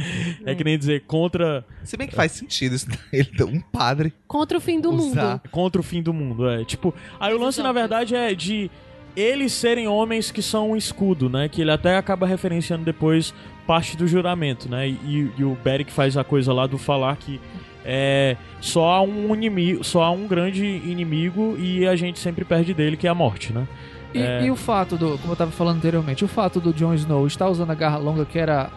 [0.46, 2.88] É que nem dizer contra, Se bem que faz sentido isso.
[3.12, 5.32] Ele um padre Contra o fim do usar.
[5.32, 5.42] mundo.
[5.52, 6.50] contra o fim do mundo.
[6.50, 6.94] É, tipo.
[7.20, 8.72] Aí o lance, na verdade, é de
[9.16, 11.48] eles serem homens que são um escudo, né?
[11.48, 13.34] Que ele até acaba referenciando depois
[13.66, 14.88] parte do juramento, né?
[14.88, 17.40] E, e o Beric faz a coisa lá do falar que
[17.84, 22.74] é só há um inimigo, só há um grande inimigo e a gente sempre perde
[22.74, 23.68] dele, que é a morte, né?
[24.14, 24.46] E, É.
[24.46, 27.48] e o fato do, como eu tava falando anteriormente, o fato do Jon Snow estar
[27.50, 28.70] usando a garra longa, que era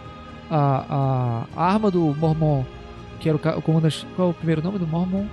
[0.50, 2.64] a, a, a arma do Mormon,
[3.20, 4.06] que era o, o comandante.
[4.14, 5.26] Qual é o primeiro nome do Mormon?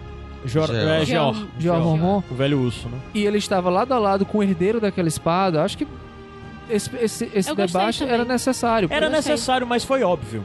[0.46, 1.34] Jor, é, Geor.
[1.34, 1.48] Geor.
[1.60, 2.24] Geor Mormon.
[2.30, 2.98] O velho urso, né?
[3.14, 5.64] E ele estava lado a lado com o herdeiro daquela espada.
[5.64, 5.88] Acho que
[6.70, 8.14] esse, esse, esse debate também.
[8.14, 8.88] era necessário.
[8.92, 10.44] Era necessário, mas foi óbvio.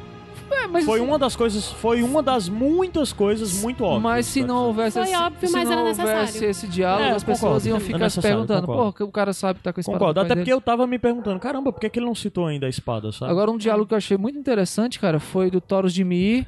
[0.53, 4.03] É, mas, Foi uma das coisas, foi uma das muitas coisas muito óbvias.
[4.03, 7.63] mas se não houvesse Foi esse, óbvio, se não houvesse esse diálogo, É, as pessoas
[7.63, 7.69] concordo.
[7.69, 8.93] iam É ficar se necessário, perguntando, concordo.
[8.99, 9.99] pô, o cara sabe que tá com a espada.
[10.01, 10.41] Concordo, até dele.
[10.41, 13.13] porque eu tava me perguntando, caramba, por que, que ele não citou ainda a espada,
[13.13, 13.31] sabe?
[13.31, 16.45] Agora, um diálogo que eu achei muito interessante, cara, foi do Thoros de Mir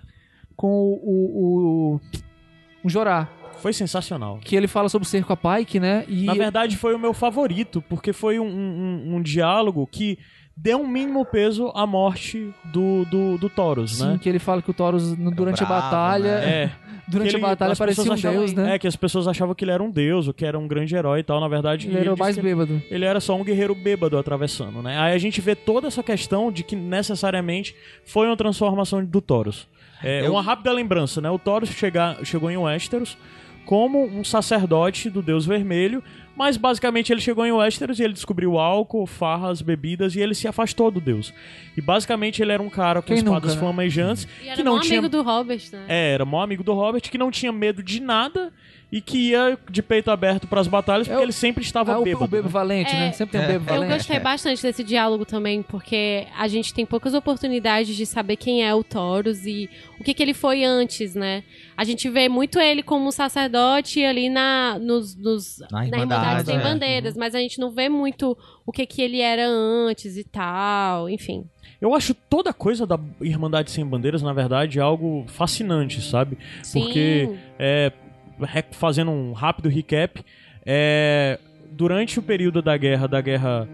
[0.57, 2.01] com o, o, o,
[2.85, 3.29] o Jorá.
[3.63, 4.39] Foi sensacional.
[4.43, 6.05] Que ele fala sobre o cerco a Pike, né?
[6.09, 10.19] E Na verdade, foi o meu favorito, porque foi um, um, um diálogo que
[10.57, 14.19] deu um mínimo peso à morte do, do, do Taurus, sim, né?
[14.21, 16.45] que ele fala que o Thoros, no- durante a bravo, batalha, né?
[16.65, 16.71] É,
[17.09, 18.75] durante que a ele- batalha as parecia um pessoas achavam- deus, né?
[18.75, 20.95] É, que as pessoas achavam que ele era um deus, ou que era um grande
[20.95, 21.41] herói e tal.
[21.41, 22.83] Na verdade, ele era o disse mais bêbado.
[22.91, 24.99] ele era só um guerreiro bêbado atravessando, né?
[24.99, 29.67] Aí a gente vê toda essa questão de que necessariamente foi uma transformação do Taurus.
[30.03, 31.31] É, Eu- Uma rápida lembrança, né?
[31.31, 33.17] O Taurus chega, chegou em Westeros
[33.65, 36.03] como um sacerdote do Deus Vermelho,
[36.37, 40.49] mas basicamente ele chegou em Westeros e ele descobriu álcool, farras, bebidas e ele se
[40.49, 41.33] afastou do Deus.
[41.77, 43.61] E basicamente ele era um cara com Quem espadas nunca, né?
[43.61, 45.85] flamejantes E era que não um tinha amigo do Robert, né?
[45.89, 48.53] é, era maior amigo do Robert, que não tinha medo de nada
[48.93, 51.99] e que ia de peito aberto pras batalhas, porque É o- ele sempre estava Ah,
[51.99, 52.25] o, bêbado.
[52.27, 52.51] o bebo né?
[52.53, 53.13] valente, É, né?
[53.13, 53.47] Sempre tem um é.
[53.55, 53.95] bebo Eu valente.
[53.95, 58.75] gostei bastante desse diálogo também, porque a gente tem poucas oportunidades de saber quem é
[58.75, 61.43] o Taurus e o que, que ele foi antes, né?
[61.75, 66.03] A gente vê muito ele como um sacerdote ali na, nos, nos, Na na Irmandade,
[66.03, 66.63] Irmandade Sem é.
[66.63, 68.37] Bandeiras, mas a gente não vê muito
[68.67, 71.45] o que, que ele era antes e tal, enfim.
[71.81, 76.37] Eu acho toda a coisa da Irmandade Sem Bandeiras, na verdade, algo fascinante, sabe?
[76.63, 76.81] Sim.
[76.83, 77.29] Porque,
[77.59, 77.91] é,
[78.73, 80.25] fazendo um rápido recap,
[80.65, 81.41] É,
[81.73, 83.69] durante o período da guerra, da guerra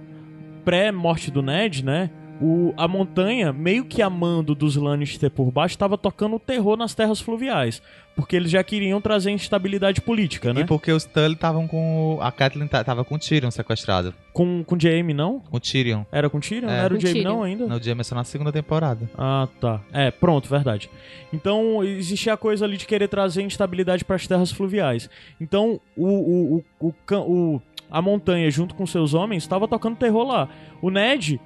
[0.64, 2.10] pré-morte do Ned, né?
[2.40, 6.76] O, a montanha, meio que a mando dos Lannister por baixo, estava tocando o terror
[6.76, 7.82] nas terras fluviais.
[8.14, 10.62] Porque eles já queriam trazer instabilidade política, né?
[10.62, 12.16] E porque os Tully estavam com.
[12.16, 14.12] o- A Catelyn ta- tava com o Tyrion sequestrado.
[14.32, 15.38] Com, com Jaime, não?
[15.38, 16.02] Com o Tyrion.
[16.10, 16.68] Era com Tyrion?
[16.68, 16.72] É.
[16.78, 17.32] Não era o Com Jaime, Tyrion.
[17.36, 17.66] não, ainda?
[17.68, 19.08] No Jameson na segunda temporada.
[19.16, 19.80] Ah, tá.
[19.92, 20.90] É, pronto, verdade.
[21.32, 25.08] Então, existia a coisa ali de querer trazer instabilidade para as terras fluviais.
[25.40, 26.94] Então, o, o, o, o,
[27.54, 30.48] o- a montanha, junto com seus homens, estava tocando terror lá.
[30.82, 31.40] O Ned,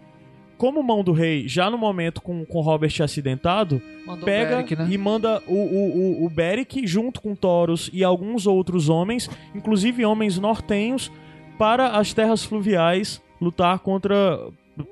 [0.62, 4.86] como mão do rei, já no momento com, com Robert acidentado, Mandou pega Beric, né?
[4.92, 10.04] e manda o, o, o, o Beric junto com Thoros e alguns outros homens, inclusive
[10.04, 11.10] homens nortenhos,
[11.58, 14.38] para as terras fluviais lutar contra.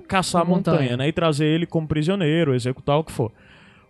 [0.08, 0.76] caçar a A montanha.
[0.76, 1.06] montanha, né?
[1.06, 3.30] E trazer ele como prisioneiro, executar o que for.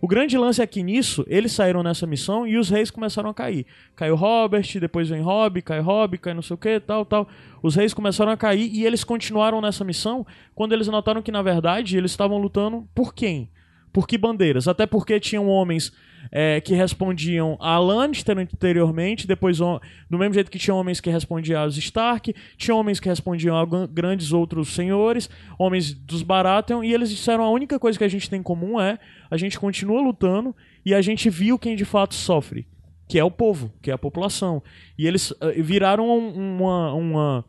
[0.02, 3.34] O grande lance é que nisso, eles saíram nessa missão e os reis começaram a
[3.34, 3.66] cair.
[3.94, 7.28] Caiu Robert, depois vem Robb, cai Robb, cai não sei o que, tal, tal.
[7.62, 11.42] Os reis começaram a cair e eles continuaram nessa missão quando eles notaram que, na
[11.42, 13.50] verdade, eles estavam lutando por quem?
[13.92, 14.66] Por que bandeiras?
[14.66, 15.92] Até porque tinham homens
[16.32, 21.60] é, que respondiam a Lannister anteriormente, depois do mesmo jeito que tinha homens que respondiam
[21.62, 26.92] aos Stark, tinha homens que respondiam a gran- grandes outros senhores, homens dos Baratheon, e
[26.92, 28.98] eles disseram a única coisa que a gente tem em comum é
[29.30, 30.54] a gente continua lutando
[30.84, 32.66] e a gente viu quem de fato sofre,
[33.08, 34.62] que é o povo, que é a população.
[34.98, 37.44] E eles eh, viraram um- uma, uma,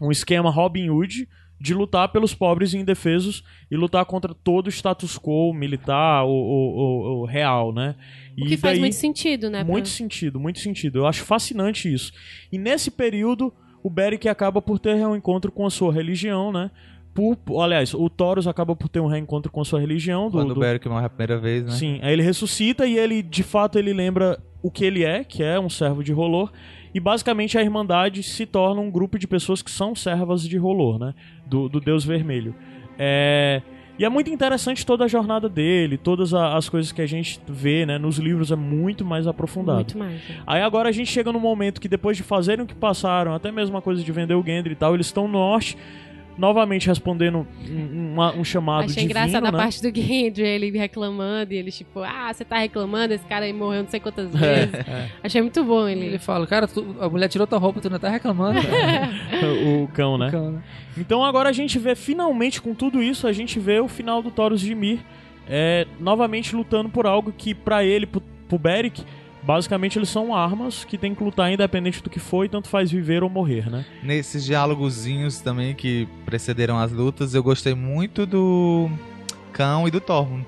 [0.00, 1.28] um esquema Robin Hood
[1.64, 6.30] de lutar pelos pobres e indefesos e lutar contra todo o status quo militar ou,
[6.34, 7.94] ou- ou- ou real, né?
[8.38, 9.64] O E que faz daí- muito sentido, né?
[9.64, 10.98] muito pra- sentido, muito sentido.
[10.98, 12.12] Eu acho fascinante isso.
[12.52, 13.50] E nesse período,
[13.82, 16.70] o Beric acaba por ter um encontro com a sua religião, né?
[17.14, 20.26] Por, aliás, o Taurus acaba por ter um reencontro com a sua religião.
[20.26, 21.70] Do, Quando o do- Beric morre a primeira vez, né?
[21.70, 25.42] Sim, aí ele ressuscita e ele, de fato, ele lembra o que ele é, que
[25.42, 26.52] é um servo de Rolor.
[26.94, 30.98] E basicamente a Irmandade se torna um grupo de pessoas que são servas de Rolor,
[30.98, 31.14] né?
[31.44, 32.54] Do, do Deus Vermelho.
[32.96, 33.60] É...
[33.96, 37.86] E é muito interessante toda a jornada dele, todas as coisas que a gente vê,
[37.86, 37.96] né?
[37.96, 39.78] Nos livros é muito mais aprofundado.
[39.78, 40.14] Muito mais.
[40.14, 40.42] né?
[40.44, 43.52] Aí agora a gente chega no momento que depois de fazerem o que passaram, até
[43.52, 45.78] mesmo a coisa de vender o Gendry e tal, eles estão no norte,
[46.36, 49.58] novamente respondendo um, uma- um chamado Achei divino, engraçada a né?
[49.58, 53.52] parte do Gendry, ele reclamando, e ele tipo, ah, você tá reclamando, esse cara aí
[53.52, 54.86] morreu não sei quantas É, vezes.
[55.22, 56.06] Achei muito bom ele.
[56.06, 58.58] Ele fala, cara, tu- a mulher tirou tua roupa, tu ainda tá reclamando.
[59.84, 60.30] o cão, né?
[60.30, 60.62] Cara.
[60.96, 64.30] Então agora a gente vê, finalmente, com tudo isso, a gente vê o final do
[64.30, 64.98] Taurus de Ymir
[65.48, 69.02] é, novamente lutando por algo que, pra ele, pro, pro Beric,
[69.46, 72.90] basicamente eles são armas que tem que lutar independente do que for e tanto faz
[72.90, 73.84] viver ou morrer, né?
[74.02, 78.88] Nesses diálogozinhos também que precederam as lutas, eu gostei muito do
[79.52, 80.46] Cão e do Tormund.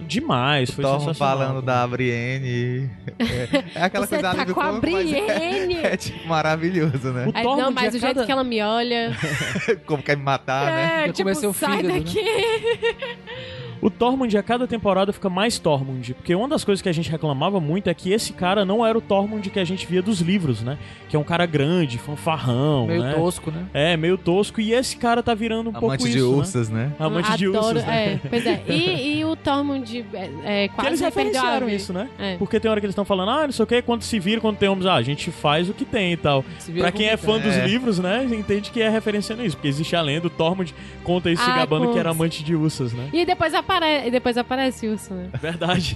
[0.00, 1.38] Demais, foi Tormund sensacional.
[1.38, 2.90] falando da Brienne.
[3.20, 5.74] É, é aquela Você coisa tá com a mas é- Brienne!
[5.82, 7.26] É, tipo maravilhoso, né?
[7.26, 9.16] O Aí, Tormund não, mas o jeito cada- que ela me olha.
[9.86, 11.04] Como quer me matar, né?
[11.04, 12.04] é, tipo, comecei o sai fígado, né?
[13.82, 17.10] O Tormund a cada temporada fica mais Tormund, porque uma das coisas que a gente
[17.10, 20.20] reclamava muito é que esse cara não era o Tormund que a gente via dos
[20.20, 20.78] livros, né?
[21.08, 23.14] Que é um cara grande, fanfarrão, Meio né?
[23.14, 23.64] tosco, né?
[23.74, 26.22] É, meio tosco, e esse cara tá virando um pouco Amante isso, de né?
[26.22, 26.92] ursas, né?
[26.96, 28.20] Amante de Adoro, ursas, né?
[28.24, 28.62] É, pois é.
[28.68, 32.08] E, e o Tormund é, é, Que quase eles a referenciaram isso, né?
[32.20, 32.36] É.
[32.36, 34.40] Porque tem hora que eles estão falando, ah, não sei o que, quando se vira,
[34.40, 36.44] quando tem homens, ah, a gente faz o que tem e tal.
[36.60, 37.66] Se vira Pra quem é fã dos É.
[37.66, 40.72] livros, né, entende que é referenciando isso, porque existe a lenda, o Tormund
[41.02, 43.08] conta isso se Ah, gabando que era amante de ursas, né?
[43.12, 43.71] E depois, apare...
[44.06, 45.30] e depois aparece o urso, né?
[45.40, 45.94] Verdade.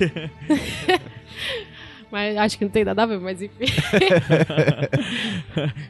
[2.11, 3.65] Mas acho que não tem nada a ver, mas enfim.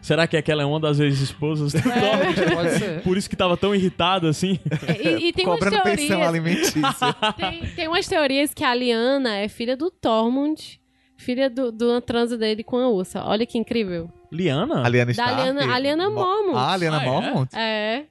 [0.00, 2.54] Será que aquela é uma das ex-esposas do Tormund?
[2.54, 3.02] Pode ser.
[3.02, 4.58] Por isso que tava tão irritado assim?
[4.98, 6.28] E, e tem umas Cobrando pensão teorias.
[6.28, 6.82] alimentícia.
[7.36, 10.80] Tem, tem umas teorias que a Liana é filha do Tormund,
[11.16, 13.22] filha do, do transa dele com a ursa.
[13.24, 14.10] Olha que incrível.
[14.32, 14.84] Liana?
[14.84, 15.42] A Liana Da Stark.
[15.42, 16.56] Liana- a Liana Mo- Mormont.
[16.56, 17.06] Ah, a Liana Ah, é?
[17.06, 17.48] Mormont?
[17.54, 18.04] É.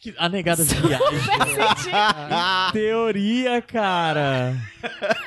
[0.00, 0.98] Que- A negada viaja.
[2.72, 4.54] Teoria, cara.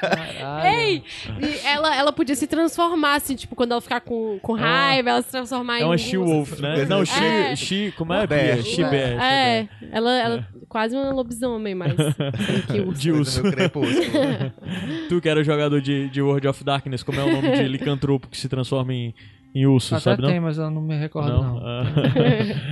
[0.01, 0.67] Caralho.
[0.67, 1.03] Ei!
[1.41, 5.21] E ela, ela podia se transformar, assim, tipo, quando ela ficar com, com raiva, ela
[5.21, 5.97] se transformar em É uma.
[5.97, 6.85] She-Wolf, né?
[6.85, 7.23] Não, She...
[7.23, 7.55] É.
[7.55, 8.27] she como é?
[8.27, 8.61] Bear.
[8.61, 9.21] She-Bear.
[9.21, 11.93] É, ela, ela quase uma lobisomem, mas.
[12.97, 13.41] De urso.
[13.43, 14.05] Crepúsculo.
[15.09, 18.27] Tu que era jogador de, de World of Darkness, como é o nome de licantropo
[18.27, 19.13] que se transforma em,
[19.55, 20.29] em urso, Até sabe não?
[20.29, 21.59] tem, mas eu não me recordo, não.
[21.59, 21.83] Ah.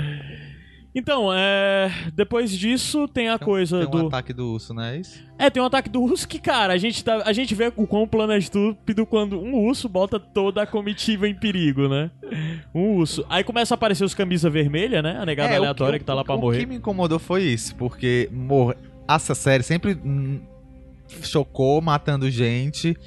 [0.93, 1.89] então, é...
[2.13, 4.07] depois disso tem a coisa Tem um do...
[4.07, 5.23] ataque do urso, não é isso?
[5.39, 7.23] É, tem um ataque do urso que, cara, a gente, tá...
[7.25, 11.25] a gente vê o quão plano é estúpido quando um urso bota toda a comitiva
[11.25, 12.11] em perigo, né?
[12.75, 13.25] Um urso.
[13.29, 15.17] Aí começa a aparecer os camisa vermelha, né?
[15.17, 16.57] A negada É, o aleatória que, tá lá pra o morrer.
[16.57, 18.75] O que me incomodou foi isso, porque mor...
[19.07, 20.41] essa série sempre hum,
[21.21, 22.97] chocou matando gente.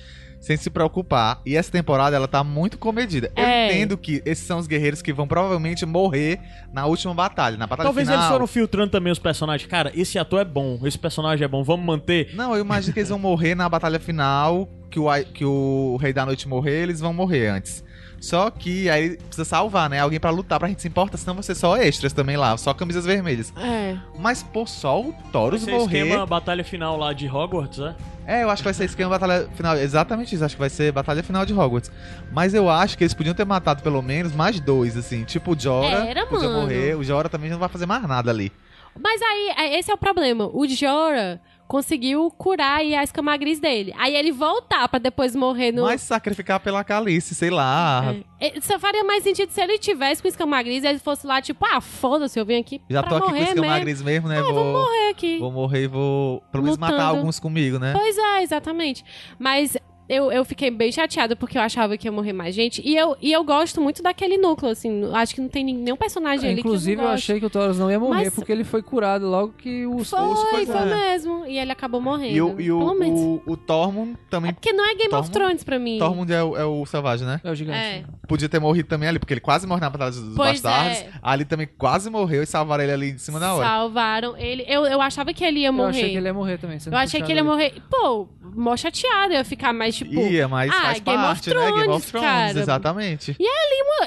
[0.47, 1.41] Sem se preocupar.
[1.45, 3.33] E essa temporada ela tá muito comedida.
[3.35, 3.67] Eu É.
[3.67, 6.39] entendo que esses são os guerreiros que vão provavelmente morrer
[6.73, 8.21] na última batalha, na batalha Talvez final.
[8.23, 9.68] eles foram filtrando também os personagens.
[9.68, 12.31] Cara, esse ator é bom, esse personagem é bom, vamos manter.
[12.33, 16.13] Não, eu imagino que eles vão morrer na batalha final, que o, que o Rei
[16.13, 17.83] da Noite morrer, eles vão morrer antes.
[18.21, 20.01] Só que aí precisa salvar, né?
[20.01, 23.05] Alguém pra lutar pra gente se importa, senão você só extras também lá, só camisas
[23.05, 23.53] vermelhas.
[23.57, 23.97] É.
[24.18, 25.99] Mas, pô, só o Vai Taurus ser morrer.
[26.05, 27.95] esquema batalha final lá de Hogwarts, né?
[28.26, 29.76] É, eu acho que vai ser esquema batalha final.
[29.76, 31.93] Exatamente isso, acho que vai ser batalha final de Hogwarts.
[32.33, 35.22] Mas eu acho que eles podiam ter matado pelo menos mais dois, assim.
[35.22, 36.05] Tipo o Jora.
[36.07, 36.63] Era, podia mano.
[36.63, 36.97] morrer.
[36.97, 38.51] O Jora também não vai fazer mais nada ali.
[38.99, 40.49] Mas aí, é- esse é o problema.
[40.53, 43.93] O Jorah conseguiu curar aí a escama gris dele.
[43.99, 45.83] Aí ele voltar pra depois morrer no.
[45.84, 48.14] Mas sacrificar pela Calice, sei lá.
[48.41, 51.41] É, Só faria mais sentido se ele tivesse com escama gris e ele fosse lá,
[51.41, 54.29] tipo, ah, foda-se, eu vim aqui Já tô aqui com morrer escama mesmo.
[54.29, 54.38] né?
[54.38, 55.38] Ah, vou, vou morrer aqui.
[55.38, 57.93] vou morrer e vou pelo menos matar alguns comigo, né?
[57.93, 59.05] Pois é, exatamente.
[59.38, 59.76] Mas
[60.08, 62.80] eu, eu fiquei bem chateada porque eu achava que ia morrer mais gente.
[62.84, 65.03] E eu, e eu gosto muito daquele núcleo, assim.
[65.14, 67.78] Acho que não tem nenhum personagem ali Inclusive, que eu eu achei que o Taurus
[67.78, 70.84] não ia morrer, Mas- porque ele foi curado logo que o Foi, urso foi, foi.
[70.84, 71.45] mesmo.
[71.46, 72.34] E ele acabou morrendo.
[72.37, 74.53] E o, e o, o, o Tormund também.
[74.54, 75.99] Porque não é Game of Tormund- Thrones pra mim.
[75.99, 77.41] Tormund é o, é o selvagem, né?
[77.42, 77.78] É o gigante.
[77.78, 78.04] É.
[78.28, 80.99] Podia ter morrido também ali, porque ele quase morreu na Batalha dos Pois Bastardos.
[80.99, 81.11] é.
[81.22, 83.66] Ali também quase morreu e salvaram ele ali de cima da hora.
[83.66, 84.64] Salvaram ele.
[84.68, 85.91] Eu, eu achava que ele ia Eu morrer.
[85.91, 86.78] achei que ele ia morrer também.
[86.87, 87.74] Eu achei que ele ia morrer.
[87.91, 89.33] Pô, mó chateado.
[89.33, 90.14] Eu ia ficar mais tipo.
[90.21, 91.55] Ia, mas ah, faz Game of parte, né?
[91.55, 92.59] Game Thrones, of Thrones, cara.
[92.61, 93.37] exatamente.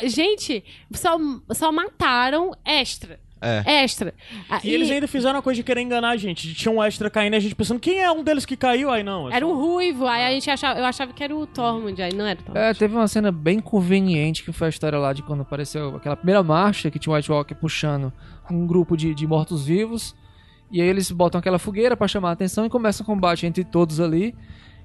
[0.04, 0.64] Gente,
[0.94, 1.18] só,
[1.52, 3.20] só mataram extra.
[3.42, 3.84] É.
[3.84, 4.14] Extra.
[4.50, 6.54] Ah, E, eles ainda fizeram a coisa de querer enganar a gente.
[6.54, 8.92] Tinha um extra caindo e a gente pensando, quem é um deles que caiu?
[8.92, 9.32] Aí não.
[9.32, 12.02] é Era só- um ruivo, aí a gente achava, eu achava que era o Tormund,
[12.02, 12.66] aí não era o Tormund.
[12.66, 16.18] É, teve uma cena bem conveniente que foi a história lá de quando apareceu aquela
[16.18, 18.12] primeira marcha que tinha o White Walker puxando
[18.52, 20.14] um grupo de, de mortos-vivos.
[20.70, 23.64] E aí eles botam aquela fogueira pra chamar a atenção e começa o combate entre
[23.64, 24.36] todos ali.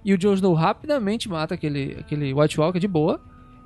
[0.04, 3.20] E o Jon Snow rapidamente mata aquele, aquele White Walker de boa.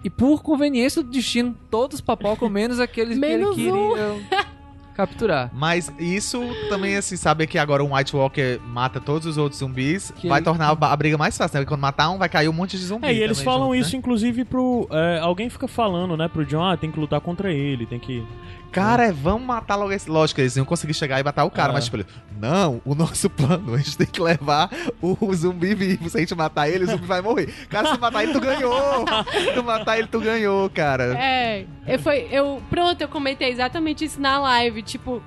[0.05, 3.91] E por conveniência do destino, todos papocam, menos aqueles Menos que ele um.
[3.95, 4.47] queria
[4.95, 5.51] capturar.
[5.53, 10.13] Mas isso também, assim, saber que agora um White Walker mata todos os outros zumbis
[10.17, 11.61] Que vai ele- tornar a briga mais fácil, né?
[11.65, 13.07] Porque quando matar um, vai cair um monte de zumbi.
[13.07, 13.81] É, e eles também falam junto, né?
[13.81, 14.89] isso, inclusive, pro.
[14.91, 18.25] é, alguém fica falando, né, pro John, ah, tem que lutar contra ele, tem que.
[18.71, 20.09] Cara, é, vamos matar logo esse.
[20.11, 21.75] Lógico, eles iam conseguir chegar e matar o cara, É.
[21.75, 21.99] mas tipo,
[22.39, 24.71] não, o nosso plano, a gente tem que levar
[25.01, 26.09] o, o zumbi vivo.
[26.09, 27.47] Se a gente matar ele, o zumbi vai morrer.
[27.69, 29.05] Cara, se matar ele, tu ganhou!
[29.33, 31.17] Se tu matar ele, tu ganhou, cara.
[31.19, 35.23] É, eu, foi, eu, pronto, eu comentei exatamente isso na live, tipo,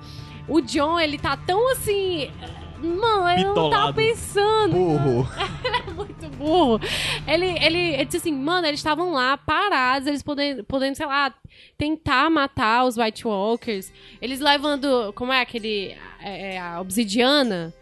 [0.48, 2.30] o John, ele tá tão assim...
[2.82, 4.72] Mano, eu não tava pensando.
[4.72, 5.28] Burro.
[5.94, 6.80] muito burro.
[7.26, 11.32] Ele, ele, ele disse assim, mano, eles estavam lá parados, eles podendo, podendo, sei lá,
[11.78, 13.92] tentar matar os White Walkers.
[14.20, 17.72] Eles levando, como é aquele, é, é, a obsidiana.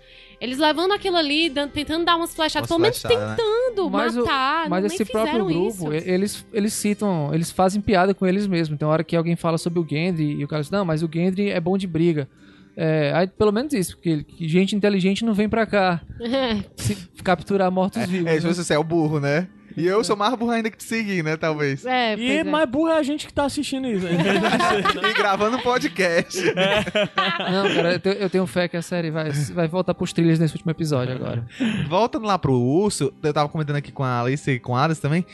[0.41, 3.11] Eles levando aquilo ali, dan- tentando dar umas flechadas, pelo menos né?
[3.11, 4.71] tentando Mas, o- matar.
[4.71, 5.93] mas nem esse próprio grupo, isso.
[5.93, 8.75] eles, eles citam, eles fazem piada com eles mesmos.
[8.75, 11.03] Então, a hora que alguém fala sobre o Gendry, e o cara diz, não, mas
[11.03, 12.27] o Gendry é bom de briga.
[12.77, 16.01] É, aí, pelo menos isso, porque que gente inteligente não vem pra cá
[16.77, 18.27] se capturar mortos-vivos.
[18.27, 18.41] É, né?
[18.41, 19.49] justo, você é o burro, né?
[19.77, 21.37] E eu sou mais burro ainda que te seguir, né?
[21.37, 21.85] Talvez.
[21.87, 22.45] É, E é.
[22.45, 24.07] mais burro é a gente que tá assistindo isso.
[24.11, 26.43] E gravando podcast.
[26.43, 30.39] Não, cara, eu tenho, eu tenho fé que a série vai, vai voltar pros trilhos
[30.39, 31.47] nesse último episódio agora.
[31.89, 34.99] Voltando lá pro urso, eu tava comentando aqui com a Alice e com a Adas
[34.99, 35.25] também,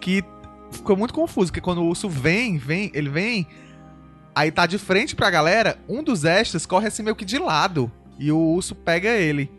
[0.00, 0.24] que
[0.70, 3.46] ficou muito confuso, porque quando o urso vem, vem, ele vem,
[4.34, 7.90] aí tá de frente pra galera, um dos extras corre assim meio que de lado,
[8.18, 9.50] e o urso pega ele.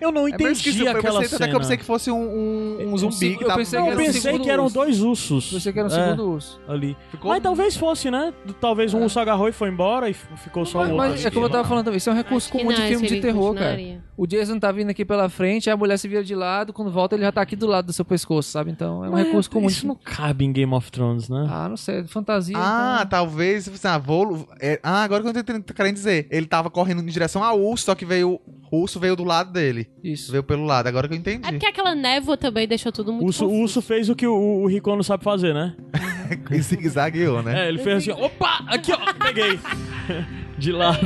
[0.00, 1.48] Eu não É entendi eu aquela pensei, até cena.
[1.48, 3.58] que eu pensei que fosse um, um- um zumbi que eu tava...
[3.58, 4.74] pensei Não, que eu pensei que eram urso.
[4.74, 5.52] dois ursos.
[5.52, 6.60] Você que era o É, segundo urso.
[6.68, 6.96] ali.
[7.10, 7.30] Ficou...
[7.30, 8.32] Mas talvez fosse, né?
[8.60, 10.96] Talvez um urso agarrou e foi embora e ficou só o outro.
[10.96, 13.20] mas é como eu tava falando também, isso é um recurso comum de filme de
[13.20, 13.78] terror, cara.
[14.16, 16.90] O Jason tá vindo aqui pela frente, aí a mulher se vira de lado, quando
[16.90, 18.70] volta ele já tá aqui do lado do seu pescoço, sabe?
[18.70, 21.46] Então é um Mas recurso comum de Isso não cabe em Game of Thrones, né?
[21.48, 22.56] Ah, não sei, fantasia.
[22.58, 23.10] Ah, então...
[23.10, 23.70] talvez.
[23.84, 26.26] Ah, vou, é, ah, agora que eu tô querendo dizer.
[26.30, 28.40] Ele tava correndo em direção ao urso, só que veio.
[28.70, 29.87] O urso veio do lado dele.
[30.02, 30.30] Isso.
[30.30, 30.86] Veio pelo lado.
[30.86, 31.46] Agora que eu entendi.
[31.46, 33.62] É porque aquela névoa também deixou tudo muito O urso, o confuso.
[33.62, 35.74] urso fez o que o, o Rico não sabe fazer, né?
[36.50, 37.64] E zigue-zagueou, né?
[37.64, 39.58] É, ele fez assim, opa, aqui ó, peguei.
[40.58, 40.98] De lado.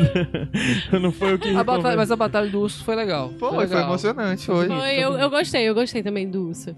[1.00, 3.30] não foi o que A batalha, mas a batalha do urso foi legal.
[3.38, 3.82] Foi, foi, legal.
[3.82, 4.66] emocionante, foi.
[4.66, 6.74] Foi, eu, eu gostei, eu gostei também do urso.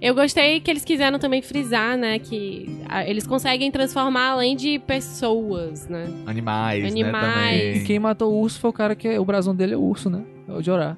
[0.00, 4.78] Eu gostei que eles quiseram também frisar, né, que ah, eles conseguem transformar além de
[4.80, 6.04] pessoas, né?
[6.26, 7.14] Animais, Animais.
[7.14, 7.56] né?
[7.56, 7.84] E Também.
[7.84, 9.18] quem matou o urso foi o cara que.
[9.18, 10.22] O brasão dele é o urso, né?
[10.46, 10.96] É o Jorah.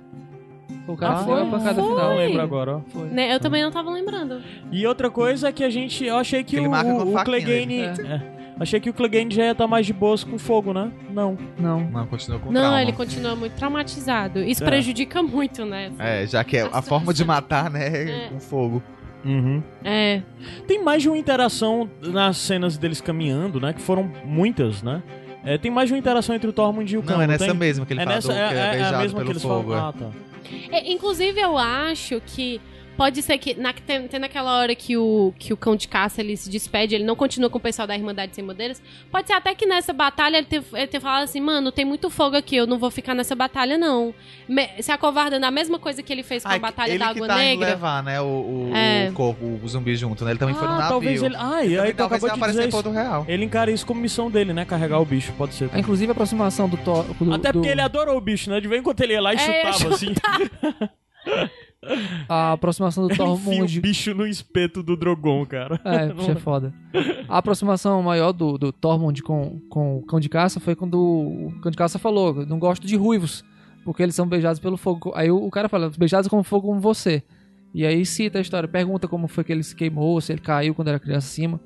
[0.87, 1.91] Foi o cara Ah, que deu a pancada foi?
[1.91, 2.11] final.
[2.11, 2.81] Não lembro agora, ó.
[2.89, 3.09] Foi.
[3.09, 4.41] Né, Eu também não tava lembrando.
[4.73, 6.05] E outra coisa é que a gente.
[6.05, 7.67] Eu achei que Ele o, marca com o, o faquinha Clegane.
[7.67, 8.09] dele.
[8.09, 8.23] é,
[8.59, 10.91] achei que o Clegane já ia estar mais de boas com fogo, né?
[11.13, 11.37] Não.
[11.59, 11.81] Não.
[11.81, 12.83] Não, continua com Não, trauma.
[12.83, 14.41] ele continua muito traumatizado.
[14.41, 14.67] Isso É.
[14.67, 15.91] prejudica muito, né?
[15.99, 18.27] É, já que é a forma de matar, né?
[18.27, 18.29] É.
[18.29, 18.83] Com fogo.
[19.25, 19.63] Uhum.
[19.85, 20.23] É.
[20.67, 23.73] Tem mais de uma interação nas cenas deles caminhando, né?
[23.75, 25.03] Que foram muitas, né?
[25.45, 27.23] É, tem mais de uma interação entre o Tormund e o Não, cão.
[27.23, 27.55] é nessa tem?
[27.55, 29.17] mesmo que ele é fala nessa, do que é, é, é- é beijado a mesma
[29.19, 29.71] pelo que eles fogo.
[29.73, 29.87] falam.
[29.87, 29.89] é.
[29.89, 30.07] Ah, tá.
[30.71, 32.61] É, inclusive, eu acho que
[33.01, 36.21] pode ser que na, tem, tem naquela hora que o, que o cão de caça
[36.21, 38.83] ele se despede, ele não continua com o pessoal da Irmandade Sem Bandeiras.
[39.11, 42.11] Pode ser até que nessa batalha ele tenha ele tenha falado assim, mano, tem muito
[42.11, 44.13] fogo aqui, eu não vou ficar nessa batalha, não.
[44.47, 47.07] Me, se acovardando a mesma coisa que ele fez com Ah, a Batalha ele da
[47.07, 47.69] que Água tá indo Negra.
[47.71, 49.09] levar, né, o, o, É.
[49.09, 50.33] o corpo, o zumbi junto, né?
[50.33, 50.91] Ele também foi no Ah, navio.
[50.91, 51.37] talvez ele.
[51.39, 52.77] Ah, e aí tu talvez acabou ele de apareça dizer isso.
[52.83, 53.25] Porto Real.
[53.27, 54.67] Ele encara isso como missão dele, né?
[54.67, 55.71] Carregar o bicho, pode ser.
[55.73, 57.05] É, inclusive a aproximação do Thor.
[57.19, 58.61] do- Até porque do- ele adorou o bicho, né?
[58.61, 60.15] De vez em quando ele ia lá e É, ia chutava assim.
[62.28, 63.81] A aproximação do enfia o Tormund.
[63.81, 65.81] bicho no espeto do Drogon, cara.
[65.85, 66.74] É, isso é foda.
[67.28, 71.61] A aproximação maior do, do Tormund com, com o cão de caça foi quando o
[71.62, 73.43] cão de caça falou: Não gosto de ruivos,
[73.85, 75.12] porque eles são beijados pelo fogo.
[75.15, 77.23] Aí o, cara fala: Beijados como fogo como você.
[77.73, 80.74] E aí cita a história, pergunta como foi que ele se queimou, se ele caiu
[80.74, 81.61] quando era criança acima.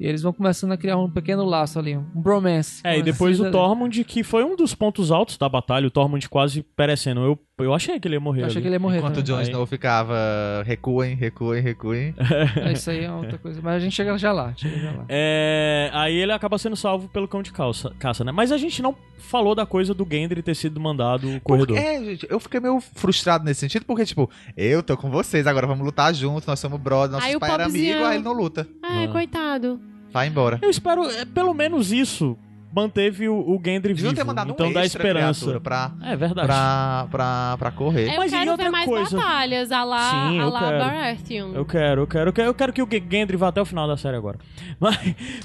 [0.00, 2.80] E eles vão começando a criar um pequeno laço ali, um bromance.
[2.84, 6.28] É, e depois o Tormund, que foi um dos pontos altos da batalha, o Tormund
[6.28, 7.20] quase perecendo.
[7.20, 8.42] Eu, eu achei que ele ia morrer.
[8.42, 8.62] Eu achei ali.
[8.62, 8.98] que ele ia morrer.
[8.98, 9.22] Enquanto o.
[9.22, 12.14] Jon Snow ficava recuem, recuem, recuem.
[12.56, 13.60] É, isso aí é outra coisa.
[13.62, 14.52] Mas a gente chega já lá.
[14.56, 15.04] Chega já lá.
[15.08, 18.32] É, aí ele acaba sendo salvo pelo cão de calça, caça, né?
[18.32, 21.76] Mas a gente não falou da coisa do Gendry ter sido mandado o corredor.
[21.76, 25.46] Porque, é, gente, eu fiquei meio frustrado nesse sentido, porque, tipo, eu tô com vocês,
[25.46, 28.32] agora vamos lutar juntos, nós somos brothers, nossos Aí pais eram amigos, aí ele não
[28.32, 28.66] luta.
[28.82, 29.08] Ai, Ah.
[29.08, 29.80] coitado.
[30.10, 30.58] Vai embora.
[30.62, 32.36] Eu espero, é, pelo menos isso
[32.72, 34.14] manteve o, o Gendry vivo.
[34.14, 35.60] ter mandado então um dá extra esperança.
[35.60, 36.46] pra, É verdade.
[36.46, 38.12] pra, pra, pra correr.
[38.12, 39.16] Eu Mas e quero outra ver mais coisa?
[39.16, 40.78] batalhas, a lá, Sim, a eu lá quero.
[40.78, 41.52] Baratheon.
[41.54, 43.86] Eu quero, eu quero, eu quero, eu quero que o Gendry vá até o final
[43.88, 44.38] da série agora.
[44.78, 44.96] Mas,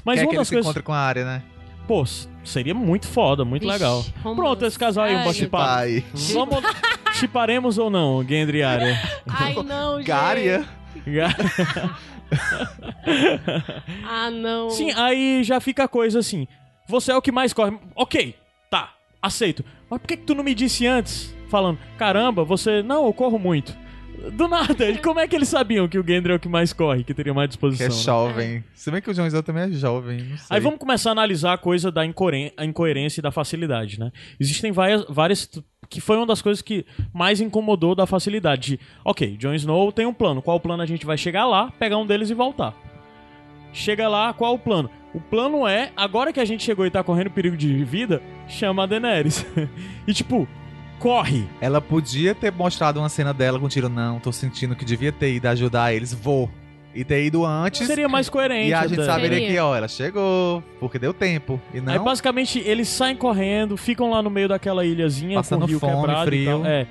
[0.04, 0.66] mas Quer uma que ele das se coisas.
[0.66, 1.42] encontre com a área, né?
[1.88, 2.02] Pô,
[2.44, 4.04] seria muito foda, muito Vixe, legal.
[4.22, 5.48] Pronto, esse casal aí, um.
[5.50, 6.04] Pai.
[6.32, 6.62] Vamos.
[7.14, 8.98] Chiparemos ou não, Gendry e Arya?
[9.28, 10.06] Ai, não, gente.
[10.06, 10.64] Gária.
[14.08, 14.70] Ah, não.
[14.70, 16.46] Sim, aí já fica a coisa assim.
[16.88, 17.76] Você é o que mais corre.
[17.96, 18.34] Ok,
[18.70, 18.92] tá,
[19.22, 19.64] aceito.
[19.90, 21.34] Mas por que, que tu não me disse antes?
[21.48, 22.82] Falando, caramba, você.
[22.82, 23.76] Não, eu corro muito.
[24.32, 26.72] Do nada, e como é que eles sabiam que o Gendry é o que mais
[26.72, 27.86] corre, que teria mais Que disposição?
[27.86, 27.94] é né?
[28.04, 28.64] jovem.
[28.72, 30.24] Se bem que o Jon Snow também é jovem.
[30.48, 34.12] Aí vamos começar a analisar a coisa da incoeren- a incoerência e da facilidade, né?
[34.38, 35.50] Existem várias, várias.
[35.90, 38.76] Que foi uma das coisas que mais incomodou da facilidade.
[38.76, 40.40] De, ok, Jon Snow tem um plano.
[40.40, 42.72] Qual plano a gente vai chegar lá, pegar um deles e voltar?
[43.72, 44.88] Chega lá, qual o plano?
[45.14, 48.82] O plano é, agora que a gente chegou e tá correndo perigo de vida, chama
[48.82, 49.46] a Daenerys.
[50.08, 50.48] e tipo,
[50.98, 51.46] corre!
[51.60, 53.88] Ela podia ter mostrado uma cena dela com tiro.
[53.88, 56.12] Não, tô sentindo que devia ter ido ajudar eles.
[56.12, 56.50] Vou.
[56.92, 57.86] E ter ido antes.
[57.86, 58.70] Seria mais coerente.
[58.70, 59.04] E a gente até.
[59.06, 59.52] saberia Seria.
[59.52, 61.60] que, ó, ela chegou, porque deu tempo.
[61.72, 62.04] E Aí não.
[62.04, 65.92] basicamente eles saem correndo, ficam lá no meio daquela ilhazinha Passando com o rio fome,
[65.92, 66.50] quebrado e frio.
[66.58, 66.66] tal.
[66.66, 66.86] É.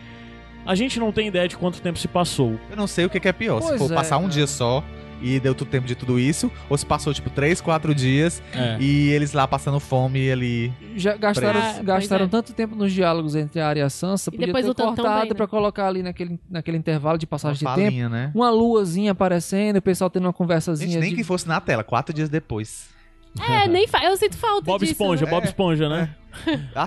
[0.65, 2.57] A gente não tem ideia de quanto tempo se passou.
[2.69, 3.61] Eu não sei o que é pior.
[3.61, 4.29] se Pois for é, passar um né?
[4.29, 4.83] dia só
[5.23, 8.77] e deu tudo tempo de tudo isso, ou se passou, tipo, três, quatro dias É.
[8.79, 10.71] e eles lá passando fome ali.
[10.95, 12.27] Já gastaram, Ah, gastaram é.
[12.27, 15.33] tanto tempo nos diálogos entre a Arya e a Sansa, podia depois ter cortado né?
[15.33, 17.79] pra colocar ali naquele, naquele intervalo de Uma passagem de tempo.
[17.87, 18.31] falinha, né?
[18.35, 20.89] Uma luazinha aparecendo, o pessoal tendo uma conversazinha.
[20.91, 22.92] Gente, nem de- que fosse na tela, quatro dias depois.
[23.39, 24.03] É, nem fa...
[24.03, 24.91] eu sinto falta Bob disso.
[24.93, 25.31] Esponja, né?
[25.31, 26.15] Bob É, Esponja, né?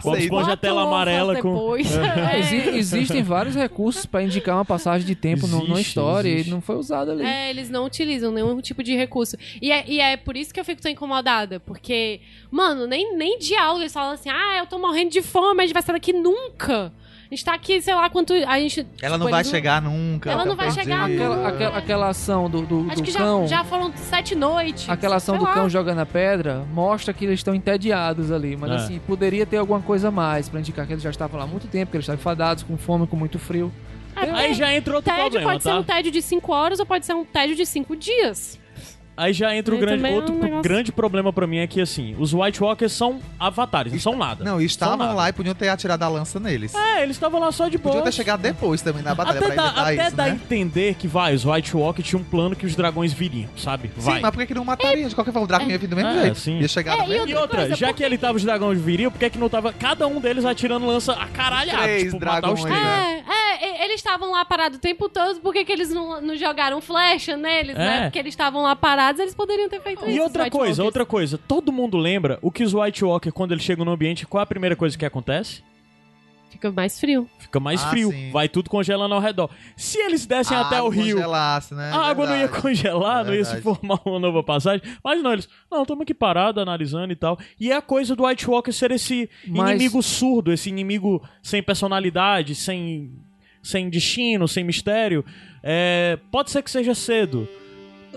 [0.03, 0.19] Bob.
[0.19, 1.77] Esponja Quatro tela amarela com.
[1.77, 1.81] É,
[2.35, 2.39] É.
[2.41, 6.49] exi- existem vários recursos pra indicar uma passagem de tempo no- numa Existe, história existe.
[6.49, 7.23] e não foi usado ali.
[7.25, 9.37] É, eles não utilizam nenhum tipo de recurso.
[9.63, 11.61] E é, e é por isso que eu fico tão incomodada.
[11.61, 12.21] Porque,
[12.51, 13.83] mano, nem, nem diálogo.
[13.83, 16.93] Eles falam assim, ah, eu tô morrendo de fome, a gente vai sair daqui nunca.
[17.31, 18.33] A gente tá aqui, sei lá quanto.
[18.33, 18.87] A gente.
[19.03, 20.31] Ela tipo, não vai eles chegar nunca.
[20.31, 21.23] Ela tá não vai chegar perdido.
[21.25, 23.49] Aquela, aquela, aquela ação do, do, Acho do que já, cão.
[23.49, 24.89] já foram sete noites.
[24.89, 25.53] Aquela ação do lá.
[25.55, 28.57] cão jogando a pedra mostra que eles estão entediados ali.
[28.57, 28.75] Mas É.
[28.77, 31.49] assim, poderia ter alguma coisa a mais pra indicar que eles já estavam lá há
[31.49, 33.73] muito tempo, que eles estavam enfadados, com fome, com muito frio.
[34.15, 35.79] É, Aí já entra outro tédio problema, pode ser tá?
[35.79, 38.59] um tédio de cinco horas ou pode ser um tédio de cinco dias.
[39.17, 41.67] Aí já entra o grande, também é um outro negócio- grande problema pra mim é
[41.67, 44.45] que assim, os White Walkers são avatares, não são nada.
[44.45, 45.13] Não, e estavam nada.
[45.15, 46.75] lá e podiam ter atirado a lança neles.
[46.75, 47.95] É, eles estavam lá só de boa.
[47.95, 50.27] Podiam ter chegado depois também na batalha Até pra dá, evitar até isso, dá a
[50.29, 50.33] né?
[50.35, 53.91] entender que vai, os White Walkers tinham um plano que os dragões viriam, sabe?
[53.97, 54.17] Vai.
[54.17, 55.09] Sim, mas por que que não mataria?
[55.09, 56.39] De qualquer forma, o Draco ia vir do mesmo É, jeito.
[56.39, 56.59] sim.
[56.61, 58.79] Ia chegar É, e mesmo E outra, coisa, já por que ele tava os dragões
[58.81, 61.83] viriam, por que que não tava cada um deles atirando lança a caralhado?
[61.83, 62.83] Três tipo, matar os dragões, três.
[62.85, 63.25] né?
[63.29, 66.37] É, é, eles estavam lá parados o tempo todo, por que, que eles não, não
[66.37, 67.79] jogaram flecha neles, É.
[67.79, 68.03] né?
[68.05, 70.11] Porque eles estavam lá parados, eles poderiam ter feito isso.
[70.11, 70.79] E outra coisa, Walkers.
[70.81, 74.27] outra coisa, todo mundo lembra o que os White Walker, quando eles chegam no ambiente,
[74.27, 75.63] qual é a primeira coisa que acontece?
[76.51, 77.29] Fica mais frio.
[77.39, 78.31] Fica mais Ah, frio, sim.
[78.31, 79.51] vai tudo congelando ao redor.
[79.77, 81.25] Se eles dessem A até o rio, né?
[81.93, 84.81] a água não ia congelar, não ia se formar uma nova passagem.
[85.05, 87.39] Mas não, eles, não, estamos aqui parados, analisando e tal.
[87.61, 91.63] E é a coisa do White Walker ser esse Mas- inimigo surdo, esse inimigo sem
[91.63, 93.13] personalidade, sem,
[93.63, 95.25] sem destino, sem mistério.
[95.63, 97.47] É, pode ser que seja cedo.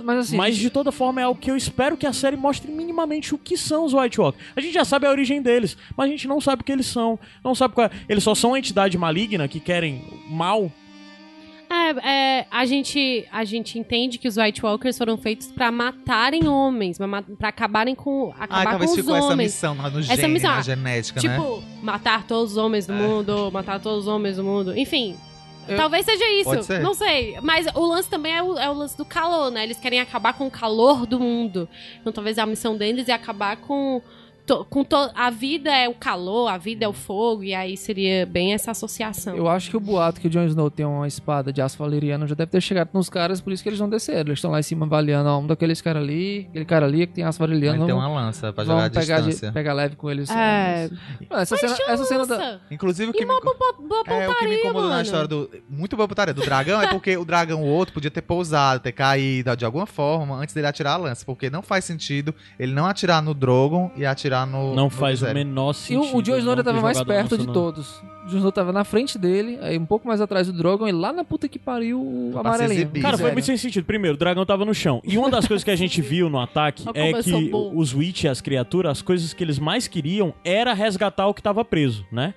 [0.04, 2.72] Mas assim, Mas de toda forma é algo que eu espero que a série mostre
[2.72, 4.44] minimamente o que são os White Walkers.
[4.56, 6.88] A gente já sabe a origem deles, mas a gente não sabe o que eles
[6.88, 7.20] são.
[7.44, 7.92] Não sabe qual é.
[8.08, 10.72] Eles só são uma entidade maligna que querem mal.
[11.72, 16.48] É, é, a, gente, a gente entende que os White Walkers foram feitos pra matarem
[16.48, 16.98] homens,
[17.38, 19.54] pra acabarem com, Ah, acabar talvez com os ficou essa homens.
[19.54, 21.30] missão no no Essa gene, missão, na ah, genética, né?
[21.30, 24.76] Tipo, matar todos os homens do mundo, matar todos os homens do mundo.
[24.76, 25.16] Enfim.
[25.68, 26.50] Eu- Talvez seja isso,
[26.82, 27.38] não sei.
[27.42, 29.64] Mas o lance também é o, é o lance do calor, né?
[29.64, 31.70] Eles querem acabar com o calor do mundo.
[32.02, 34.02] Então talvez a missão deles é acabar com.
[34.50, 37.78] To- com to- a vida é o calor, a vida é o fogo, e aí
[37.78, 39.36] seria bem essa associação.
[39.36, 42.26] Eu acho que o boato que o Jon Snow tem uma espada de aço valeriano
[42.26, 44.22] já deve ter chegado nos caras, por isso que eles não desceram.
[44.30, 47.14] Eles estão lá em cima avaliando, ó, um daqueles caras ali, aquele cara ali que
[47.14, 47.78] tem aço valeriano.
[47.80, 49.52] Ele tem uma lança pra jogar pegar, de- distância.
[49.54, 50.30] pegar leve com eles.
[50.32, 50.90] É.
[51.30, 52.60] Mano, essa, cena, essa cena da.
[52.72, 53.40] Inclusive, o que que me...
[53.40, 55.02] boa, boa, boa É, o que me incomodou na mano.
[55.04, 55.50] história do.
[55.70, 58.92] Muito boa putaria do dragão é porque o dragão, o outro, podia ter pousado, ter
[58.94, 61.24] caído de alguma forma antes dele atirar a lança.
[61.26, 64.76] Porque não faz sentido ele não atirar no Drogon e atirar no.
[64.76, 66.16] Não no faz o menor E sentido.
[66.16, 68.02] o, o Jon Snow não ainda tava ter mais perto de todos.
[68.26, 70.92] O Jon Snow tava na frente dele, aí um pouco mais atrás do Drogon e
[70.92, 72.74] lá na puta que pariu o Pra amarelinho.
[72.82, 73.02] exibir.
[73.02, 73.34] Cara, foi Sério.
[73.34, 73.86] muito sem sentido.
[73.86, 75.02] Primeiro, o dragão tava no chão.
[75.04, 77.78] E uma das coisas que a gente viu no ataque é que burro.
[77.80, 81.64] os Witch, as criaturas, as coisas que eles mais queriam era resgatar o que tava
[81.66, 82.34] preso, né?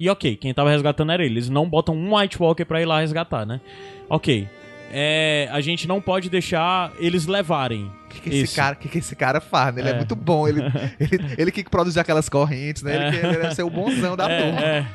[0.00, 1.34] E ok, quem tava resgatando era ele.
[1.34, 3.60] Eles não botam um White Walker pra ir lá resgatar, né?
[4.08, 4.48] Ok.
[4.96, 7.90] É, a gente não pode deixar eles levarem.
[8.18, 9.74] O que, que esse cara, que, que esse cara faz?
[9.74, 9.80] né?
[9.82, 9.96] Ele é, É.
[9.96, 10.46] muito bom.
[10.48, 10.60] Ele,
[11.00, 12.94] ele, ele que produz aquelas correntes, né?
[12.96, 13.10] Ele, É.
[13.10, 14.60] que, ele deve ser o bonzão da turma.
[14.60, 14.86] É, é.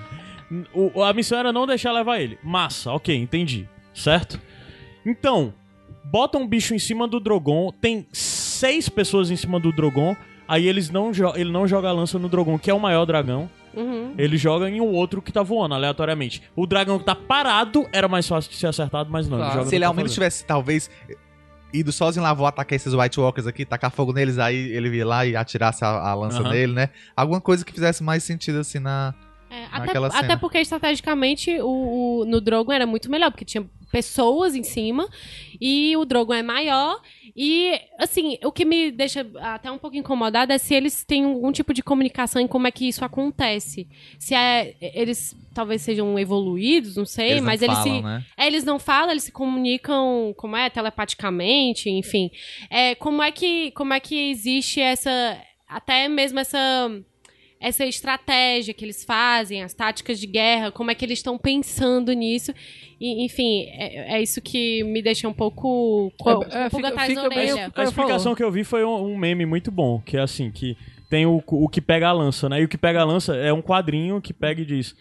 [0.74, 2.38] O- a missão era não deixar levar ele.
[2.44, 3.68] Massa, ok, entendi.
[3.94, 4.40] Certo?
[5.06, 5.54] Então,
[6.06, 10.16] bota um bicho em cima do Drogon, tem seis pessoas em cima do Drogon,
[10.48, 13.50] aí eles não ele não joga a lança no Drogon, que é o maior dragão.
[13.76, 14.16] Uhum.
[14.18, 16.41] Ele joga em um outro que tá voando, aleatoriamente.
[16.56, 19.38] O dragão que tá parado era mais fácil de ser acertado, mas não.
[19.38, 19.52] Claro.
[19.52, 20.90] Ele joga Se ele no ao tá menos tivesse, talvez,
[21.74, 25.06] ido sozinho lá, vou atacar esses White Walkers aqui, tacar fogo neles, aí ele ia
[25.06, 26.50] lá e atirasse a, a lança Aham.
[26.50, 26.90] nele, né?
[27.16, 29.14] Alguma coisa que fizesse mais sentido, assim, na...
[29.52, 30.24] É, até, Naquela cena.
[30.26, 35.07] até porque estrategicamente o, o- no Drogon era muito melhor, porque tinha pessoas em cima
[35.60, 37.02] e o Drogon é maior.
[37.36, 41.52] E, assim, o que me deixa até um pouco incomodada é se eles têm algum
[41.52, 43.88] tipo de comunicação em como é que isso acontece.
[44.18, 48.03] Se é, eles talvez sejam evoluídos, não sei, eles não mas eles falam, se.
[48.03, 48.26] né?
[48.38, 52.30] É, eles não falam, eles se comunicam, como é, telepaticamente, enfim.
[52.70, 55.38] É, como é que como é que existe essa
[55.68, 56.91] até mesmo essa
[57.60, 62.14] essa estratégia que eles fazem, as táticas de guerra, como é que eles estão pensando
[62.14, 62.53] nisso?
[62.99, 66.86] E, enfim, é, é isso que me deixa um pouco co- É, é, um pouco
[66.88, 67.72] atrás da orelha.
[67.76, 70.77] A explicação que eu vi foi um, um meme muito bom, que é assim, que
[71.10, 72.61] tem o, o que pega a lança, né?
[72.61, 74.95] E o que pega a lança é um quadrinho que pega e diz.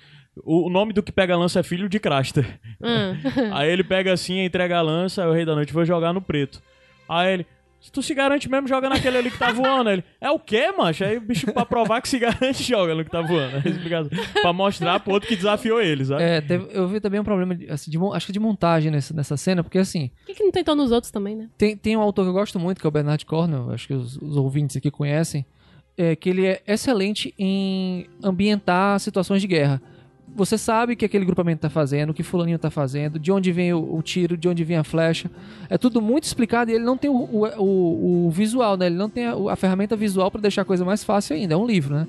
[0.44, 2.60] O nome do que pega a lança é filho de Craster.
[2.80, 3.16] Hum.
[3.52, 6.20] Aí ele pega assim, entrega a lança, aí o rei da noite vou jogar no
[6.22, 6.62] preto.
[7.08, 7.46] Aí ele,
[7.80, 9.90] se tu se garante mesmo, joga naquele ali que tá voando.
[9.90, 11.04] Ele, é o quê, macho?
[11.04, 13.62] Aí o bicho, pra provar que se garante, joga no que tá voando.
[14.42, 16.22] Pra mostrar pro outro que desafiou ele, sabe?
[16.22, 19.14] É, teve- eu vi também um problema, de, assim, de acho que de montagem nessa,
[19.14, 21.48] nessa cena, porque assim, Por que, que não tentou nos outros também, né?
[21.56, 23.94] tem, tem um autor que eu gosto muito, que é o Bernard Cornwell, acho que
[23.94, 25.46] os, os ouvintes aqui conhecem,
[25.96, 29.82] é, que ele é excelente em ambientar situações de guerra.
[30.38, 33.52] Você sabe o que aquele grupamento tá fazendo, o que fulaninho tá fazendo, de onde
[33.52, 35.30] vem o, o tiro, de onde vem a flecha.
[35.68, 38.86] É tudo muito explicado e ele não tem o, o, o- o visual, né?
[38.86, 41.54] Ele não tem a, a ferramenta visual para deixar a coisa mais fácil ainda.
[41.54, 42.06] É um livro, né?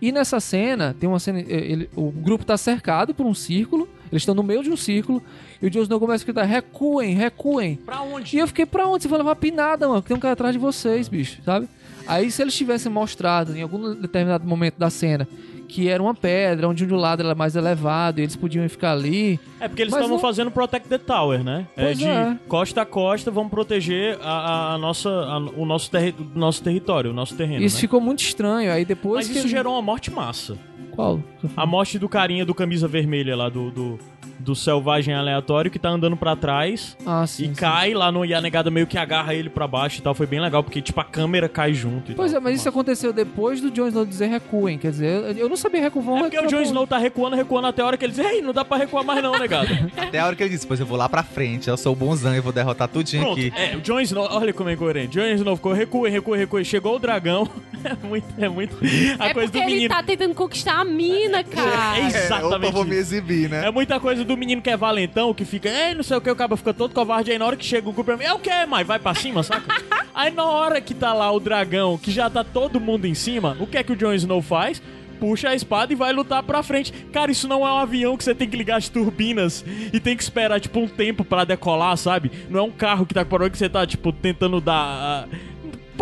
[0.00, 1.40] E nessa cena, tem uma cena.
[1.40, 3.88] eh, ele- o grupo tá cercado por um círculo.
[4.10, 5.22] Eles estão no meio de um círculo.
[5.62, 7.76] E o Jon Snow começa a gritar: recuem, recuem.
[7.76, 8.36] Pra onde?
[8.36, 9.04] E eu fiquei, pra onde?
[9.04, 10.02] Você vai levar pinada, mano.
[10.02, 11.68] que Tem um cara atrás de vocês, bicho, sabe?
[12.06, 15.26] Aí se eles tivessem mostrado em algum determinado momento da cena
[15.68, 18.92] que era uma pedra, onde de um lado era mais elevado e eles podiam ficar
[18.92, 19.40] ali.
[19.58, 21.66] É porque eles estavam não- fazendo Protect the Tower, né?
[21.74, 22.36] É Pois de é.
[22.46, 27.14] costa a costa, vamos proteger a, a- nossa, a- o nosso, terri nosso território, o
[27.14, 27.64] nosso terreno.
[27.64, 27.80] Isso né?
[27.80, 28.70] ficou muito estranho.
[28.70, 29.14] Aí depois.
[29.14, 30.58] Mas que isso ele- gerou uma morte massa.
[30.90, 31.22] Qual?
[31.56, 33.98] A morte do carinha do camisa vermelha lá, do, do,
[34.38, 37.44] do selvagem aleatório que tá andando pra trás Ah, sim.
[37.44, 37.54] e sim.
[37.54, 38.24] cai lá no.
[38.24, 40.14] E a negada meio que agarra ele pra baixo e tal.
[40.14, 42.10] Foi bem legal, porque tipo a câmera cai junto.
[42.12, 42.40] E Pois tal.
[42.40, 44.78] é, mas isso aconteceu depois do Jon Snow dizer recuem.
[44.78, 46.18] Quer dizer, eu não sabia recuar.
[46.18, 48.42] É porque o Jon Snow tá recuando, recuando até a hora que ele diz: Ei,
[48.42, 49.68] não dá pra recuar mais não, negado.
[49.96, 51.96] Até a hora que ele disse, pois eu vou lá pra frente, eu sou o
[51.96, 53.52] bonzão e vou derrotar tudinho Pronto, aqui.
[53.56, 55.14] é, o Jon Snow, olha como é incoerente.
[55.18, 56.64] Jon Snow ficou recua, recua, recua.
[56.64, 57.48] Chegou o dragão.
[57.84, 58.76] É muito, é muito.
[59.18, 59.88] A é coisa porque do ele menino.
[59.92, 61.98] tá tentando conquistar a mina, cara.
[61.98, 63.66] É exatamente opa, eu vou me exibir, né?
[63.66, 66.30] É muita coisa do menino que é valentão, que fica, ei, não sei o que,
[66.30, 67.30] o cara fica todo covarde.
[67.30, 69.14] Aí na hora que chega o grupo pra mim, é o que, mas vai pra
[69.14, 69.74] cima, saca?
[70.14, 73.56] aí na hora que tá lá o dragão, que já tá todo mundo em cima,
[73.58, 74.82] o que é que o Jon Snow faz?
[75.22, 76.92] puxa a espada e vai lutar pra frente.
[77.12, 80.16] Cara, isso não é um avião que você tem que ligar as turbinas e tem
[80.16, 82.32] que esperar, tipo, um tempo pra decolar, sabe?
[82.50, 84.74] Não é um carro que tá parando que você tá, tipo, tentando dar.
[84.74, 85.28] ah,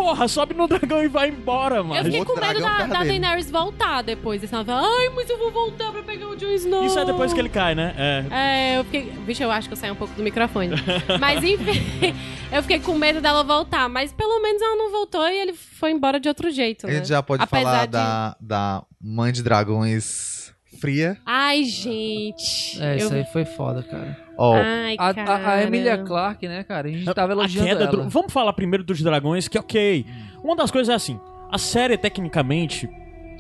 [0.01, 2.03] Porra, sobe no dragão e vai embora, Eu mano.
[2.05, 3.05] fiquei outro com medo da, da.
[3.05, 4.41] Daenerys voltar depois.
[4.41, 6.87] Eles falavam, ai, mas eu vou voltar pra pegar o Jon Snow.
[6.87, 7.95] Isso é depois que ele cai, né?
[7.99, 8.25] É.
[8.31, 9.13] É, eu fiquei.
[9.27, 10.71] Vixe, eu acho que eu saí um pouco do microfone.
[11.21, 12.15] Mas enfim,
[12.51, 13.91] eu fiquei com medo dela voltar.
[13.91, 16.87] Mas pelo menos ela não voltou e ele foi embora de outro jeito.
[16.87, 16.97] A né?
[16.97, 20.51] gente já pode Apesar falar de- da, da mãe de dragões
[20.81, 21.19] fria.
[21.27, 22.81] Ai, gente.
[22.81, 22.97] É, eu...
[22.97, 24.17] isso aí foi foda, cara.
[24.43, 26.89] Ai, A, a, a Emilia Clarke, né, cara?
[26.89, 27.91] A gente tava elogiando queda ela.
[28.05, 30.05] do- Vamos falar primeiro dos dragões, que ok.
[30.43, 32.89] Uma das coisas é assim: a série, tecnicamente,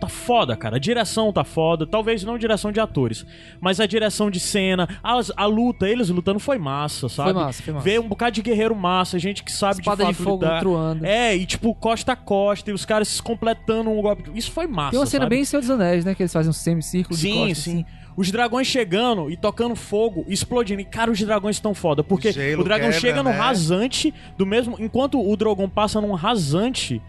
[0.00, 0.76] tá foda, cara.
[0.76, 1.86] A direção tá foda.
[1.86, 3.24] Talvez não direção de atores,
[3.60, 7.32] mas a direção de cena, as- a, luta, eles lutando foi massa, sabe?
[7.32, 7.84] Foi massa, foi massa.
[7.84, 10.60] Ver um bocado de guerreiro massa, gente que sabe Espada de de fato fogo lutar.
[10.60, 11.04] truando.
[11.06, 14.30] É, e tipo, costa a costa, e os caras se completando um golpe.
[14.34, 14.90] Isso foi massa.
[14.92, 15.36] Tem uma cena sabe?
[15.36, 16.14] bem Senhor dos Anéis, né?
[16.14, 17.70] Que eles fazem um semicírculo de Sim, costas, sim.
[17.86, 17.99] assim.
[18.16, 20.80] Os dragões chegando e tocando fogo, explodindo.
[20.80, 22.02] E, cara, os dragões estão foda.
[22.02, 23.36] Porque Gelo o dragão quebra, chega no né?
[23.36, 24.76] rasante do mesmo.
[24.78, 27.00] Enquanto o Drogon passa num rasante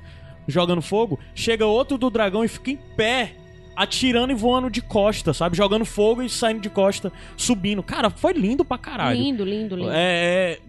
[0.47, 3.33] jogando fogo, chega outro do dragão e fica em pé.
[3.73, 5.55] Atirando e voando de costa, sabe?
[5.55, 7.81] Jogando fogo e saindo de costa, subindo.
[7.81, 9.17] Cara, foi lindo pra caralho.
[9.17, 9.89] Lindo, lindo, lindo.
[9.91, 10.59] É.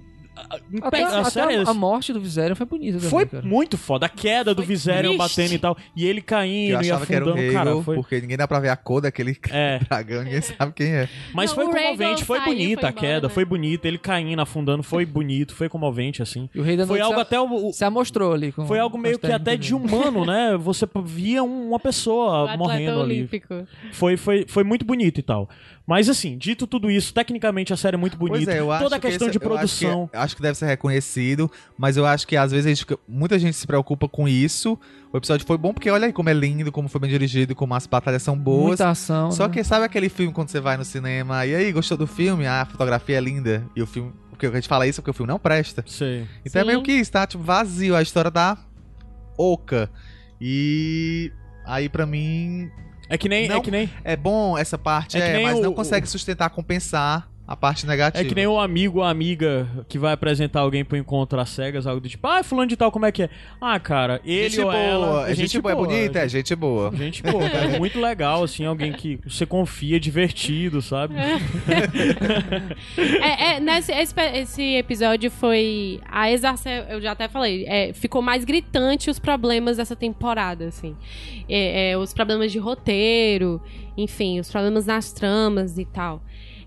[0.51, 3.45] a, Até, a até a, a morte do Viserion foi bonita também, foi cara.
[3.47, 4.07] muito foda.
[4.07, 5.19] A queda do Foi Viserion triste.
[5.19, 5.77] batendo e tal.
[5.97, 7.37] E ele caindo e achava que afundando.
[7.37, 7.97] Rhaegal, Cara, foi.
[7.97, 9.79] porque ninguém dá pra ver a cor daquele É.
[9.89, 11.09] dragão, ninguém sabe quem é.
[11.35, 13.35] Mas Não, foi comovente, foi bonita foi a queda, né?
[13.35, 16.49] foi bonito, ele caindo, afundando, foi bonito, foi comovente, assim.
[16.55, 18.53] E o Rei da Foi algo se, até o, se amostrou ali.
[18.53, 20.57] Com, foi algo meio que até de humano, né?
[20.61, 23.15] Você via um- uma pessoa morrendo ali.
[23.15, 23.67] olímpico.
[23.93, 25.49] Foi, foi, foi muito bonito e tal.
[25.87, 28.45] Mas assim, dito tudo isso, tecnicamente a série é muito bonita.
[28.45, 30.11] Pois é, eu acho Toda a que questão esse- de eu acho que- produção.
[30.13, 33.57] Acho que, deve ser reconhecido, mas eu acho que às vezes a gente muita gente
[33.57, 34.79] se preocupa com isso.
[35.13, 37.75] O episódio foi bom porque olha aí como é lindo, como foi bem dirigido, como
[37.75, 38.67] as batalhas são boas.
[38.69, 39.33] Muita ação.
[39.33, 39.55] Só né?
[39.55, 42.47] que sabe aquele filme quando você vai no cinema e aí, gostou do filme?
[42.47, 43.67] Ah, a fotografia é linda.
[43.75, 44.13] E o filme.
[44.31, 45.85] Porque a gente fala isso porque o filme não presta.
[45.87, 46.27] Sei.
[46.47, 46.69] Então é Sim.
[46.71, 47.27] meio que isso, tá?
[47.27, 47.95] Tipo, vazio.
[47.97, 48.57] A história da
[49.37, 49.91] Oca.
[50.41, 51.31] E.
[51.67, 52.71] Aí pra mim.
[53.13, 53.45] É que nem.
[53.45, 56.49] É Não, que nem, É bom essa parte, É é, mas o- não consegue sustentar,
[56.49, 58.25] compensar a parte negativa.
[58.25, 61.51] é que nem o amigo ou a amiga que vai apresentar alguém pro encontro às
[61.51, 63.31] cegas, algo do tipo, ah, fulano de tal, como é que é?
[63.61, 64.83] Ah, cara, ele gente ou boa.
[64.83, 65.31] ela.
[65.31, 66.91] É gente, boa, é bonita, é gente boa.
[66.97, 71.15] Gente, pô, é muito legal, assim, alguém que você confia, divertido, sabe?
[73.21, 76.01] É, é, nesse esse, esse episódio foi.
[76.11, 80.97] A exacer, eu já até falei, é, ficou mais gritante os problemas dessa temporada, assim.
[81.47, 83.61] É, é, os problemas de roteiro,
[83.95, 86.23] enfim, os problemas nas tramas e tal.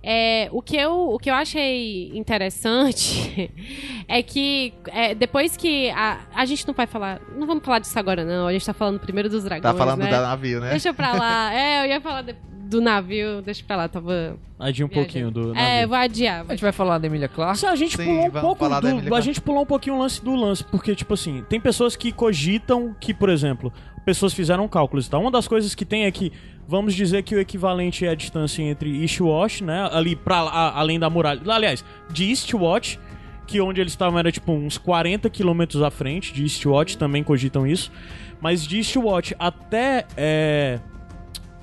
[0.07, 3.52] É, o, que eu, o que eu achei interessante
[4.07, 5.90] é que é, depois que.
[5.90, 7.19] A, a gente não vai falar.
[7.36, 8.45] Não vamos falar disso agora, não.
[8.45, 9.64] A gente tá falando primeiro dos dragões.
[9.64, 10.11] Tá falando né?
[10.11, 10.69] da navio, né?
[10.69, 11.52] Deixa pra lá.
[11.56, 14.38] É, eu ia falar de- do navio, deixa pra lá, tava.
[14.60, 14.94] Adia um viajando.
[14.94, 15.56] pouquinho do.
[15.56, 15.88] É, navio.
[15.88, 16.45] vou adiar.
[16.48, 17.60] A gente vai falar da Emilia Clarke.
[17.60, 20.23] Só a gente Sim, pulou um pouco do, a gente pulou um pouquinho o lance
[20.23, 23.72] do lance, porque tipo assim, tem pessoas que cogitam que, por exemplo,
[24.06, 25.22] pessoas fizeram cálculos tal.
[25.22, 26.32] Uma das coisas que tem é que
[26.68, 30.38] vamos dizer que o equivalente é a distância entre Eastwatch, né, ali para
[30.76, 31.41] além da muralha.
[31.48, 32.99] Aliás, de Eastwatch,
[33.48, 37.65] que onde eles estavam era tipo uns 40 quilômetros à frente de Eastwatch, também cogitam
[37.68, 37.91] isso.
[38.40, 40.80] Mas de Eastwatch até é,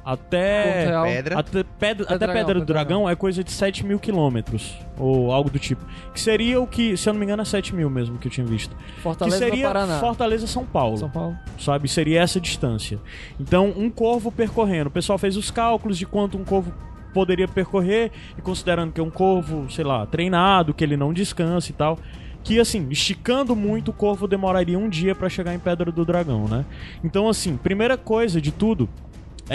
[0.05, 1.05] até Ponto.
[1.05, 1.39] Pedra.
[1.39, 4.77] até pedra, até Dragão, Pedra do Pedra Dragão é coisa de 7 mil quilômetros.
[4.99, 5.85] Ou algo do tipo.
[6.13, 8.33] Que seria o que, se eu não me engano, é 7 mil mesmo que eu
[8.33, 8.77] tinha visto.
[8.99, 10.01] Fortaleza que seria Paraná.
[10.01, 10.99] Fortaleza São Paulo.
[10.99, 11.37] São Paulo.
[11.59, 11.89] Sabe?
[11.89, 12.99] Seria essa distância.
[13.39, 14.89] Então, um corvo percorrendo.
[14.89, 16.73] O pessoal fez os cálculos de quanto um corvo
[17.15, 18.11] poderia percorrer.
[18.37, 21.99] E considerando que é um corvo, sei lá, treinado, que ele não descansa e tal.
[22.43, 26.49] Que assim, esticando muito, o corvo demoraria um dia pra chegar em Pedra do Dragão,
[26.49, 26.65] né?
[27.05, 28.89] Então, assim, primeira coisa de tudo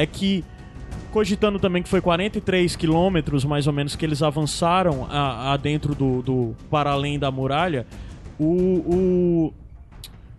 [0.02, 0.44] é que
[1.12, 5.96] cogitando também que foi 43 quilômetros, mais ou menos, que eles avançaram a, a dentro
[5.96, 6.56] do, do.
[6.70, 7.86] para além da muralha,
[8.40, 9.52] o.
[9.52, 9.54] o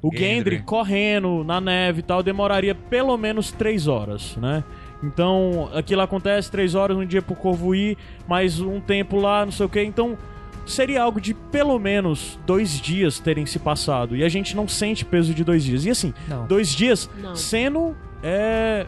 [0.00, 0.62] o Gendry.
[0.62, 4.62] Correndo na neve e tal demoraria pelo menos 3 horas, né?
[5.02, 7.98] Então, aquilo acontece 3 horas um dia pro Corvo ir,
[8.28, 9.82] mais um tempo lá, não sei o que.
[9.82, 10.16] Então,
[10.64, 14.14] seria algo de pelo menos dois dias terem se passado.
[14.14, 15.84] E a gente não sente peso de dois dias.
[15.84, 16.46] E assim, Não.
[16.46, 17.34] dois dias Não.
[17.34, 18.86] sendo é,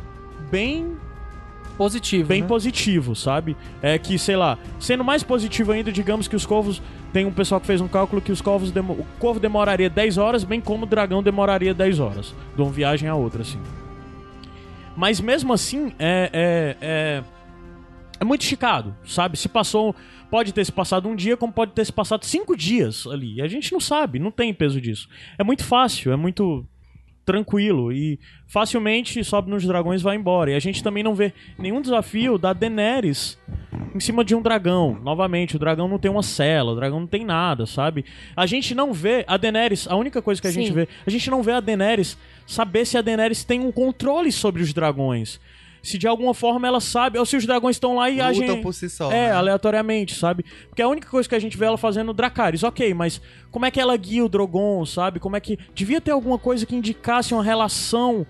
[0.50, 0.96] bem
[1.76, 2.28] Positivo.
[2.28, 2.46] bem né?
[2.48, 3.56] positivo, sabe?
[3.80, 6.82] É que, sei lá, sendo mais positivo ainda, digamos que os corvos.
[7.12, 10.16] Tem um pessoal que fez um cálculo que os corvos demo- o corvo demoraria 10
[10.18, 12.34] horas, bem como o dragão demoraria 10 horas.
[12.54, 13.58] De uma viagem a outra, assim.
[14.96, 16.30] Mas mesmo assim, é.
[16.32, 17.22] É, é,
[18.20, 19.36] é muito esticado, sabe?
[19.38, 19.94] Se passou.
[20.30, 23.36] Pode ter se passado um dia, como pode ter se passado cinco dias ali.
[23.36, 25.08] E a gente não sabe, não tem peso disso.
[25.36, 26.64] É muito fácil, é muito
[27.30, 30.50] tranquilo e facilmente sobe nos dragões e vai embora.
[30.50, 33.38] E a gente também não vê nenhum desafio da Daenerys
[33.94, 34.98] em cima de um dragão.
[35.00, 38.04] Novamente, o dragão não tem uma cela, o dragão não tem nada, sabe?
[38.36, 40.72] A gente não vê a Daenerys, a única coisa que a gente Sim.
[40.72, 44.62] vê, a gente não vê a Daenerys saber se a Daenerys tem um controle sobre
[44.62, 45.40] os dragões.
[45.82, 48.62] Se de alguma forma ela sabe, ou se os dragões estão lá e agem Lutam
[48.62, 49.10] por si só.
[49.10, 49.32] é, né?
[49.32, 50.44] aleatoriamente, sabe?
[50.68, 53.20] Porque a única coisa que a gente vê ela fazendo Dracarys, ok, mas
[53.50, 55.18] como é que ela guia o Drogon, sabe?
[55.20, 55.58] Como é que.
[55.74, 58.26] Devia ter alguma coisa que indicasse uma relação.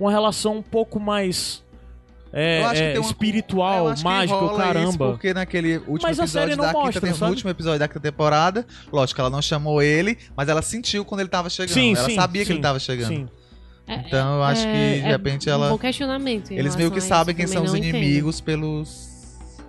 [0.00, 1.62] Uma relação um pouco mais.
[2.32, 5.10] É, Eu acho que é, uma- espiritual, eu acho que mágica, o rola isso caramba.
[5.10, 8.66] porque naquele último Mas episódio da mostra, quinta, tem- no último episódio da quinta temporada,
[8.90, 11.74] lógico, ela não chamou ele, mas ela sentiu quando ele tava chegando.
[11.74, 13.08] Sim, ela sim, sabia que sim, ele tava chegando.
[13.08, 13.28] Sim.
[13.88, 16.50] Então eu acho que de É, repente Um ela bom questionamento.
[16.52, 17.96] eles meio que sabem quem são os não entendo.
[17.96, 19.10] inimigos pelos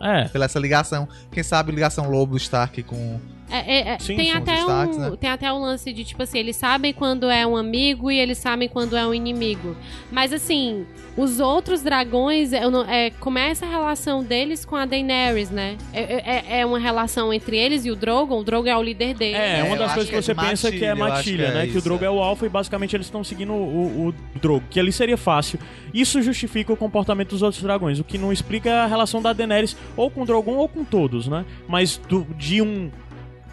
[0.01, 0.27] É.
[0.29, 1.07] pela essa ligação.
[1.31, 3.19] Quem sabe ligação Lobo Stark com
[3.49, 5.17] É, é, é, Sim, tem, até destaques, um, né?
[5.19, 8.37] tem até o lance de, tipo assim, eles sabem quando é um amigo e eles
[8.39, 9.75] sabem quando é um inimigo.
[10.11, 10.85] Mas, assim,
[11.15, 15.77] os outros dragões, eu não, é, como é essa relação deles com a Daenerys, né?
[15.93, 18.39] É, é, é uma relação entre eles e o Drogon.
[18.39, 19.35] O Drogon é o líder deles.
[19.39, 21.45] É, É, uma eu das coisas que que é você pensa que é matilha, matilha,
[21.45, 21.61] que é né?
[21.67, 22.07] Que o isso, Drogo é.
[22.07, 25.59] é o alfa e basicamente eles estão seguindo o, o Drogo, que ali seria fácil.
[25.93, 27.99] Isso justifica o comportamento dos outros dragões.
[27.99, 30.83] O que não explica é a relação da Daenerys ou com o Drogon ou com
[30.83, 31.45] todos, né?
[31.67, 32.89] Mas do- de um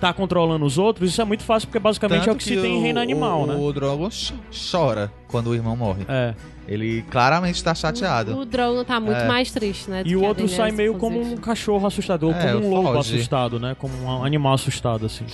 [0.01, 2.78] tá controlando os outros, isso é muito fácil porque basicamente é o que, se tem
[2.78, 3.55] em reino animal, o, né?
[3.55, 4.32] O Drogon ch-
[4.72, 6.05] chora quando o irmão morre.
[6.09, 6.35] É.
[6.66, 8.35] Ele claramente tá chateado.
[8.35, 9.27] O, o Drogon tá muito É.
[9.28, 10.02] mais triste, né?
[10.06, 13.14] E o que outro sai meio como um cachorro assustador, É, como um lobo foge.
[13.16, 13.77] assustado, né?
[13.78, 15.24] Como um animal assustado, assim.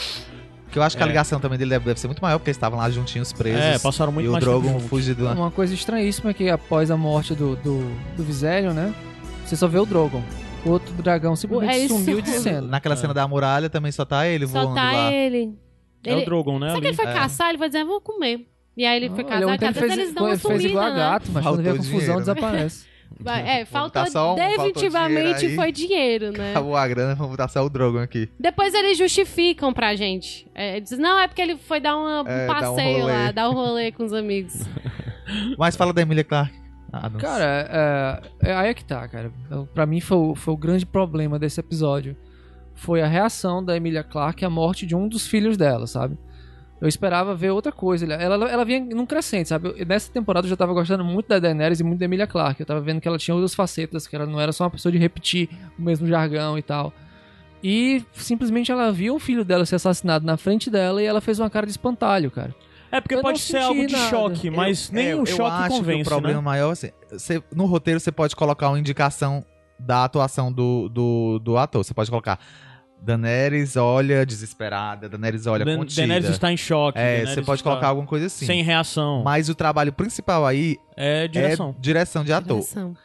[0.73, 1.09] Que eu acho que a É.
[1.09, 3.61] ligação também dele deve, ser muito maior, porque eles estavam lá juntinhos presos.
[3.61, 4.89] É, passaram muito e o mais tempo Drogon juntos.
[4.89, 5.27] fugido.
[5.29, 7.87] Uma coisa estranhíssima é que após a morte do, do,
[8.17, 8.93] do Viserion, né?
[9.45, 10.23] Você só vê o Drogon.
[10.67, 12.61] O outro dragão simplesmente É sumiu de cena.
[12.63, 12.99] Naquela É.
[12.99, 15.13] cena da muralha também só tá ele Só voando tá lá.
[15.13, 15.55] ele.
[16.05, 16.69] É Ele- o Drogon, né?
[16.69, 16.89] Será que ali.
[16.89, 17.13] ele foi É.
[17.15, 17.49] caçar?
[17.51, 18.47] Ele vai dizer, vou comer.
[18.77, 20.97] E aí ele foi Não, casar, ele, fez, eles dão uma fez, igual a né?
[20.97, 22.21] gato, mas quando vê Faltou confusão dinheiro, né?
[22.21, 22.87] desaparece.
[23.19, 25.55] Vai- É, faltou, botar só um- faltou definitivamente dinheiro aí.
[25.55, 26.51] foi dinheiro, né?
[26.51, 28.29] Acabou a grana, vamos botar só o Drogon aqui.
[28.39, 30.47] Depois eles justificam pra gente.
[30.55, 33.13] É, diz, não, é porque ele foi dar uma- um É, dar um passeio rolê.
[33.13, 34.55] lá, dar um rolê com os amigos.
[35.57, 36.66] Mas fala da Emilia Clarke.
[37.19, 39.31] Cara, é, é- aí é que tá, cara.
[39.75, 42.17] Pra mim foi, o- foi o grande problema desse episódio.
[42.75, 46.17] Foi a reação da Emilia Clarke à morte de um dos filhos dela, sabe?
[46.81, 48.05] Eu esperava ver outra coisa.
[48.05, 49.69] Ela, ela, ela vinha num crescente, sabe?
[49.77, 52.61] Eu- nessa temporada eu já tava gostando muito da Daenerys e muito da Emilia Clarke.
[52.61, 54.93] Eu tava vendo que ela tinha outras facetas, que ela não era só uma pessoa
[54.93, 55.49] de repetir
[55.79, 56.93] o mesmo jargão e tal.
[57.65, 61.41] E simplesmente ela viu o filho dela ser assassinado na frente dela e ela fez
[61.41, 62.55] uma cara de espantalho, cara.
[62.91, 64.09] É porque Eu pode ser algo de nada.
[64.11, 66.45] choque, mas Eu- nem é, o eu choque acho convence, que o problema né?
[66.45, 69.45] maior, assim, você- no roteiro você pode colocar uma indicação
[69.79, 71.85] da atuação do, do, do ator.
[71.85, 72.39] Você pode colocar
[73.03, 76.01] Daenerys olha desesperada, Daenerys olha Dan- contida.
[76.01, 76.99] Daenerys está em choque.
[76.99, 78.47] é, Daenerys você pode está colocar alguma coisa assim.
[78.47, 79.23] sem reação.
[79.23, 81.75] Mas o trabalho principal aí É direção.
[81.77, 82.61] é direção de ator.
[82.61, 82.97] Direção.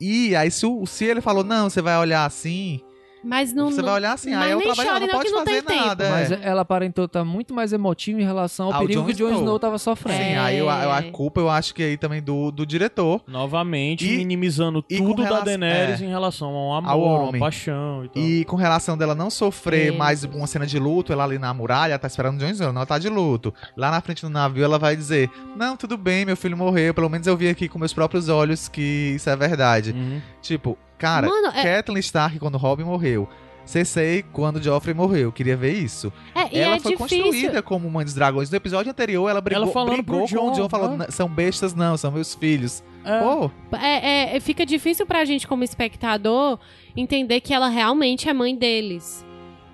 [0.00, 2.80] E aí, se, se ele falou, não, você vai olhar assim,
[3.26, 3.70] Mas não.
[3.70, 5.18] você não- vai olhar assim, mas aí é o nem trabalho, ela chore não não,
[5.18, 5.86] pode que não fazer tem tempo.
[5.88, 6.10] nada.
[6.10, 6.38] Mas é.
[6.42, 9.26] ela aparentou estar muito mais emotiva em relação ao Ao perigo Jon que o Jon
[9.28, 9.40] Snow.
[9.40, 10.18] Snow tava sofrendo.
[10.18, 10.38] Sim, É.
[10.38, 13.20] aí eu- eu- a culpa eu acho que aí também do, do diretor.
[13.26, 16.04] Novamente, E- minimizando e tudo da relação- Daenerys é.
[16.04, 17.40] em relação ao amor, Ao à homem.
[17.40, 18.22] paixão e tal.
[18.22, 19.96] E com relação dela não sofrer É.
[19.96, 22.80] mais uma cena de luto, ela ali na muralha, tá esperando o Jon Snow, não,
[22.80, 23.52] ela tá de luto.
[23.76, 27.08] Lá na frente do navio ela vai dizer, não, tudo bem, meu filho morreu, pelo
[27.08, 29.92] menos eu vi aqui com meus próprios olhos que isso é verdade.
[29.92, 30.20] Uhum.
[30.46, 33.28] Tipo, cara, Mano, é- Catelyn Stark quando Robin morreu.
[33.64, 36.12] Cersei quando Joffrey morreu, queria ver isso.
[36.32, 37.24] É, e ela é foi difícil.
[37.24, 38.48] construída como mãe dos dragões.
[38.48, 41.06] No episódio anterior, ela brigou, Ela falando brigou pro com o Jon, Jon, falando, né?
[41.10, 42.84] são bestas não, são meus filhos.
[43.04, 43.18] É.
[43.20, 46.60] Pô, É, é, fica difícil pra gente, como espectador,
[46.96, 49.26] entender que ela realmente é mãe deles.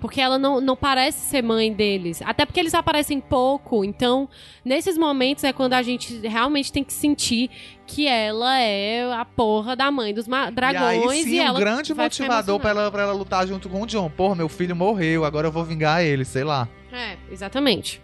[0.03, 2.21] Porque ela não, não parece ser mãe deles.
[2.25, 3.85] Até porque eles aparecem pouco.
[3.85, 4.27] Então,
[4.65, 7.49] nesses momentos é quando a gente realmente tem que sentir
[7.87, 11.09] que ela é a porra da mãe dos ma- e dragões.
[11.09, 13.69] aí E, sim, um ela grande vai ficar motivador pra ela, pra ela lutar junto
[13.69, 14.09] com o Jon.
[14.09, 16.67] Porra, meu filho morreu, agora eu vou vingar ele, sei lá.
[16.91, 18.01] É, exatamente.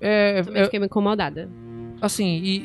[0.00, 1.50] É, Também é, fiquei meio incomodada.
[2.00, 2.62] assim, e,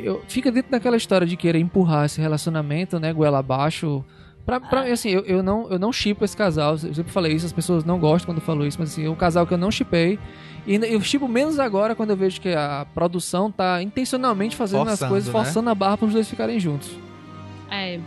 [0.00, 4.02] e eu, fica dentro daquela história de querer empurrar esse relacionamento, né, goela abaixo.
[4.46, 6.72] Pra, pra mim, assim, eu, eu não eu não shippo esse casal.
[6.74, 9.10] Eu sempre falei isso, as pessoas não gostam quando eu falo isso, mas assim, é
[9.10, 10.18] um casal que eu não shippei.
[10.66, 14.90] E eu shippo menos agora quando eu vejo que a produção tá intencionalmente fazendo as
[14.90, 15.32] Forçando, coisas, né?
[15.32, 16.90] forçando a barra para os dois ficarem juntos.
[17.70, 17.98] É.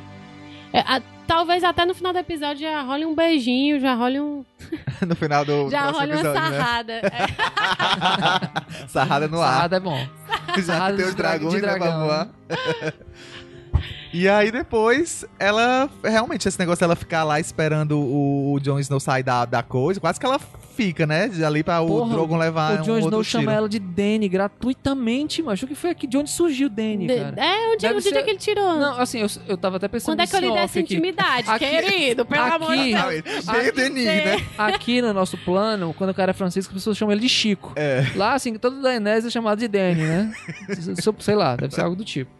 [0.71, 4.45] É, a- talvez até no final do episódio já role um beijinho, já role um.
[5.07, 6.57] no final do Já role uma episódio, né?
[6.59, 6.93] sarrada.
[6.93, 8.87] É.
[8.87, 9.51] Sarrada no ar.
[9.53, 10.07] Sarrada é bom.
[10.57, 12.27] Já Sarrada tem os dragões, né, pra dragão, voar.
[14.11, 15.87] E aí depois, ela.
[16.03, 19.99] Realmente, esse negócio dela ficar lá esperando o, o Jon Snow sair da, da coisa,
[19.99, 21.27] quase que ela fica, né?
[21.27, 23.23] De ali pra o Drogon levar o um Jon outro Snow tiro.
[23.25, 26.07] chama ela de Dany gratuitamente, mas o que foi aqui?
[26.07, 27.35] De onde surgiu Dany, De- cara?
[27.37, 28.77] é, onde, Deve onde ser- é que ele tirou?
[28.79, 30.93] Não, assim, eu, eu tava até pensando Quando é que eu lhe off aqui.
[30.93, 32.25] intimidade, Aqui- querido?
[32.25, 33.47] Pelo aqui- amor de Deus.
[33.49, 34.45] Aqui Denis, tem- né?
[34.57, 37.73] Aqui no nosso plano, quando o cara é Francisco, as pessoas chamam ele de Chico.
[37.75, 38.05] É.
[38.15, 40.33] Lá, assim, todo Daenerys é chamado de Dany, né?
[40.79, 42.38] Se- Sei lá, deve ser algo do tipo.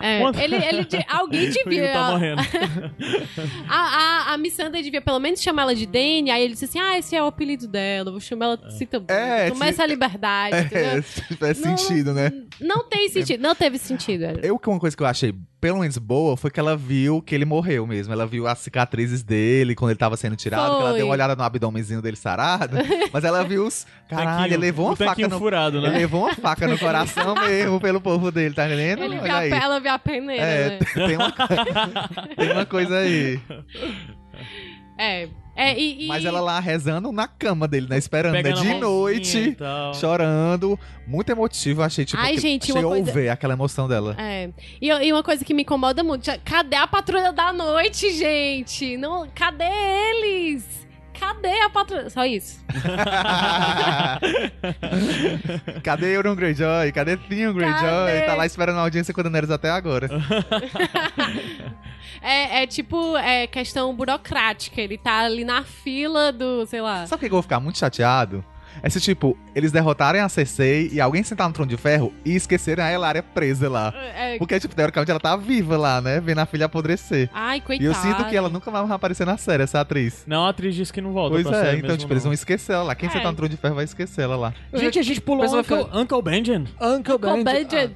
[0.00, 1.92] É, ele, ele, de- alguém devia.
[1.92, 2.42] tá morrendo.
[3.68, 6.30] A, a, a Missandei devia pelo menos chamar ela de Dani.
[6.30, 9.16] Aí ele disse assim: Ah, esse é o apelido dela, vou chamar ela assim também.
[9.16, 12.32] É, Toma essa liberdade, É, se tivesse Não- sentido, né?
[12.60, 14.24] Não tem sentido, não teve sentido.
[14.42, 17.34] Eu, que uma coisa que eu achei pelo menos boa foi que ela viu que
[17.34, 18.12] ele morreu mesmo.
[18.12, 21.36] Ela viu as cicatrizes dele quando ele tava sendo tirado, que ela deu uma olhada
[21.36, 22.76] no abdômenzinho dele sarado.
[23.12, 23.86] mas ela viu os.
[24.08, 25.38] Caralho, Tanquinho- ele levou uma o faca no.
[25.38, 25.98] furado, Ele né?
[25.98, 29.02] levou uma faca no coração mesmo pelo povo dele, tá entendendo?
[29.04, 29.50] Ele viu Olha a, aí.
[29.50, 30.78] pe- ela viu a peneira, É, né?
[31.06, 31.32] tem uma,
[32.36, 33.40] tem uma coisa aí.
[34.98, 35.28] É.
[35.60, 37.98] É, e, e- Mas ela lá rezando na cama dele, né?
[37.98, 38.42] Esperando, né?
[38.42, 39.92] De noite, e tal.
[39.94, 40.78] chorando.
[41.06, 44.14] Muito emotivo, achei, tipo, Ai, gente, achei coisa- ver aquela emoção dela.
[44.18, 44.48] É.
[44.80, 48.96] E, e uma coisa que me incomoda muito: cadê a patrulha da noite, gente?
[48.96, 50.88] Não, cadê eles?
[51.20, 52.08] Cadê a patrulha?
[52.08, 52.64] Só isso.
[55.84, 56.90] Cadê Euron Greyjoy?
[56.92, 58.22] Cadê Theon Greyjoy?
[58.26, 60.08] Tá lá esperando a audiência com Daenerys até agora.
[62.22, 64.78] É, é tipo, é questão burocrática.
[64.78, 67.06] Ele tá ali na fila do, sei lá.
[67.06, 68.44] Sabe o que eu vou ficar muito chateado?
[68.82, 72.34] É se, tipo, eles derrotarem a Cersei e alguém sentar no trono de ferro e
[72.34, 73.92] esquecerem a Elaria presa lá.
[74.16, 76.20] É, Porque, tipo, teoricamente ela tá viva lá, né?
[76.20, 77.28] Vendo a filha apodrecer.
[77.32, 77.88] Ai, E coitada.
[77.88, 80.24] eu sinto que ela nunca mais vai aparecer na série, essa atriz.
[80.26, 82.24] Não, a atriz disse que não volta Pois pra é, série então, mesmo, tipo, eles
[82.24, 82.28] não.
[82.30, 82.94] vão esquecer ela lá.
[82.94, 83.12] Quem É.
[83.12, 84.54] sentar no trono de ferro vai esquecer ela lá.
[84.72, 86.64] Gente, a gente pulou Uncle, Uncle Benjen.
[86.80, 87.28] Uncle Uncle.
[87.30, 87.90] Ah,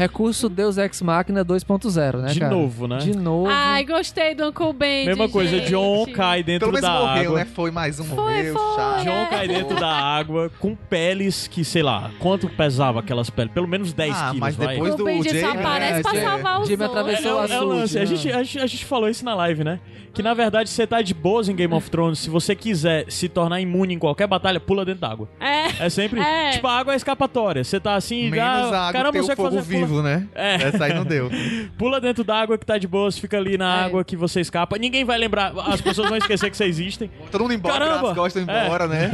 [0.00, 2.54] recurso Deus Ex Machina 2.0, né, De cara?
[2.54, 2.98] novo, né?
[2.98, 3.48] De novo.
[3.50, 5.06] Ai, gostei do Uncle Ben.
[5.06, 5.68] Mesma coisa, gente.
[5.70, 7.38] John cai dentro Pelo menos da morreu, água.
[7.40, 7.44] né?
[7.44, 8.76] Foi mais um, Foi, morreu, foi.
[8.76, 9.04] chato.
[9.04, 9.26] John É.
[9.26, 13.52] cai dentro da água com peles que, sei lá, quanto pesava aquelas peles?
[13.52, 14.68] Pelo menos 10 Ah, quilos, mas vai.
[14.74, 16.80] depois Uncle do Ben só Jaime, aparece né, pra Jaime- salvar os outros.
[16.88, 17.96] atravessou É, o é, é o açude, lance.
[17.98, 18.06] A né?
[18.06, 19.80] gente, a, gente, a gente falou isso na live, né?
[20.12, 22.18] Que na verdade você tá de boas em Game of Thrones.
[22.18, 25.28] Se você quiser se tornar imune em qualquer batalha, pula dentro d'água.
[25.38, 25.86] É.
[25.86, 26.18] É sempre.
[26.20, 26.50] É.
[26.50, 27.62] Tipo, a água é escapatória.
[27.62, 28.28] Você tá assim.
[28.28, 29.72] Menos ah, a água caramba, tem você o fogo fazer.
[29.74, 30.26] Pula, vivo, né?
[30.34, 30.54] É.
[30.54, 31.30] Essa aí não deu.
[31.76, 33.84] pula dentro d'água que tá de boas, fica ali na É.
[33.84, 34.78] água que você escapa.
[34.78, 35.52] Ninguém vai lembrar.
[35.66, 37.10] As pessoas vão esquecer que você existem.
[37.30, 38.10] Todo mundo embora, Caramba!
[38.10, 39.10] as costas embora, né?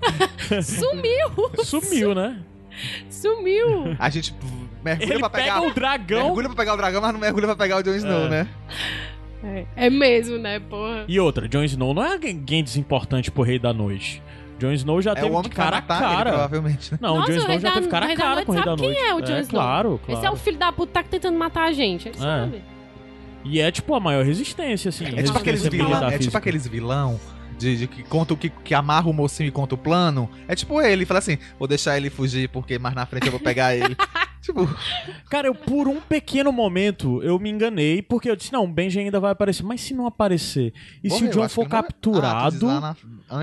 [0.62, 1.50] Sumiu.
[1.64, 2.38] Sumiu, né?
[3.10, 3.96] Sumiu.
[3.98, 4.34] A gente
[4.82, 5.54] mergulha Ele pra pegar...
[5.60, 6.24] pega o dragão.
[6.26, 8.28] Mergulha pra pegar o dragão, mas não mergulha pra pegar o Jon Snow, É.
[8.28, 8.48] né?
[9.42, 11.04] É, é mesmo, né, porra?
[11.08, 14.22] E outra, Jon Snow não é alguém desimportante pro Rei da Noite.
[14.60, 16.30] Jon Snow já É teve o homem cara a matar ele, cara.
[16.30, 16.98] provavelmente, né?
[17.00, 18.82] Não, Nossa, o Jon Snow já teve cara a cara com o Rei da sabe
[18.82, 18.96] Noite.
[18.98, 19.60] quem é o Jon Snow.
[19.62, 20.20] Claro, claro.
[20.20, 22.08] Esse é o filho da puta que tá tentando matar a gente.
[22.08, 22.62] Ele sabe.
[23.44, 25.06] E é tipo a maior resistência, assim.
[25.06, 27.20] É tipo aqueles resistência vilão, é tipo aqueles vilão
[27.58, 30.28] de, de que conta o que, que amarra o mocinho e conta o plano.
[30.46, 33.40] É tipo ele, fala assim, vou deixar ele fugir porque mais na frente eu vou
[33.40, 33.96] pegar ele.
[34.40, 34.68] tipo,
[35.28, 39.04] Cara, eu por um pequeno momento eu me enganei, porque eu disse, não, o Benjen
[39.04, 39.62] ainda vai aparecer.
[39.62, 40.72] Mas se não aparecer?
[41.04, 41.78] E se o John for não morreu.
[41.78, 42.50] Ah, tu capturado.
[42.52, 42.96] diz lá na-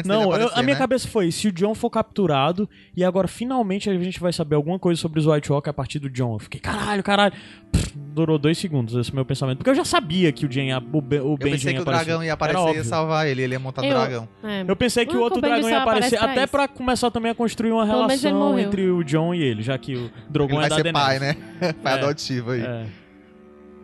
[0.06, 0.80] Não, eu- aparecer, a minha né?
[0.80, 4.78] cabeça foi, se o John for capturado, e agora finalmente a gente vai saber alguma
[4.80, 6.34] coisa sobre os White Walker a partir do John.
[6.36, 7.34] Eu fiquei, caralho, caralho.
[7.72, 9.58] Pff, durou dois segundos esse meu pensamento.
[9.60, 11.80] Porque eu já sabia que o, Jen, ia- o, Be- o Eu Benjen pensei que
[11.80, 12.06] o aparecer.
[12.06, 12.84] dragão ia aparecer e ia óbvio.
[12.84, 14.28] salvar ele, ele ia montar Eu- dragão.
[14.44, 14.64] É.
[14.68, 16.52] Eu pensei que o Uncle outro dragão ia aparecer até isso.
[16.52, 19.78] pra começar também a construir uma Pelo ele relação entre o John e ele, já
[19.78, 21.36] que o Ele Drogon é vai da ser pai, né?
[21.84, 21.96] pai É.
[22.04, 22.62] adotivo aí.
[22.62, 22.86] É.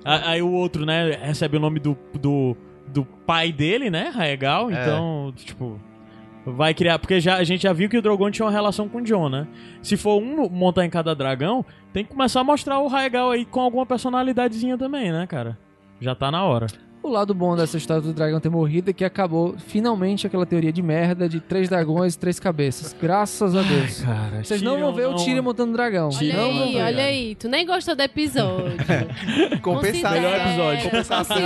[0.05, 2.57] Aí o outro, né, recebe o nome do, do,
[2.87, 4.73] do pai dele, né, Raegal, É.
[4.73, 5.79] então, tipo,
[6.45, 8.99] vai criar, porque já, a gente já viu que o Drogon tinha uma relação com
[8.99, 9.47] o Jon, né?
[9.81, 13.45] Se for um montar em cada dragão, tem que começar a mostrar o Raegal aí
[13.45, 15.57] com alguma personalidadezinha também, né, cara?
[15.99, 16.67] Já tá na hora.
[17.03, 20.71] O lado bom dessa história do dragão ter morrido é que acabou finalmente aquela teoria
[20.71, 22.95] de merda de três dragões e três cabeças.
[22.99, 23.99] Graças a Deus.
[23.99, 26.09] Cara, Vocês não vão ver o Tyrion montando dragão.
[26.15, 26.81] Olha não aí, ver.
[26.81, 27.35] olha aí.
[27.35, 28.77] Tu nem gostou do episódio.
[29.61, 30.11] Compensação.
[30.13, 30.83] Melhor episódio.
[30.85, 31.37] Compensação.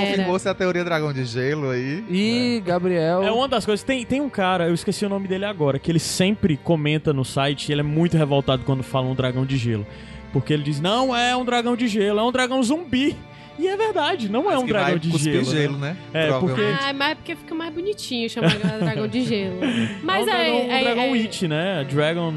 [0.00, 2.04] Confirmou-se a teoria dragão de gelo aí.
[2.10, 3.22] E Gabriel.
[3.22, 3.82] É uma das coisas.
[3.82, 7.24] Tem, tem um cara, eu esqueci o nome dele agora, que ele sempre comenta no
[7.24, 9.86] site e ele é muito revoltado quando fala um dragão de gelo.
[10.34, 13.16] Porque ele diz: não é um dragão de gelo, é um dragão zumbi.
[13.58, 15.44] E é verdade, não é um que dragão vai de gelo.
[15.44, 15.96] gelo, né?
[16.12, 16.26] né?
[16.26, 16.78] É, Provavelmente.
[16.80, 19.58] ah, mas é porque fica mais bonitinho chamar de dragão de gelo.
[20.02, 20.36] Mas é um é.
[20.36, 21.86] dragão, um é, dragão é, It, né?
[21.90, 22.34] Dragon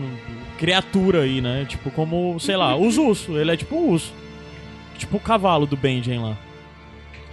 [0.58, 1.66] criatura aí, né?
[1.68, 3.36] Tipo, como, sei lá, os ursos.
[3.36, 4.14] Ele é tipo um urso.
[4.98, 6.38] Tipo o cavalo do Benjen lá.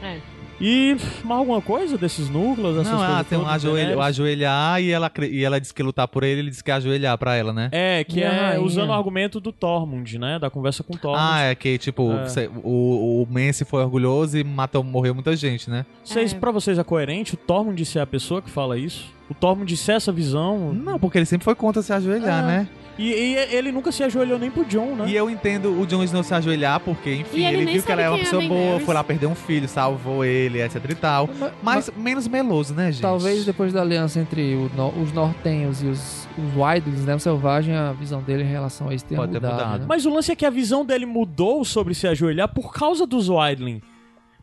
[0.03, 0.19] é.
[0.61, 2.77] E mais alguma coisa desses núcleos?
[2.79, 4.07] Essas Não, ah, tem um todas, ajoelha, o Daenerys?
[4.09, 7.17] ajoelhar e ela, e ela disse que lutar por ele, ele disse que é ajoelhar
[7.17, 7.69] pra ela, né?
[7.71, 10.37] É, que é usando o argumento do Tormund, né?
[10.39, 11.23] Da conversa com o Tormund.
[11.25, 12.29] Ah, é que, tipo, É.
[12.29, 15.87] cê- o, o Mance foi orgulhoso e matou, morreu muita gente, né?
[16.05, 16.37] Vocês, É.
[16.39, 19.07] Pra vocês é coerente o Tormund ser a pessoa que fala isso?
[19.31, 20.73] O Tormund ser essa visão?
[20.73, 22.47] Não, porque ele sempre foi contra se ajoelhar, Ah.
[22.47, 22.69] né?
[22.99, 25.05] E, e ele nunca se ajoelhou nem pro John, né?
[25.09, 27.93] E eu entendo o Jon Snow se ajoelhar porque, enfim, E ele ele, viu que
[27.93, 30.85] ela é uma sabe pessoa é boa, foi lá perder um filho, salvou ele, etc
[30.91, 31.29] e tal.
[31.39, 33.03] Ma- Mas menos meloso, né, gente?
[33.03, 37.15] Talvez depois da aliança entre o no- os nortenhos e os, os Wildlings, né?
[37.15, 39.55] O Selvagem, a visão dele em relação a isso tenha Pode ter mudado.
[39.55, 39.81] mudado.
[39.83, 39.87] né?
[39.89, 43.29] Mas o lance é que a visão dele mudou sobre se ajoelhar por causa dos
[43.29, 43.81] Wildling.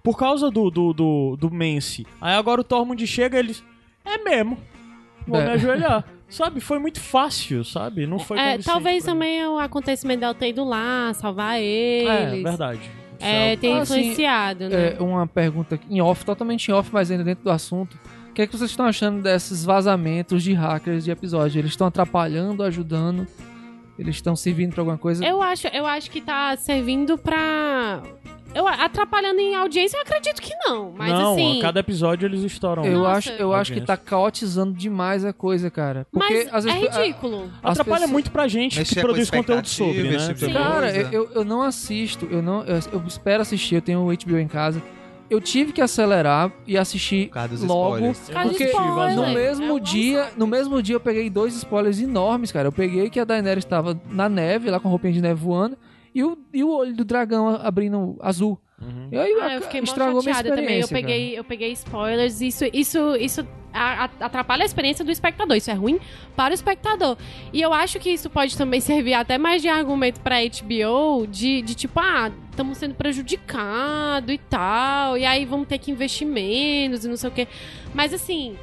[0.01, 2.05] Por causa do, do, do, do Mance.
[2.21, 3.55] Aí agora o Tormund chega e ele
[4.05, 4.57] é mesmo,
[5.27, 5.45] vou É.
[5.45, 6.03] me ajoelhar.
[6.27, 6.59] sabe?
[6.59, 8.05] Foi muito fácil, sabe?
[8.07, 12.43] Não foi É, talvez também o acontecimento dela ter ido lá, salvar É, eles.
[12.43, 12.81] verdade.
[13.19, 14.95] É, tem Ah, assim, influenciado, né?
[14.97, 17.97] É, uma pergunta em off, totalmente em off, mas ainda dentro do assunto.
[18.29, 21.59] O que é que vocês estão achando desses vazamentos de hackers de episódio?
[21.59, 23.25] Eles estão atrapalhando, ajudando?
[23.97, 25.23] Eles estão servindo pra alguma coisa?
[25.25, 28.03] Eu acho, eu acho que tá servindo pra.
[28.55, 30.93] Eu, atrapalhando em audiência, eu acredito que não.
[30.97, 31.59] Mas não, assim.
[31.59, 32.85] a cada episódio eles estouram.
[32.85, 33.17] Eu Nossa.
[33.17, 36.07] acho, eu acho que tá caotizando demais a coisa, cara.
[36.11, 37.51] Porque Mas às vezes é ridículo.
[37.61, 40.33] as Atrapalha pessoas- muito pra gente Mexer que produz conteúdo sobre, né?
[40.33, 44.05] tipo Cara, eu, eu não assisto, eu não, eu, eu espero assistir, eu tenho o
[44.15, 44.81] HBO em casa.
[45.29, 48.13] Eu tive que acelerar e assistir Por logo,
[48.43, 49.15] porque spoiler.
[49.15, 52.67] no É mesmo um dia, no mesmo dia eu peguei dois spoilers enormes, cara.
[52.67, 55.75] Eu peguei que a Daenerys estava na neve, lá com roupinha de neve voando,
[56.15, 58.57] e o, e o olho do dragão abrindo azul.
[58.81, 59.09] Uhum.
[59.11, 60.79] E aí Ah, eu fiquei minha chateada também.
[60.79, 61.01] Eu cara.
[61.01, 62.39] peguei, eu peguei spoilers.
[62.39, 65.57] Isso, isso, isso atrapalha a experiência do espectador.
[65.57, 65.99] Isso é ruim
[66.33, 67.17] para o espectador.
[67.51, 71.61] E eu acho que isso pode também servir até mais de argumento pra HBO de,
[71.61, 75.17] de tipo, ah, estamos sendo prejudicados e tal.
[75.17, 77.45] E aí vamos ter que investir menos e não sei o quê.
[77.93, 78.55] Mas assim.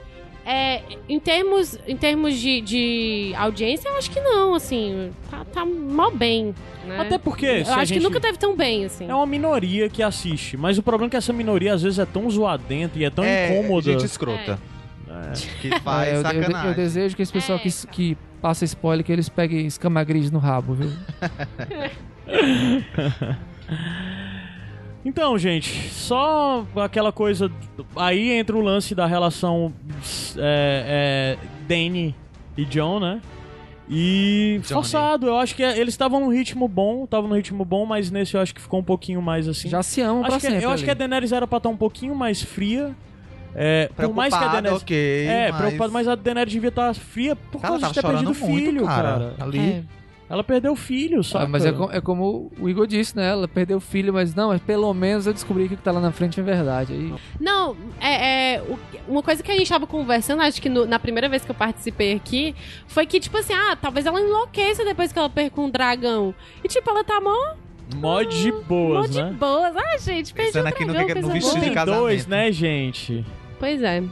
[0.44, 5.64] É, em termos, em termos de, de audiência, eu acho que não, assim, tá, tá
[5.64, 6.52] mal bem,
[6.84, 6.98] né?
[7.00, 7.98] Até porque, eu acho a gente...
[7.98, 9.08] que nunca teve tão bem, assim.
[9.08, 12.06] É uma minoria que assiste, mas o problema é que essa minoria às vezes é
[12.06, 13.92] tão zoadenta e é tão é, incômoda.
[13.92, 14.58] gente escrota.
[15.08, 15.32] É.
[15.60, 16.68] Que faz É, eu, eu- sacanagem.
[16.70, 17.62] eu desejo que esse pessoal É.
[17.62, 20.90] que, que passa spoiler, que eles peguem escama gris no rabo, viu?
[25.04, 27.50] Então, gente, só aquela coisa.
[27.96, 29.72] Aí entra o lance da relação
[30.38, 32.14] é, é, Danny
[32.56, 33.20] e John, né?
[33.88, 34.74] E Johnny.
[34.74, 38.10] forçado, eu acho que é- eles estavam num ritmo bom, estavam num ritmo bom, mas
[38.12, 39.68] nesse eu acho que ficou um pouquinho mais assim.
[39.68, 40.64] Já se amam pra acho que, sempre.
[40.64, 40.84] eu acho ali.
[40.84, 42.94] que a Daenerys era pra estar um pouquinho mais fria.
[43.54, 44.82] É, por mais que a Preocupada, Daenerys.
[44.82, 45.60] ok, é, mas...
[45.60, 48.84] preocupado, mas a Daenerys devia estar fria por Ela causa de ter perdido o filho,
[48.86, 49.34] cara.
[49.34, 49.34] cara.
[49.40, 49.58] Ali.
[49.58, 49.82] É.
[50.30, 51.44] Ela perdeu o filho, sabe?
[51.44, 53.28] Ah, mas é, co- é como o Igor disse, né?
[53.28, 55.92] Ela perdeu o filho, mas não, mas pelo menos eu descobri que o que tá
[55.92, 56.92] lá na frente é verdade.
[56.94, 60.86] Aí, Não, é, é, o- uma coisa que a gente tava conversando, acho que no-
[60.86, 62.54] na primeira vez que eu participei aqui,
[62.86, 66.34] foi que, tipo assim, ah, talvez ela enlouqueça depois que ela perca um dragão.
[66.64, 67.54] E, tipo, ela tá mó,
[67.96, 69.36] Mó de mó boas, de né?
[69.38, 69.76] boas.
[69.76, 71.60] Ah, gente, perdi Pensando aqui no dragão, que- no coisa vestido boa.
[71.60, 72.00] de Tem casamento.
[72.00, 73.22] dois, né, gente?
[73.58, 74.02] Pois é.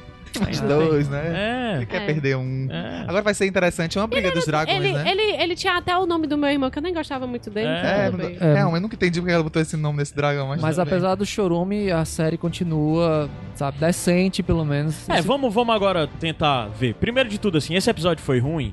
[0.50, 1.72] Os dois, né?
[1.72, 1.76] É.
[1.76, 2.06] Ele quer É.
[2.06, 2.68] perder um.
[2.70, 3.04] É.
[3.08, 5.10] Agora vai ser interessante uma briga dos dragões, Ele, né?
[5.10, 7.68] ele, ele tinha até o nome do meu irmão, que eu nem gostava muito dele.
[7.68, 10.60] É, então É, é, eu nunca entendi porque ela botou esse nome nesse dragão, mas,
[10.60, 15.08] mas apesar do chorume, a série continua, sabe, decente pelo menos.
[15.08, 16.94] É, Esse- vamos, vamos agora tentar ver.
[16.94, 18.72] Primeiro de tudo, assim, esse episódio foi ruim?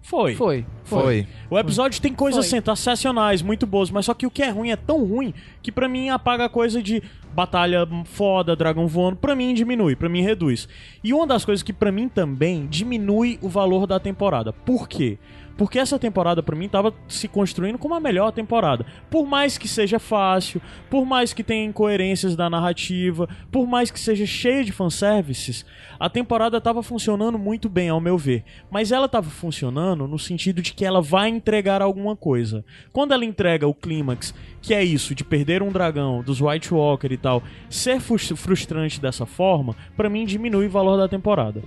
[0.00, 0.34] Foi.
[0.36, 1.00] Foi, foi.
[1.02, 1.26] Foi.
[1.50, 2.58] O episódio tem coisas Foi.
[2.60, 5.86] sensacionais, muito boas, mas só que o que é ruim é tão ruim que pra
[5.86, 7.02] mim apaga a coisa de
[7.38, 10.68] batalha foda, dragão voando, pra mim diminui, pra mim reduz.
[11.04, 14.52] E uma das coisas que pra mim também diminui o valor da temporada.
[14.52, 15.18] Por quê?
[15.58, 18.86] Porque essa temporada pra mim tava se construindo como a melhor temporada.
[19.10, 23.98] Por mais que seja fácil, por mais que tenha incoerências da narrativa, por mais que
[23.98, 25.66] seja cheia de fanservices,
[25.98, 28.44] a temporada tava funcionando muito bem, ao meu ver.
[28.70, 32.64] Mas ela tava funcionando no sentido de que ela vai entregar alguma coisa.
[32.92, 34.32] Quando ela entrega o clímax,
[34.62, 39.00] que é isso, de perder um dragão, dos White Walker e tal, ser frus- frustrante
[39.00, 41.64] dessa forma, pra mim diminui o valor da temporada.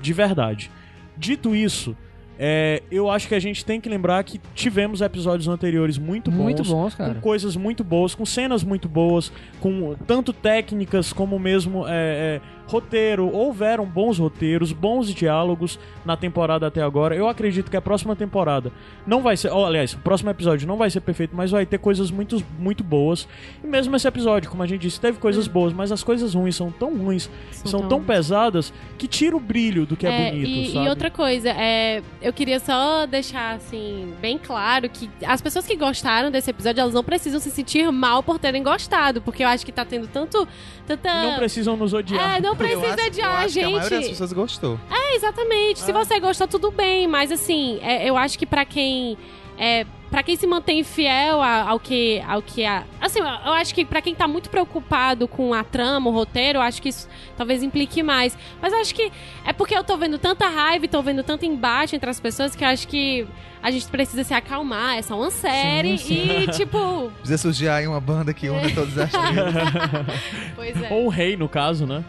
[0.00, 0.70] De verdade.
[1.16, 1.96] Dito isso,
[2.38, 6.42] é, eu acho que a gente tem que lembrar que tivemos episódios anteriores muito bons.
[6.42, 7.14] Muito bons, cara.
[7.14, 9.30] Com coisas muito boas, com cenas muito boas,
[9.60, 13.30] com tanto técnicas como mesmo é, é, roteiro.
[13.32, 17.14] Houveram bons roteiros, bons diálogos na temporada até agora.
[17.14, 18.72] Eu acredito que a próxima temporada
[19.06, 19.52] não vai ser.
[19.52, 22.82] Oh, aliás, o próximo episódio não vai ser perfeito, mas vai ter coisas muito, muito
[22.82, 23.28] boas.
[23.62, 26.56] E mesmo esse episódio, como a gente disse, teve coisas boas, mas as coisas ruins
[26.56, 30.72] são tão ruins, são, tão pesadas, que tira o brilho do que é, bonito, e,
[30.72, 30.86] sabe?
[30.86, 35.76] e outra coisa, é, eu queria só deixar, assim, bem claro que as pessoas que
[35.76, 39.64] gostaram desse episódio, elas não precisam se sentir mal por terem gostado, porque eu acho
[39.64, 40.48] que tá tendo tanto.
[40.86, 41.22] Tanta...
[41.22, 42.36] Não precisam nos odiar.
[42.36, 44.08] É, não Eu precisa acho- eu odiar a acho que a maioria das gente.
[44.10, 44.80] pessoas gostou.
[44.90, 45.80] É, exatamente.
[45.80, 47.06] Se você gostou, tudo bem.
[47.06, 49.16] Mas assim, é, eu acho que pra quem.
[49.58, 52.22] É, para quem se mantém fiel ao que.
[52.28, 56.08] Ao que a, assim, eu acho que pra quem tá muito preocupado com a trama,
[56.08, 58.38] o roteiro, eu acho que isso talvez implique mais.
[58.62, 59.10] Mas eu acho que
[59.44, 62.54] é porque eu tô vendo tanta raiva e tô vendo tanto embate entre as pessoas
[62.54, 63.26] que eu acho que
[63.60, 64.98] a gente precisa se acalmar.
[64.98, 67.10] É só uma série e, tipo.
[67.18, 69.34] Precisa surgir aí uma banda que une todas as tribos.
[70.54, 70.92] Pois é.
[70.92, 72.04] Ou o rei, no caso, né?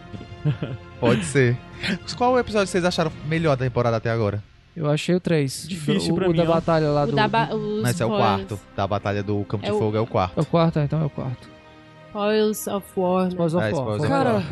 [1.00, 1.56] Pode ser.
[2.16, 4.40] Qual episódio vocês acharam melhor da temporada até agora?
[4.76, 5.66] Eu achei o 3.
[5.66, 7.16] Difícil o, pra o mim, da batalha lá O do.
[7.16, 8.60] da ba- os Mas é o quarto.
[8.76, 10.40] Da Batalha do Campo É de o- Fogo é o É quarto.
[10.40, 11.48] o quarto, é, então é o quarto.
[12.08, 13.22] Spoils of War.
[13.24, 13.28] né?
[13.30, 13.72] Spoils of É, War.
[13.72, 14.44] Spoils Foi of o Cara, melhor.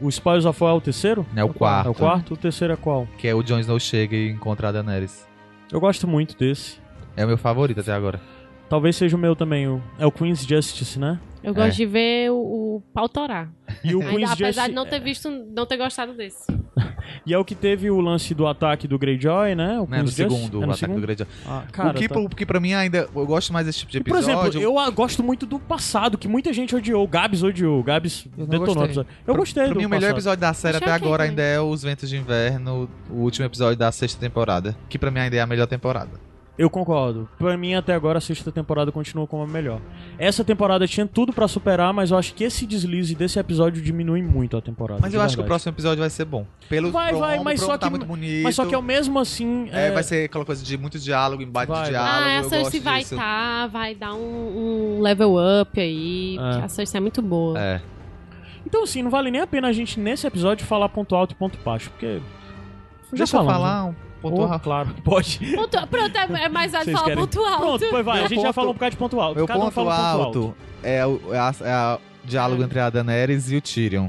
[0.00, 1.26] o Spoils of War é o terceiro?
[1.36, 1.86] É o quarto.
[1.86, 2.34] É o quarto?
[2.34, 3.06] O terceiro é qual?
[3.18, 5.26] Que é o Jon Snow chega e encontra a Daenerys.
[5.70, 6.78] Eu gosto muito desse.
[7.16, 8.20] É o meu favorito até agora.
[8.68, 9.68] Talvez seja o meu também.
[9.68, 9.80] O...
[9.98, 11.20] É o Queen's Justice, né?
[11.42, 11.70] Eu gosto É.
[11.76, 12.36] de ver o,
[12.76, 13.48] o pau torar.
[13.82, 16.44] E o Ainda, Queen's apesar de não ter visto, não ter gostado desse.
[17.26, 19.78] E é o que teve o lance do ataque do Greyjoy, né?
[19.78, 20.96] O Né, no segundo, É o no ataque segundo?
[20.96, 21.26] do Greyjoy.
[21.46, 23.08] Ah, cara, o, que, tá- o que pra mim ainda...
[23.14, 24.40] Eu gosto mais desse tipo de Por episódio.
[24.48, 27.04] exemplo, eu ah, gosto muito do passado, que muita gente odiou.
[27.04, 27.78] O Gabs odiou.
[27.78, 28.84] O Gabs Eu detonou o gostei.
[28.84, 29.10] episódio.
[29.26, 30.14] Eu gostei Pra do mim, o melhor passado.
[30.16, 31.30] episódio da série Achei até ok agora também.
[31.30, 34.74] ainda é Os Ventos de Inverno, o último episódio da sexta temporada.
[34.88, 36.10] Que pra mim ainda é a melhor temporada.
[36.62, 37.28] Eu concordo.
[37.40, 39.80] Pra mim, até agora, a sexta temporada continua como a melhor.
[40.16, 44.22] Essa temporada tinha tudo pra superar, mas eu acho que esse deslize desse episódio diminui
[44.22, 45.00] muito a temporada.
[45.02, 46.46] Mas eu acho que o próximo episódio vai ser bom.
[46.68, 48.44] Pelo Vai, vai, mas só tá que- muito bonito.
[48.44, 49.68] Mas só que é o mesmo assim.
[49.72, 52.28] É, é, vai ser aquela coisa de muito diálogo, embate Vai, de diálogo.
[52.30, 56.36] ah, a Cersei vai estar, vai dar um, um level up aí.
[56.38, 56.40] É.
[56.52, 57.58] porque A Cersei é muito boa.
[57.60, 57.80] É.
[58.64, 61.34] Então, assim, não vale nem a pena a gente, nesse episódio, falar ponto alto e
[61.34, 62.20] ponto baixo, porque.
[63.12, 63.90] Já Deixa eu falar né?
[63.90, 64.62] um ponto Oh, alto.
[64.62, 65.38] claro, pode.
[65.54, 67.60] Ponto- pronto, é, é mais fácil Vocês falar ponto alto.
[67.60, 68.16] Pronto, pois vai.
[68.16, 69.36] Meu a gente já ponto- falou um bocado de ponto alto.
[69.36, 72.62] Meu Cada um ponto fala um ponto alto, É, o, é, a- é a- diálogo
[72.62, 72.64] É.
[72.64, 74.08] entre a Daenerys e o Tyrion.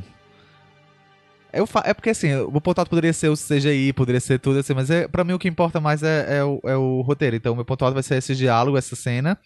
[1.51, 4.57] Eu fa- é porque assim, o ponto alto poderia ser o CGI, poderia ser tudo
[4.59, 7.35] assim, mas é, pra mim o que importa mais é, é o, é o roteiro.
[7.35, 9.38] Então, meu ponto alto vai ser esse diálogo, essa cena.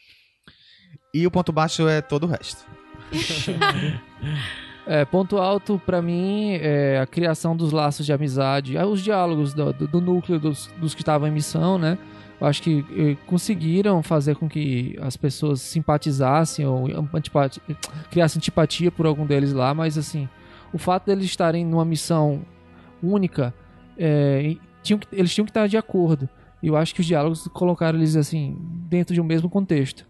[1.14, 2.66] E o ponto baixo é todo o resto.
[4.90, 9.54] É, ponto alto pra mim é a criação dos laços de amizade, ah, os diálogos
[9.54, 11.98] do, do- do núcleo dos, dos que estavam em missão, né?
[12.40, 16.86] Eu acho que conseguiram fazer com que as pessoas simpatizassem ou
[18.12, 20.30] criassem antipatia por algum deles lá, mas assim,
[20.72, 22.42] o fato deles estarem numa missão
[23.04, 23.54] única,
[23.98, 26.30] é, tinham que- eles tinham que estar de acordo.
[26.64, 28.56] E eu acho que os diálogos colocaram eles assim
[28.88, 30.06] dentro de um mesmo contexto.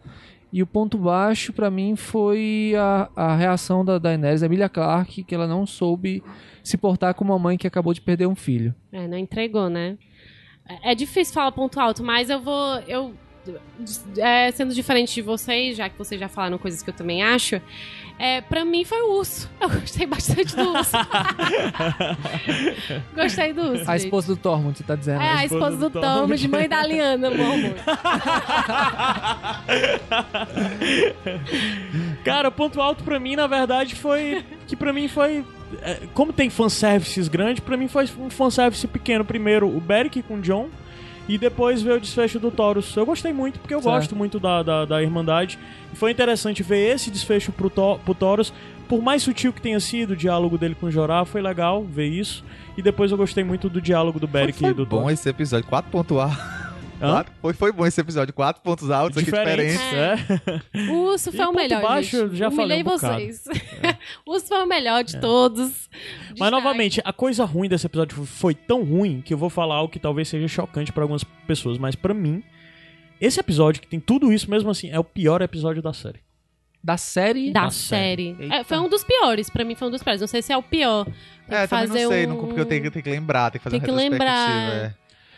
[0.58, 5.24] E o ponto baixo pra mim foi a, a reação da Daenerys, a Emilia Clarke,
[5.24, 6.24] que ela não soube
[6.64, 8.74] se portar com uma mãe que acabou de perder um filho.
[8.92, 10.00] É, não entregou, né?
[10.82, 12.80] É difícil falar ponto alto, mas eu vou.
[12.88, 13.14] Eu,
[14.18, 17.62] é, sendo diferente de vocês, já que vocês já falaram coisas que eu também acho,
[18.20, 19.48] é, pra mim foi o urso.
[19.62, 20.98] Eu gostei bastante do urso.
[23.14, 23.90] gostei do urso.
[23.90, 24.06] A gente.
[24.06, 25.22] esposa do Tormund, você tá dizendo?
[25.22, 27.76] É, a esposa do Tom, de mãe da Liana, meu amor.
[32.26, 34.44] Cara, ponto alto pra mim, na verdade, foi.
[34.68, 35.46] Que pra mim foi.
[35.82, 39.24] é, como tem fanservices grandes, pra mim foi um fanservice pequeno.
[39.24, 40.70] Primeiro, o Beric com o John.
[41.28, 42.96] E depois veio o desfecho do Taurus.
[42.96, 43.94] Eu gostei muito, porque eu Certo.
[43.96, 45.60] gosto muito da, da, da Irmandade.
[45.92, 48.54] E foi interessante ver esse desfecho pro, to, pro Taurus.
[48.88, 52.08] Por mais sutil que tenha sido o diálogo dele com o Jorah, foi legal ver
[52.08, 52.46] isso.
[52.78, 55.14] E depois eu gostei muito do diálogo do Beric foi e do bom Taurus.
[55.20, 56.38] esse episódio, 4 pontos altos.
[56.38, 56.57] Hã?
[57.00, 60.30] Quatro- Foi, foi bom esse episódio, 4 pontos altos aqui Diferentes, diferentes.
[60.76, 60.92] é.
[60.92, 62.20] O urso E foi o ponto melhor, baixo, gente.
[62.32, 63.14] eu já falei Humilhei um bocado.
[63.16, 63.44] vocês.
[64.26, 65.90] o urso foi o melhor de todos.
[65.92, 66.52] Mas Destaque.
[66.52, 70.00] novamente, a coisa ruim desse episódio foi tão ruim que eu vou falar algo que
[70.00, 72.44] talvez seja chocante pra algumas pessoas, mas pra mim,
[73.22, 76.20] esse episódio que tem tudo isso mesmo assim é o pior episódio da série.
[76.84, 77.52] Da série.
[77.52, 78.36] Da Da série.
[78.38, 78.54] série.
[78.54, 80.22] É, foi um dos piores, pra mim foi um dos piores.
[80.22, 81.06] Não sei se é o pior.
[81.06, 82.30] Tem É, que também fazer não sei, um...
[82.30, 84.72] não, porque eu tenho, tenho que lembrar, tem que fazer Tem uma que retrospectiva.
[84.74, 84.98] lembrar.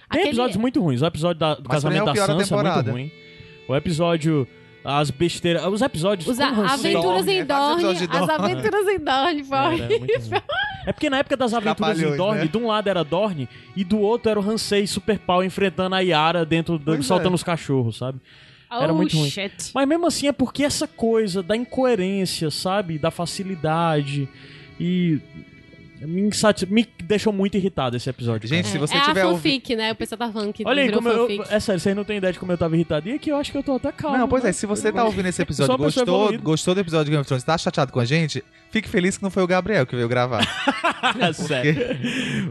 [0.09, 0.13] É.
[0.13, 1.01] Tem Aquele- episódios muito ruins.
[1.01, 3.11] O episódio da- do Mas é casamento da Sansa é muito ruim.
[3.67, 4.47] O episódio.
[4.83, 5.65] As besteiras.
[5.65, 6.27] Os episódios.
[6.27, 7.83] Os a- aventuras em é, Dorne.
[8.09, 9.57] As aventuras em Dorne, foi.
[9.57, 10.07] Era, era ruim.
[10.85, 12.47] É porque na época das aventuras em Dorne, né?
[12.47, 15.99] de um lado era Dorne e do outro era o Hansei Super Pau enfrentando a
[15.99, 17.35] Yara dentro, do, Pois soltando é.
[17.35, 18.19] os cachorros, sabe?
[18.71, 19.29] Era oh, muito ruim.
[19.29, 19.71] shit.
[19.73, 22.97] Mas mesmo assim é porque essa coisa da incoerência, sabe?
[22.97, 24.29] Da facilidade
[24.79, 25.19] e.
[26.01, 28.47] Me, insati- me deixou muito irritado esse episódio.
[28.47, 29.41] Gente, se você é tiver a ouvindo.
[29.41, 29.91] fanfic, né?
[29.91, 31.43] O pessoal tá falando que Olha aí, como eu.
[31.49, 33.09] É sério, vocês não têm ideia de como eu tava irritado.
[33.09, 34.17] E aqui eu acho que eu tô até calmo.
[34.17, 34.49] Não, pois né?
[34.49, 37.43] é, se você tá ouvindo esse episódio, gostou, gostou do episódio de Game of Thrones,
[37.43, 40.45] tá chateado com a gente, Fique feliz que não foi o Gabriel que veio gravar.
[41.19, 41.73] É sério.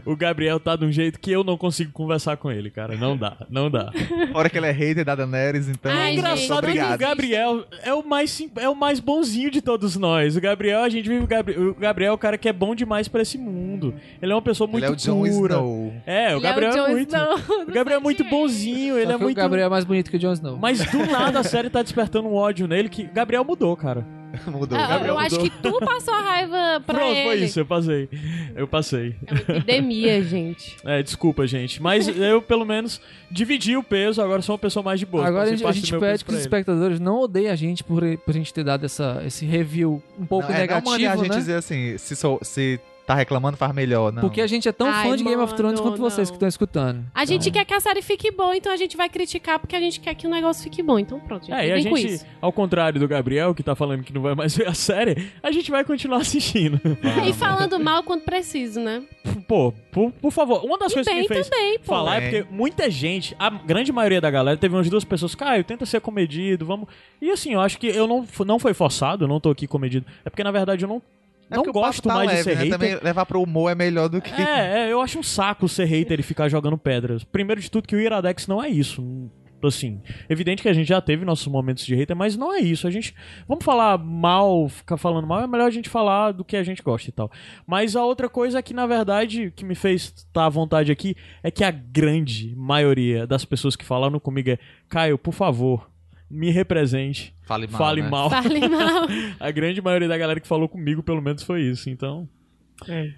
[0.05, 2.95] O Gabriel tá de um jeito que eu não consigo conversar com ele, cara.
[2.95, 3.91] Não dá, não dá.
[4.33, 5.91] Fora que ele é hater da Daenerys, então.
[5.91, 6.97] Ai, É engraçado que o.
[6.97, 10.35] Gabriel é o mais sim- é o mais bonzinho de todos nós.
[10.35, 12.73] O Gabriel, a gente vive o Gabriel, o Gabriel é o cara que é bom
[12.73, 13.93] demais pra esse mundo.
[14.19, 15.53] Ele é uma pessoa muito Ele é o Jon pura.
[15.53, 15.93] Snow.
[16.07, 17.15] É, o Ele Gabriel é, é, o Jon muito.
[17.15, 19.85] Snow O Gabriel é muito bonzinho, ele Só é que muito o Gabriel é mais
[19.85, 20.57] bonito que o Jon Snow.
[20.57, 24.03] Mas do nada a série tá despertando um ódio nele que Gabriel mudou, cara.
[24.47, 24.77] Mudou.
[24.77, 27.29] Ah, Gabriel eu acho que tu passou a raiva pra Pronto, ele.
[27.29, 28.09] foi isso, eu passei.
[28.55, 29.15] Eu passei.
[29.25, 30.77] É uma epidemia, gente.
[30.85, 31.81] É, desculpa, gente.
[31.81, 33.01] Mas eu, pelo menos,
[33.31, 35.25] dividi o peso, agora sou uma pessoa mais de boa.
[35.25, 38.31] Agora a gente, a gente pede que os espectadores não odeiem a gente por, por
[38.31, 41.15] a gente ter dado essa, esse review um pouco Não, é, não mande negativo, a
[41.17, 41.37] gente né?
[41.37, 42.79] dizer assim, se, sou, se
[43.09, 44.13] tá reclamando, faz melhor.
[44.13, 44.21] Não.
[44.21, 46.31] Porque a gente é tão Ai, fã de Game of Thrones mano, quanto vocês não.
[46.31, 47.05] que estão escutando.
[47.15, 49.79] A gente quer que a série fique boa, então a gente vai criticar porque a
[49.79, 50.99] gente quer que o negócio fique bom.
[50.99, 51.55] Então pronto, gente.
[51.55, 52.25] É, e a gente, isso.
[52.39, 55.51] ao contrário do Gabriel, que tá falando que não vai mais ver a série, a
[55.51, 56.79] gente vai continuar assistindo.
[57.25, 59.03] E falando mal quando preciso, né?
[59.47, 62.43] Pô, por, por favor, uma das E coisas que me fez também, falar é Bem.
[62.43, 65.99] porque muita gente, a grande maioria da galera, teve umas duas pessoas, Caio, tenta ser
[66.01, 66.87] comedido, vamos.
[67.21, 70.05] E assim, eu acho que eu não, não foi forçado, eu não tô aqui comedido.
[70.23, 71.01] É porque, na verdade, eu não, É
[71.49, 72.63] não porque o papo gosto tá mais de leve, ser né?
[72.63, 72.71] hater.
[72.71, 74.31] Também levar pro humor é melhor do que.
[74.31, 77.23] É, é, eu acho um saco ser hater e ficar jogando pedras.
[77.23, 79.29] Primeiro de tudo que o Iradex não é isso.
[79.61, 82.87] Assim, evidente que a gente já teve nossos momentos de hater, mas não é isso.
[82.87, 83.13] A gente.
[83.47, 86.81] Vamos falar mal, ficar falando mal, é melhor a gente falar do que a gente
[86.81, 87.29] gosta e tal.
[87.67, 91.15] Mas a outra coisa é que, na verdade, que me fez estar à vontade aqui
[91.43, 95.89] é que a grande maioria das pessoas que falaram comigo é: Caio, por favor,
[96.29, 97.33] me represente.
[97.43, 97.77] Fale mal.
[97.77, 98.09] fale né?
[98.09, 98.29] mal.
[98.29, 99.07] Fale mal.
[99.39, 101.89] A grande maioria da galera que falou comigo, pelo menos, foi isso.
[101.89, 102.27] Então.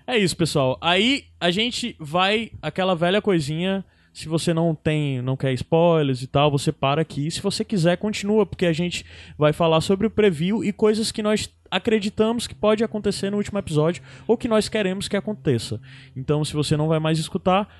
[0.07, 0.17] É.
[0.17, 0.77] isso, pessoal.
[0.81, 2.51] Aí a gente vai.
[2.61, 3.83] Aquela velha coisinha.
[4.13, 7.31] Se você não tem, não quer spoilers e tal, você para aqui.
[7.31, 9.05] Se você quiser, continua, porque a gente
[9.37, 13.57] vai falar sobre o preview e coisas que nós acreditamos que pode acontecer no último
[13.57, 15.79] episódio ou que nós queremos que aconteça.
[16.13, 17.73] Então, se você não vai mais escutar,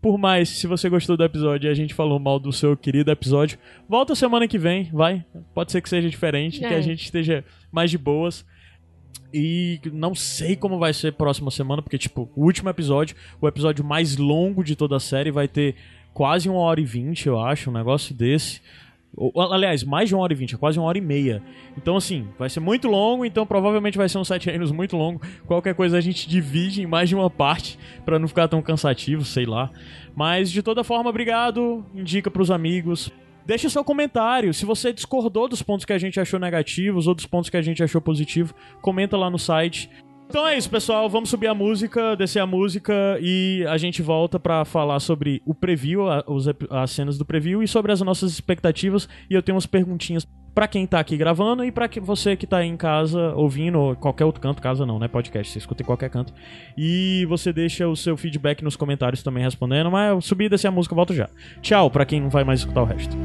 [0.00, 3.10] por mais, se você gostou do episódio e a gente falou mal do seu querido
[3.10, 3.58] episódio,
[3.88, 5.24] volta semana que vem, vai.
[5.54, 6.76] Pode ser que seja diferente, que É.
[6.76, 8.44] a gente esteja mais de boas.
[9.34, 13.84] E não sei como vai ser próxima semana, porque, tipo, o último episódio, o episódio
[13.84, 15.74] mais longo de toda a série, vai ter
[16.14, 18.60] quase uma hora e vinte, eu acho, um negócio desse.
[19.50, 21.42] Aliás, mais de uma hora e vinte, é quase uma hora e meia.
[21.76, 25.20] Então, assim, vai ser muito longo, então provavelmente vai ser um sete anos muito longo.
[25.46, 29.24] Qualquer coisa a gente divide em mais de uma parte, pra não ficar tão cansativo,
[29.24, 29.70] sei lá.
[30.14, 33.10] Mas, de toda forma, obrigado, indica pros amigos.
[33.44, 34.52] Deixa seu comentário.
[34.52, 37.62] Se você discordou dos pontos que a gente achou negativos ou dos pontos que a
[37.62, 39.88] gente achou positivo, comenta lá no site.
[40.28, 41.08] Então é isso, pessoal.
[41.08, 45.54] Vamos subir a música, descer a música e a gente volta pra falar sobre o
[45.54, 46.02] preview,
[46.70, 49.08] as cenas do preview e sobre as nossas expectativas.
[49.30, 52.58] E eu tenho umas perguntinhas pra quem tá aqui gravando e que- você que tá
[52.58, 55.08] aí em casa ouvindo, ou qualquer outro canto, casa não, né?
[55.08, 56.34] Podcast, você escuta em qualquer canto.
[56.76, 59.90] E você deixa o seu feedback nos comentários também respondendo.
[59.90, 61.30] Mas subir descer a música, volto já.
[61.62, 63.16] Tchau pra quem não vai mais escutar o resto.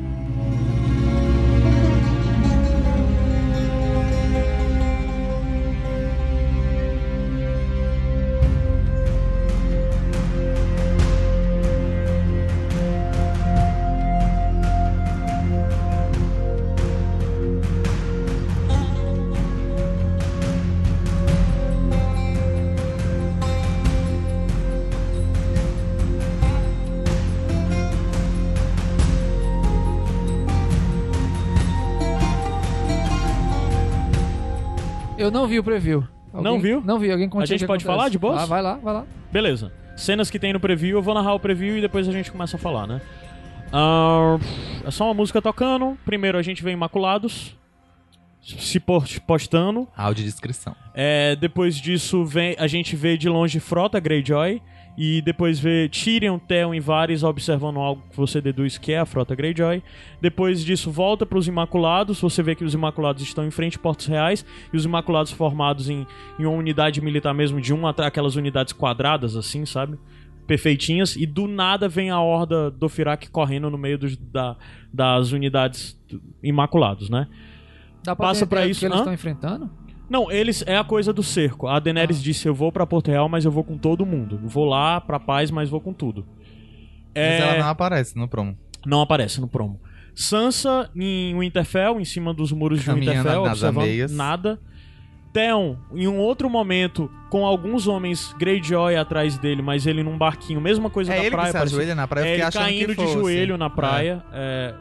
[35.23, 36.03] Eu não vi o preview.
[36.33, 36.81] Não viu?
[36.81, 37.11] Não vi.
[37.11, 37.85] Alguém A gente pode acontece.
[37.85, 38.41] falar de boas?
[38.41, 39.05] Ah, vai lá, vai lá.
[39.31, 39.71] Beleza.
[39.95, 42.57] Cenas que tem no preview, eu vou narrar o preview e depois a gente começa
[42.57, 42.99] a falar, né?
[43.71, 44.37] Ah,
[44.85, 45.97] é só uma música tocando.
[46.05, 47.55] Primeiro a gente vê Imaculados
[48.41, 49.87] se post- postando.
[49.95, 50.75] Audiodescrição.
[50.93, 54.61] É, depois disso vem, a gente vê de longe Frota Greyjoy.
[54.95, 59.05] E depois vê Tyrion, Theon e Varys observando algo que você deduz que é a
[59.05, 59.81] Frota Greyjoy.
[60.21, 62.21] Depois disso volta para os Imaculados.
[62.21, 64.45] Você vê que os Imaculados estão em frente a Portos Reais.
[64.71, 66.05] E os Imaculados formados em,
[66.37, 69.97] em uma unidade militar mesmo, de uma aquelas unidades quadradas assim, sabe?
[70.45, 71.15] Perfeitinhas.
[71.15, 74.55] E do nada vem a horda do Firak correndo no meio dos, da,
[74.93, 75.99] das unidades
[76.43, 77.27] Imaculados, né?
[78.03, 79.71] Dá pra Passa o isso, que eles estão enfrentando?
[80.09, 81.67] Não, eles é a coisa do cerco.
[81.67, 82.23] A Daenerys Ah.
[82.23, 84.39] disse: Eu vou pra Porto Real, mas eu vou com todo mundo.
[84.43, 86.25] Vou lá pra paz, mas vou com tudo.
[87.15, 88.57] É, Mas ela não aparece no promo.
[88.85, 89.79] não aparece no promo.
[90.15, 94.11] Sansa em Winterfell, em cima dos muros de Caminhando Winterfell, nas observando ameias.
[94.11, 94.59] nada.
[95.31, 100.61] Theon, em um outro momento, com alguns homens Greyjoy atrás dele, mas ele num barquinho,
[100.61, 101.45] mesma coisa É da ele praia.
[101.45, 103.13] que se parecia- ajoelha na praia, é, ele caindo de fosse.
[103.13, 104.23] joelho na praia.
[104.31, 104.73] é.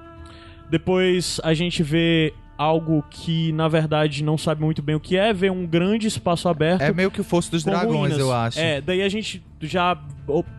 [0.71, 5.33] Depois a gente vê algo que na verdade não sabe muito bem o que é,
[5.33, 6.83] vê um grande espaço aberto.
[6.83, 8.19] É meio que o fosso dos dragões, ruínas.
[8.19, 8.59] eu acho.
[8.59, 9.97] É, daí a gente já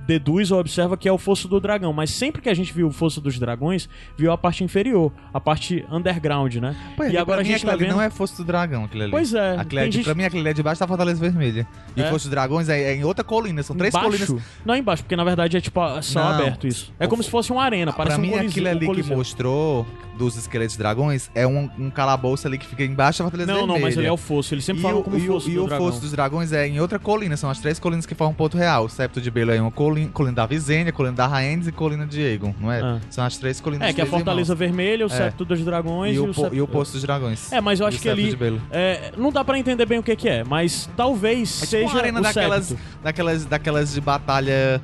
[0.07, 2.87] deduz ou observa que é o fosso do dragão, mas sempre que a gente viu
[2.87, 6.75] o fosso dos dragões, viu a parte inferior, a parte underground, né?
[6.97, 7.93] Pô, e agora pra a gente tá ali vendo...
[7.93, 9.11] não é fosso do dragão, aquilo ali.
[9.11, 11.65] Pois é, Aquilo é de- gente- Pra mim, aquilo ali é debaixo da Fortaleza Vermelha.
[11.95, 12.05] E É?
[12.07, 14.25] o fosso dos dragões é, é em outra colina, são três embaixo?
[14.25, 14.45] colinas.
[14.65, 16.29] Não, embaixo, porque na verdade é tipo só Não.
[16.31, 16.93] aberto isso.
[16.99, 18.49] É O- como se fosse uma arena, parece pra um mim, coliseu.
[18.49, 19.17] aquilo um ali que coliseu.
[19.17, 23.59] mostrou dos esqueletos dragões é um, um calabouço ali que fica embaixo da Fortaleza Não,
[23.61, 23.79] Vermelha.
[23.79, 24.53] não, mas ele é o fosso.
[24.53, 26.51] Ele sempre e fala o, como e o- fosso e do o fosso dos dragões
[26.53, 28.87] é em outra colina, são as três colinas que formam Ponto Real.
[28.93, 32.05] O septo de Belo é uma colina, colina da Visênia, colina da Raendes e colina
[32.05, 32.79] de Aegon, não é?
[32.79, 32.99] Ah.
[33.09, 35.17] São as três colinas É, que é a Fortaleza Vermelha, o É.
[35.17, 36.27] septo dos dragões irmãos.
[36.27, 36.55] e, E o, po- septo...
[36.55, 37.51] e o Poço dos Dragões.
[37.51, 38.37] É, mas eu E acho o que ali...
[38.69, 41.87] é, não dá pra entender bem o que que é, mas talvez É tipo seja
[41.91, 42.83] uma arena o daquelas, septo.
[43.01, 44.79] daquelas, daquelas de batalha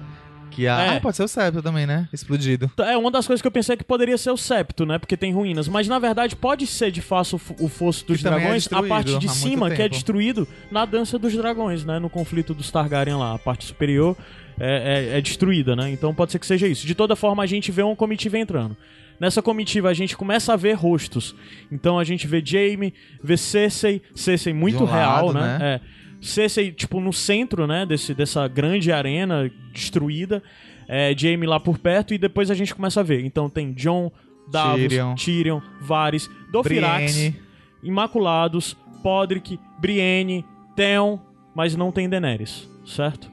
[0.59, 0.79] que a...
[0.81, 0.97] É.
[0.97, 2.07] Ah, pode ser o septo também, né?
[2.11, 2.69] Explodido.
[2.79, 4.97] É uma das coisas que eu pensei que poderia ser o septo, né?
[4.97, 5.67] Porque tem ruínas.
[5.67, 8.87] Mas na verdade pode ser de fato o fosso dos Que é dragões, a destruído
[8.87, 11.99] parte de cima, que é destruído na dança dos dragões, né?
[11.99, 13.35] No conflito dos Targaryen lá.
[13.35, 14.17] A parte superior
[14.59, 15.89] é, é- é destruída, né?
[15.89, 16.85] Então pode ser que seja isso.
[16.85, 18.75] De toda forma, a gente vê uma comitiva entrando.
[19.19, 21.35] Nessa comitiva a gente começa a ver rostos.
[21.71, 25.57] Então a gente vê Jaime, vê Cersei, Cersei muito um real, lado, né?
[25.57, 25.65] né?
[25.75, 25.81] É.
[26.21, 30.43] Cersei, tipo, no centro, né, desse, dessa grande arena destruída.
[30.87, 33.23] É, Jaime lá por perto e depois a gente começa a ver.
[33.23, 34.11] Então tem John,
[34.51, 35.61] Davos, Tyrion, Tyrion.
[35.81, 37.35] Varys, Dofirax, Brienne.
[37.83, 40.43] Imaculados, Podrick, Brienne,
[40.75, 41.19] Theon,
[41.55, 43.31] mas não tem Daenerys, certo?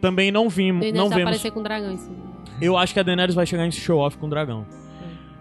[0.00, 1.30] Também não vimos, Daenerys não vai vemos.
[1.32, 2.00] aparecer com dragões.
[2.00, 2.16] sim.
[2.60, 4.66] Eu acho que a Daenerys vai chegar em show off com o dragão.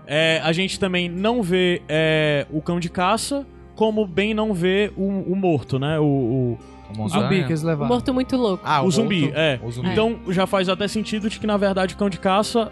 [0.07, 3.45] É, a gente também não vê é, o cão de caça,
[3.75, 5.99] como bem não vê o, o morto, né?
[5.99, 6.59] O, o-
[6.97, 7.43] O O zumbi aranha.
[7.45, 7.87] que eles levaram.
[7.93, 8.63] morto muito louco.
[8.65, 9.35] Ah, o zumbi, morto.
[9.37, 9.59] é.
[9.63, 9.89] O zumbi.
[9.89, 12.71] Então já faz até sentido de que na verdade o cão de caça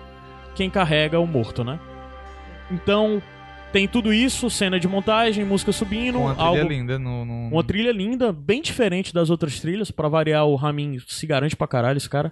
[0.55, 1.79] quem carrega é o morto, né?
[2.71, 3.21] Então
[3.73, 7.25] tem tudo isso, cena de montagem, música subindo, Com uma trilha algo linda no...
[7.25, 9.89] no- Uma trilha linda, bem diferente das outras trilhas.
[9.91, 12.31] Pra variar, o Ramin se garante pra caralho, esse cara.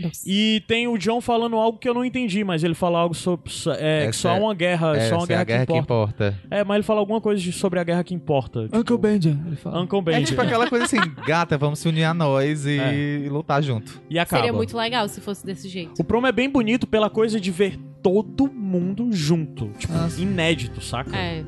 [0.00, 0.22] Nossa.
[0.26, 3.50] E tem o John falando algo que eu não entendi, mas ele fala algo sobre.
[3.78, 5.72] É, que só é- uma guerra, É, só uma essa é guerra, a guerra que,
[5.72, 6.24] que importa.
[6.26, 6.40] importa.
[6.50, 8.62] É, mas ele fala alguma coisa de- sobre a guerra que importa.
[8.64, 8.98] tipo, Uncle
[9.46, 9.80] ele fala.
[9.82, 10.24] Uncle É Benji.
[10.26, 10.96] tipo aquela coisa assim,
[11.26, 12.94] gata, vamos se unir a nós e, É.
[12.94, 14.00] e lutar junto.
[14.08, 14.40] E acaba.
[14.42, 16.00] Seria muito legal se fosse desse jeito.
[16.00, 19.68] O promo é bem bonito pela coisa de ver todo mundo junto.
[19.78, 20.20] Tipo, Nossa.
[20.20, 21.16] inédito, saca?
[21.16, 21.44] É.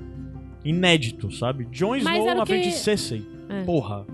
[0.65, 1.67] Inédito, sabe?
[1.71, 3.27] Jon Snow na frente que- de Cersei.
[3.49, 3.63] É.
[3.65, 4.05] Porra.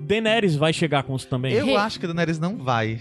[0.00, 1.52] Daenerys vai chegar com isso também.
[1.52, 3.00] Eu acho que a Daenerys não vai.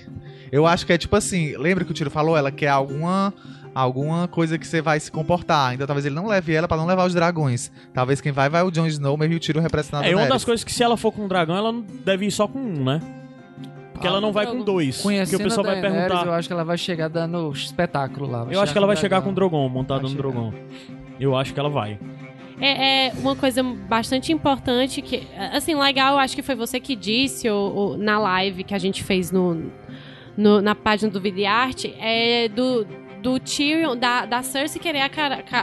[0.51, 2.35] Eu acho que é tipo assim, lembra que o Tiro falou?
[2.35, 3.33] Ela quer alguma
[3.75, 5.73] alguma coisa que você vai se comportar.
[5.75, 7.71] Então talvez ele não leve ela pra não levar os dragões.
[7.93, 10.15] Talvez quem vai vai o Jon Snow, mesmo e o Tiro representando a É, e
[10.15, 12.47] uma das coisas que se ela for com um dragão, ela não deve ir só
[12.47, 13.01] com um, né?
[13.95, 14.97] Porque Ah, ela não vai com dois.
[14.97, 16.25] Porque Conhecendo o pessoal vai perguntar.
[16.25, 18.45] eu acho que ela vai chegar dando espetáculo lá.
[18.51, 19.49] Eu acho que ela vai chegar com o dragão.
[19.49, 20.13] Drogon, montada no.
[20.13, 20.53] Drogon.
[21.19, 21.97] Eu acho que ela vai.
[22.59, 26.95] É, é uma coisa bastante importante que, assim, legal, eu acho que foi você que
[26.95, 29.71] disse ou, ou na live que a gente fez no,
[30.37, 32.85] no- na página do Videarte, é do,
[33.21, 35.05] do Tyrion, da, da Cersei querer a,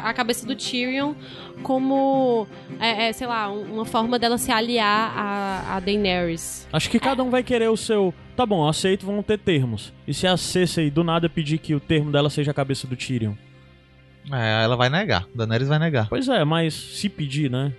[0.09, 1.15] a cabeça do Tyrion
[1.63, 2.47] como,
[2.79, 6.69] é, é, sei lá, um- uma forma dela se aliar a, a Daenerys.
[6.73, 8.13] Acho que cada um vai querer o seu.
[8.37, 9.93] Tá bom, aceito, vão ter termos.
[10.07, 12.97] E se a Cersei do nada pedir que o termo dela seja a cabeça do
[12.97, 13.35] Tyrion?
[14.31, 15.27] É, ela vai negar.
[15.35, 16.09] Daenerys vai negar.
[16.09, 17.73] Pois é, mas se pedir, né?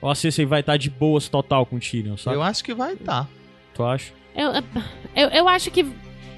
[0.00, 2.36] Ou a Cersei vai estar de boas total com o Tyrion, sabe?
[2.36, 3.26] Eu acho que vai tá.
[3.74, 4.12] Tu acha?
[4.36, 4.52] Eu,
[5.16, 5.84] eu, eu acho que.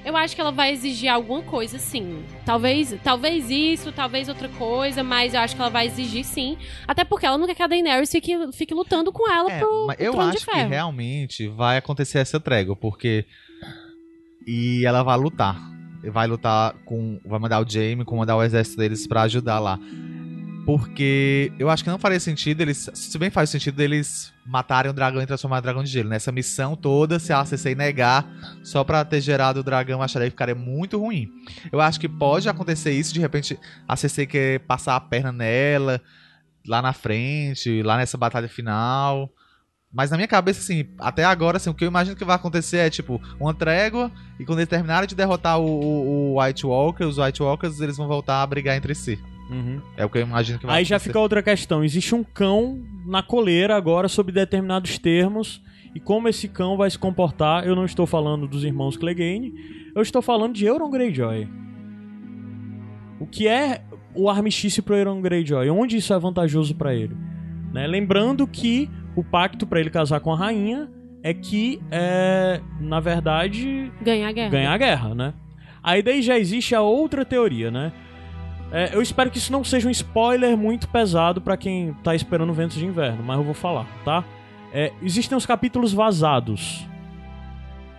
[0.07, 2.23] Eu acho que ela vai exigir alguma coisa, sim.
[2.45, 6.57] Talvez, talvez isso, talvez outra coisa, mas eu acho que ela vai exigir sim.
[6.87, 9.87] Até porque ela não quer que a Daenerys fique, fique lutando com ela É, pro,
[9.87, 13.25] pro eu acho que realmente vai acontecer essa trégua, porque.
[14.47, 15.59] E ela vai lutar.
[16.05, 17.19] Vai lutar com.
[17.25, 19.77] Vai mandar o Jaime, comandar o exército deles pra ajudar lá.
[20.67, 22.89] Porque eu acho que não faria sentido eles.
[22.93, 26.09] Se bem faz sentido eles matarem o dragão e transformarem o dragão de gelo.
[26.09, 28.27] Nessa missão toda, se a CC negar
[28.65, 31.29] só pra ter gerado o dragão, acharia que ficaria muito ruim.
[31.71, 33.57] Eu acho que pode acontecer isso, de repente
[33.87, 36.01] a CC quer passar a perna nela,
[36.67, 39.31] lá na frente, lá nessa batalha final.
[39.89, 42.79] Mas na minha cabeça, assim, até agora, assim, o que eu imagino que vai acontecer
[42.79, 47.05] é, tipo, uma trégua, e quando eles terminarem de derrotar o, o, o White Walker,
[47.05, 49.17] os White Walkers, eles vão voltar a brigar entre si.
[49.49, 49.79] Uhum.
[49.95, 51.09] É o que eu imagino que vai Aí já acontecer.
[51.09, 51.83] fica outra questão.
[51.83, 55.61] Existe um cão na coleira agora sob determinados termos.
[55.95, 59.53] E como esse cão vai se comportar, eu não estou falando dos irmãos Clegane,
[59.95, 61.47] eu estou falando de Euron Greyjoy.
[63.19, 63.81] O que é
[64.13, 65.69] o armistício pro Euron Greyjoy?
[65.69, 67.15] Onde isso é vantajoso pra ele?
[67.73, 67.87] Né?
[67.87, 70.89] Lembrando que o pacto pra ele casar com a rainha
[71.23, 74.49] é que, é, na verdade, Ganhar a guerra.
[74.49, 75.33] ganhar a guerra, né?
[75.81, 77.91] Aí daí já existe a outra teoria, né?
[78.71, 82.53] É, eu espero que isso não seja um spoiler muito pesado pra quem tá esperando
[82.53, 84.23] Ventos de Inverno, mas eu vou falar, tá?
[84.73, 86.85] É, existem os capítulos vazados.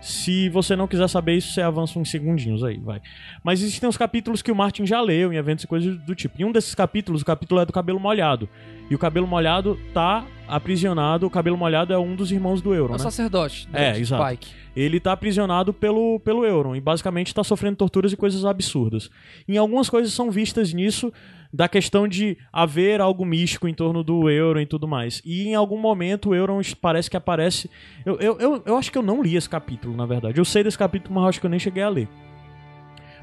[0.00, 3.00] Se você não quiser saber isso, você avança uns segundinhos aí, vai.
[3.42, 6.40] Mas existem os capítulos que o Martin já leu em eventos e coisas do tipo.
[6.40, 8.48] E um desses capítulos, o capítulo é do cabelo molhado.
[8.88, 11.26] E o cabelo molhado tá aprisionado.
[11.26, 13.04] O cabelo molhado é um dos irmãos do Euron, É o né?
[13.04, 13.68] sacerdote.
[13.72, 14.24] É, né, exato.
[14.24, 14.50] Spike.
[14.74, 19.10] ele tá aprisionado pelo, pelo Euron e basicamente tá sofrendo torturas e coisas absurdas.
[19.46, 21.12] Em algumas coisas são vistas nisso
[21.52, 25.22] da questão de haver algo místico em torno do Euron e tudo mais.
[25.24, 27.70] E em algum momento o Euron parece que aparece.
[28.04, 30.38] Eu, eu, eu, eu acho que eu não li esse capítulo, na verdade.
[30.38, 32.08] Eu sei desse capítulo, mas acho que eu nem cheguei a ler.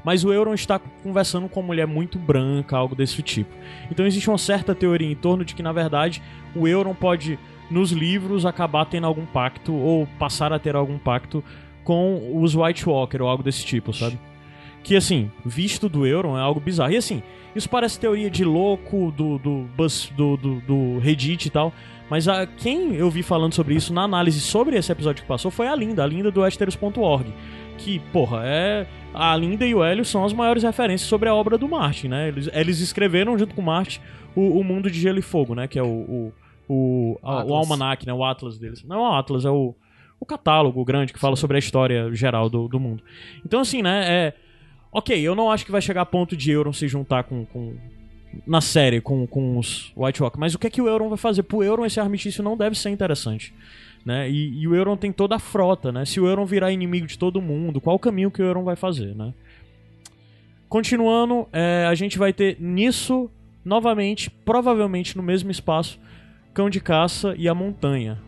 [0.06, 3.50] Mas o Euron está conversando com uma mulher muito branca, algo desse tipo.
[3.90, 6.22] Então existe uma certa teoria em torno de que, na verdade,
[6.54, 7.36] o Euron pode,
[7.68, 11.42] nos livros, acabar tendo algum pacto, ou passar a ter algum pacto
[11.82, 14.16] com os White Walker, ou algo desse tipo, sabe?
[14.84, 16.92] Que, assim, visto do Euron é algo bizarro.
[16.92, 17.20] E, assim,
[17.56, 21.72] isso parece teoria de louco do, do, Buzz- do, do, do Reddit e tal.
[22.08, 25.50] Mas a, quem eu vi falando sobre isso na análise sobre esse episódio que passou
[25.50, 27.26] foi a Linda, a Linda do Westeros.org.
[27.78, 28.86] Que, porra, é.
[29.16, 32.28] A Linda e o Hélio são as maiores referências sobre a obra do Martin, né?
[32.28, 34.00] Eles, eles escreveram junto com o Martin
[34.34, 35.66] o, o Mundo de Gelo e Fogo, né?
[35.66, 35.86] Que é o.
[35.86, 36.32] o,
[36.68, 38.12] o, a- o almanac, né?
[38.12, 38.82] O Atlas deles.
[38.84, 39.74] Não é o Atlas, é o,
[40.20, 43.02] o catálogo grande que fala sobre a história geral do, do mundo.
[43.44, 44.04] Então, assim, né?
[44.08, 44.32] É.
[44.92, 47.44] Ok, eu não acho que vai chegar a ponto de Euron se juntar com.
[47.46, 47.74] com
[48.46, 51.16] na série com, com os White Walker, mas o que é que o Euron vai
[51.16, 51.42] fazer?
[51.44, 53.54] Pro Euron esse armistício não deve ser interessante.
[54.06, 54.30] Né?
[54.30, 56.04] E, e o Euron tem toda a frota, né?
[56.04, 58.76] Se o Euron virar inimigo de todo mundo, qual o caminho que o Euron vai
[58.76, 59.34] fazer, né?
[60.68, 63.28] Continuando, é, a gente vai ter nisso,
[63.64, 65.98] novamente, provavelmente no mesmo espaço,
[66.54, 68.18] Cão de Caça e a Montanha.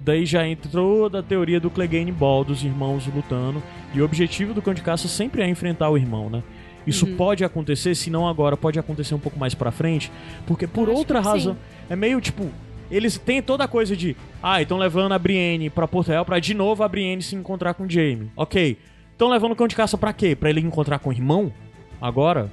[0.00, 3.62] Daí já entra toda a teoria do Clegane Ball, dos irmãos lutando.
[3.94, 6.42] E o objetivo do Cão de Caça sempre é enfrentar o irmão, né?
[6.86, 7.16] Isso Uhum.
[7.16, 10.10] pode acontecer, se não agora, pode acontecer um pouco mais pra frente.
[10.46, 11.56] Porque por Eu outra razão.
[11.88, 12.48] É meio tipo.
[12.90, 14.16] Eles têm toda a coisa de.
[14.42, 17.74] Ah, estão levando a Brienne pra Porto Real pra de novo a Brienne se encontrar
[17.74, 18.30] com o Jaime.
[18.36, 18.76] Ok.
[19.12, 20.34] Estão levando o cão de caça pra quê?
[20.34, 21.52] Pra ele encontrar com o irmão?
[22.00, 22.50] Agora?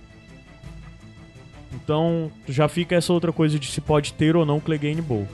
[1.73, 5.27] Então já fica essa outra coisa de se pode ter ou não Clegane Bowl.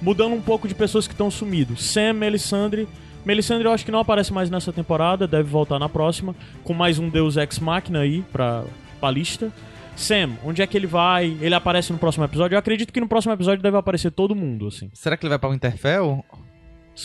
[0.00, 1.84] Mudando um pouco de pessoas que estão sumidos.
[1.84, 2.88] Sam, Melisandre.
[3.24, 6.34] Melisandre eu acho que não aparece mais nessa temporada, deve voltar na próxima,
[6.64, 8.64] com mais um Deus Ex Machina aí pra,
[8.98, 9.52] pra lista.
[9.96, 11.36] Sam, onde é que ele vai?
[11.40, 12.54] Ele aparece no próximo episódio?
[12.54, 14.90] Eu acredito que no próximo episódio deve aparecer todo mundo, assim.
[14.94, 16.24] Será que ele vai pra Winterfell?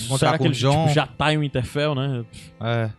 [0.04, 0.82] Encontrar será com que ele o Jon?
[0.84, 2.26] tipo, já tá em Winterfell, né?
[2.62, 2.90] É.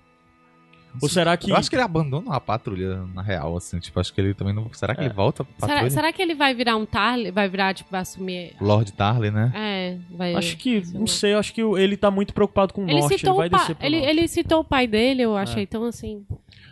[1.02, 1.51] Ou será que.
[1.51, 3.78] Eu acho que ele abandona a patrulha, na real, assim.
[3.78, 4.73] Tipo, acho que ele também não.
[4.73, 5.05] Será que É.
[5.05, 5.90] ele volta pra Será, patrulha?
[5.90, 7.31] será que ele vai virar um Tarly?
[7.31, 8.55] Vai virar, tipo, vai assumir.
[8.60, 9.52] Lord Tarly, né?
[9.55, 10.35] É, vai.
[10.35, 13.12] Acho que, não sei, eu acho que ele tá muito preocupado com o Ele norte,
[13.12, 14.10] ele citou, vai o pro ele, norte.
[14.10, 15.66] ele citou o pai dele, eu achei É.
[15.66, 16.24] tão assim.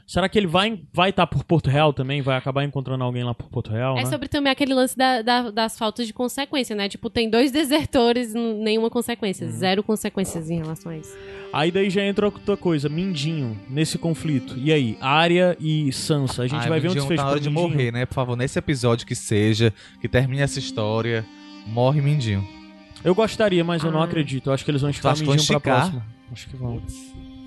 [0.06, 2.22] Será que ele vai vai estar por Porto Real também?
[2.22, 4.06] Vai acabar encontrando alguém lá por Porto Real, É né?
[4.10, 6.88] sobre também aquele lance da- da- das faltas de consequência, né?
[6.88, 9.44] Tipo, tem dois desertores, nenhuma consequência.
[9.46, 9.52] Uhum.
[9.52, 11.12] Zero consequências em relação a isso.
[11.52, 14.54] Aí daí já entra outra coisa, Mindinho, nesse conflito.
[14.56, 17.30] E aí, Arya e Sansa, a gente Ai, vai ver um Mindinho desfecho tá na
[17.30, 17.68] hora de Mindinho?
[17.68, 18.06] morrer, né?
[18.06, 21.26] Por favor, nesse episódio que seja, que termine essa história,
[21.66, 22.46] morre Mindinho.
[23.02, 24.04] Eu gostaria, mas eu não Ah.
[24.04, 24.50] acredito.
[24.50, 26.06] Eu acho que eles vão esticar Mindinho pra próxima.
[26.30, 26.80] Acho que vão.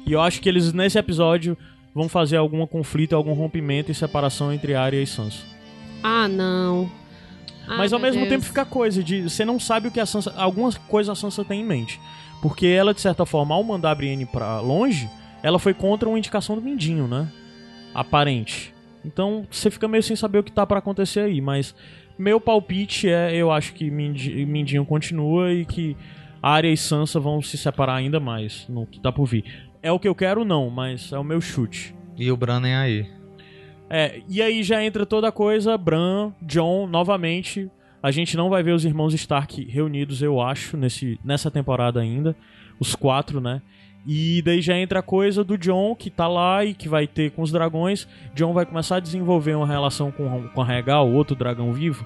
[0.06, 1.58] E eu acho que eles, nesse episódio,
[1.94, 5.44] vão fazer algum conflito, algum rompimento e separação entre Arya e Sansa.
[6.04, 6.90] Ah, não.
[7.68, 8.30] Ai, Mas ao mesmo Deus.
[8.30, 10.34] tempo fica a coisa de você não sabe o que a Sansa.
[10.38, 12.00] Algumas coisas a Sansa tem em mente.
[12.42, 15.10] Porque ela, de certa forma, ao mandar a Brienne pra longe,
[15.44, 17.28] ela foi contra uma indicação do Mindinho, né?
[17.94, 18.74] Aparente.
[19.04, 21.42] Então você fica meio sem saber o que tá pra acontecer aí.
[21.42, 21.76] Mas
[22.18, 25.96] meu palpite é: eu acho que Mindi- Mindinho continua e que
[26.42, 29.69] Arya e Sansa vão se separar ainda mais no que tá por vir.
[29.82, 31.96] É o que eu quero, não, mas é o meu chute.
[32.18, 33.08] E o Bran nem aí.
[33.90, 37.70] É, e aí já entra toda a coisa, Bran, John, novamente.
[38.04, 42.36] A gente não vai ver os irmãos Stark reunidos, eu acho, nesse, nessa temporada ainda.
[42.80, 43.62] Os quatro, né?
[44.06, 47.32] E daí já entra a coisa do John, que tá lá e que vai ter
[47.32, 48.08] com os dragões.
[48.34, 52.06] John vai começar a desenvolver uma relação com, com a Regal, outro dragão vivo.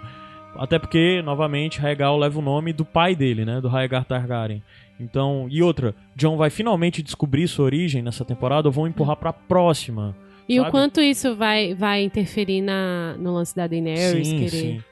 [0.56, 3.60] Até porque, novamente, Regal leva o nome do pai dele, né?
[3.60, 4.64] Do Rhaegar Targaryen.
[5.00, 9.34] Então, e outra, John vai finalmente descobrir sua origem nessa temporada ou vão empurrar pra
[9.34, 10.16] próxima.
[10.48, 10.72] E o sabe?
[10.72, 14.50] quanto isso vai, vai interferir na, no lance da Daenerys sim, querer.
[14.50, 14.84] sim.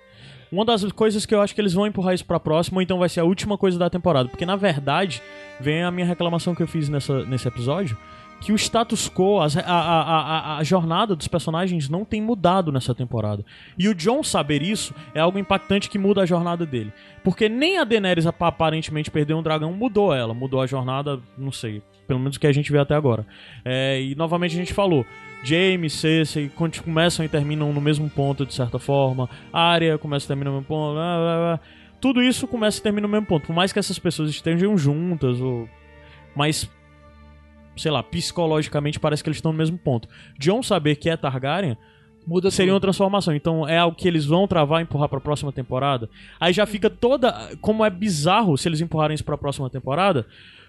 [0.51, 2.99] Uma das coisas que eu acho que eles vão empurrar isso pra próxima, ou então
[2.99, 4.27] vai ser a última coisa da temporada.
[4.27, 5.21] Porque, na verdade,
[5.61, 7.97] vem a minha reclamação que eu fiz nessa, nesse episódio,
[8.41, 12.93] que o status quo, a, a, a, a jornada dos personagens não tem mudado nessa
[12.93, 13.45] temporada.
[13.77, 16.91] E o John saber isso é algo impactante que muda a jornada dele.
[17.23, 21.51] Porque nem a Daenerys ap- aparentemente perdeu um dragão mudou ela, mudou a jornada, não
[21.51, 23.27] sei, pelo menos o que a gente vê até agora.
[23.63, 25.05] É, e novamente a gente falou,
[25.43, 26.51] James, Cersei
[26.83, 30.67] começam e terminam no mesmo ponto de certa forma, Arya começa e termina no mesmo
[30.67, 31.59] ponto, blá, blá, blá.
[31.99, 33.45] tudo isso começa e termina no mesmo ponto.
[33.45, 35.69] Por mais que essas pessoas estejam juntas, ou
[36.35, 36.67] mas
[37.75, 40.07] sei lá, psicologicamente parece que eles estão no mesmo ponto.
[40.39, 41.77] John saber que é Targaryen
[42.25, 43.35] Muda seria uma transformação.
[43.35, 46.09] Então é algo que eles vão travar e empurrar pra próxima temporada.
[46.39, 47.49] Aí já fica toda.
[47.59, 50.25] Como é bizarro se eles empurrarem isso pra próxima temporada.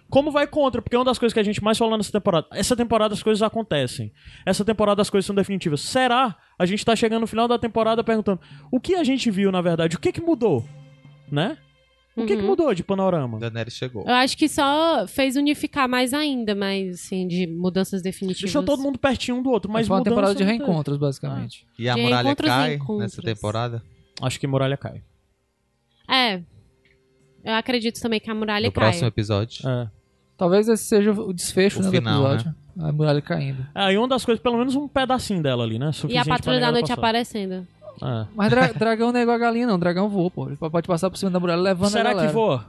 [0.09, 0.83] Como vai contra?
[0.83, 2.47] Porque é uma das coisas que a gente mais falou nessa temporada.
[2.53, 4.12] Essa temporada as coisas acontecem.
[4.45, 5.81] Essa temporada as coisas são definitivas.
[5.81, 6.37] Será?
[6.59, 9.61] A gente tá chegando no final da temporada perguntando: o que a gente viu, na
[9.61, 9.97] verdade?
[9.97, 10.65] O que que mudou?
[11.31, 11.57] Né?
[12.14, 12.48] O que que Uhum.
[12.48, 13.39] mudou de panorama?
[13.39, 14.05] Daenerys chegou.
[14.06, 18.43] Eu acho que só fez unificar mais ainda, mas assim, de mudanças definitivas.
[18.52, 20.62] Deixou todo mundo pertinho um do outro, mas Foi uma temporada de não teve.
[20.64, 21.66] reencontros, basicamente.
[21.78, 23.82] E a De muralha cai nessa temporada.
[24.20, 25.02] Acho que muralha cai.
[26.10, 26.43] É.
[27.44, 28.84] Eu acredito também que a muralha No cai.
[28.90, 29.66] próximo episódio.
[29.68, 29.89] É.
[30.36, 32.55] Talvez esse seja o desfecho O né, final, do episódio.
[32.78, 33.66] A muralha caindo.
[33.74, 35.86] Ah, e uma das coisas, pelo menos um pedacinho dela ali, né?
[35.86, 36.94] E a Suficiente Patrulha da Noite passar.
[37.01, 37.66] aparecendo.
[38.03, 38.27] É.
[38.35, 39.79] Mas dra dragão não é igual a galinha, não.
[39.79, 40.47] Dragão voa, pô.
[40.49, 42.29] Ele pode passar por cima da muralha levando a Será galera.
[42.29, 42.66] que voa?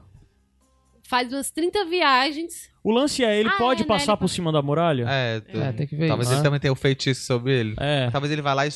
[1.06, 2.70] Faz umas 30 viagens.
[2.84, 5.06] O lance é, ele Ah, pode é, né, passar ele por cima da muralha?
[5.08, 6.36] É, tu- É, tem que ver talvez isso.
[6.36, 6.48] ele né?
[6.48, 7.76] também tenha o feitiço sobre ele.
[7.80, 8.10] É.
[8.10, 8.70] Talvez ele vá lá e.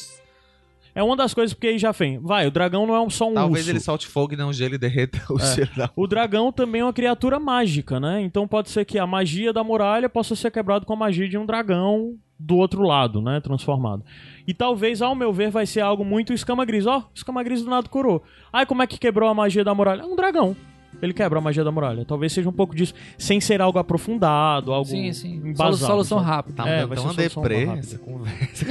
[0.93, 2.17] É uma das coisas porque aí já vem.
[2.19, 3.69] Vai, o dragão não é um- só um Talvez urso.
[3.71, 5.45] ele solte fogo e não gelo e derreta o É.
[5.55, 8.21] gelo da O dragão também é uma criatura mágica, né?
[8.21, 11.37] Então pode ser que a magia da muralha possa ser quebrada com a magia de
[11.37, 13.39] um dragão do outro lado, né?
[13.41, 14.03] Transformado.
[14.47, 16.85] E talvez, ao meu ver, vai ser algo muito escama gris.
[16.85, 18.23] Ó, escama gris do nada curou.
[18.53, 20.01] Ai, como é que quebrou a magia da muralha?
[20.01, 20.55] É um dragão.
[21.01, 22.05] Ele quebra a magia da muralha.
[22.05, 25.35] Talvez seja um pouco disso, sem ser algo aprofundado, algo Sim, sim.
[25.35, 25.77] embasado.
[25.77, 26.63] Solu- solução rápida.
[26.63, 27.85] Tá É, é, vai tão ser uma solução deprê rápida.
[27.85, 28.65] essa conversa.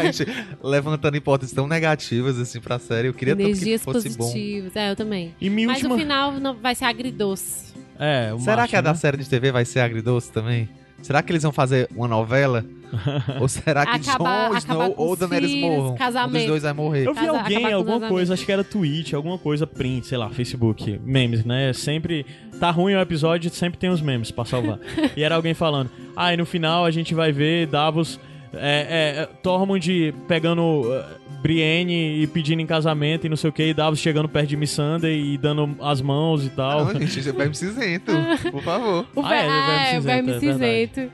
[0.00, 0.26] a gente
[0.62, 3.08] levantando hipóteses tão negativas assim pra série.
[3.08, 4.16] Eu queria tanto que Energias fosse bom.
[4.16, 4.76] positivas.
[4.76, 5.34] É, eu também.
[5.40, 5.94] E Mas última...
[5.94, 7.72] no final não, vai ser agridoce.
[7.98, 8.88] É, o Será macho, que a né?
[8.88, 10.68] da série de TV vai ser agridoce também?
[11.04, 12.64] Será que eles vão fazer uma novela?
[13.38, 15.86] Ou será que Acabar- Jon Snow ou Daenerys filhos, morram?
[15.86, 16.46] Um dos casamento.
[16.46, 17.06] dois vai morrer.
[17.06, 21.00] Eu vi alguém, alguma coisa, acho que era tweet, alguma coisa, print, sei lá, Facebook,
[21.04, 21.72] memes, né?
[21.72, 22.24] Sempre
[22.58, 24.78] tá ruim o episódio, sempre tem os memes pra salvar.
[25.16, 28.18] e era alguém falando, ah, e no final a gente vai ver Davos,
[28.54, 31.04] é, é, Tormund pegando uh,
[31.44, 34.56] Brienne e pedindo em casamento e não sei o que, e Davos chegando perto de
[34.56, 36.86] Missandei e dando as mãos e tal.
[36.86, 38.12] Não, gente, Verme Cinzento,
[38.50, 39.06] por favor.
[39.14, 40.40] O Ah, é, é, o verme é verdade.
[40.40, 41.12] cinzento.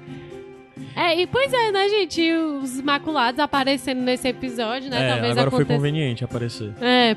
[0.94, 2.32] É, e pois é, né, gente?
[2.62, 5.04] Os Imaculados aparecendo nesse episódio, né?
[5.04, 6.70] É, Talvez agora foi conveniente aparecer.
[6.80, 7.16] É,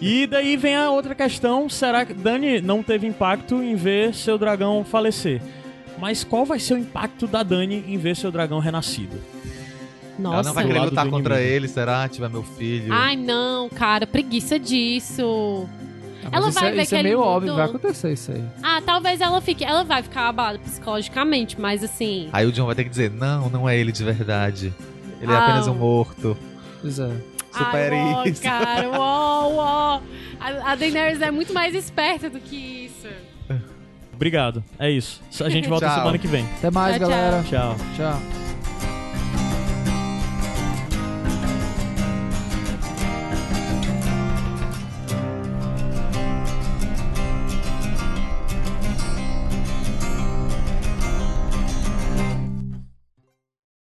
[0.00, 4.38] E daí vem a outra questão: será que Dani não teve impacto em ver seu
[4.38, 5.42] dragão falecer?
[5.98, 9.18] Mas qual vai ser o impacto da Dani em ver seu dragão renascido?
[10.18, 10.48] Ela nossa.
[10.48, 11.54] não vai querer lutar do contra inimigo.
[11.56, 12.08] ele, será?
[12.08, 12.92] Tiver meu filho.
[12.92, 15.68] Ai, não, cara, preguiça disso.
[16.24, 17.32] Ah, mas Ela isso vai é, ver isso que é meio mudou.
[17.32, 18.44] óbvio, vai acontecer isso aí.
[18.62, 19.64] Ah, talvez ela fique.
[19.64, 22.28] Ela vai ficar abalada psicologicamente, mas assim.
[22.32, 24.74] Aí o John vai ter que dizer, não, não é ele de verdade.
[25.22, 26.36] Ele é Ah, apenas um morto.
[26.82, 27.10] Pois é.
[27.50, 28.42] Supere ai, isso.
[28.42, 30.00] cara, uó, uó.
[30.38, 32.54] A, a Daenerys é muito mais esperta do que
[32.86, 33.08] isso.
[34.14, 35.20] Obrigado, é isso.
[35.40, 35.96] A gente volta Tchau.
[35.98, 36.44] semana que vem.
[36.58, 37.16] Até mais, Tchau, tchau.
[37.18, 37.42] galera.
[37.44, 37.76] Tchau.
[37.96, 38.47] tchau.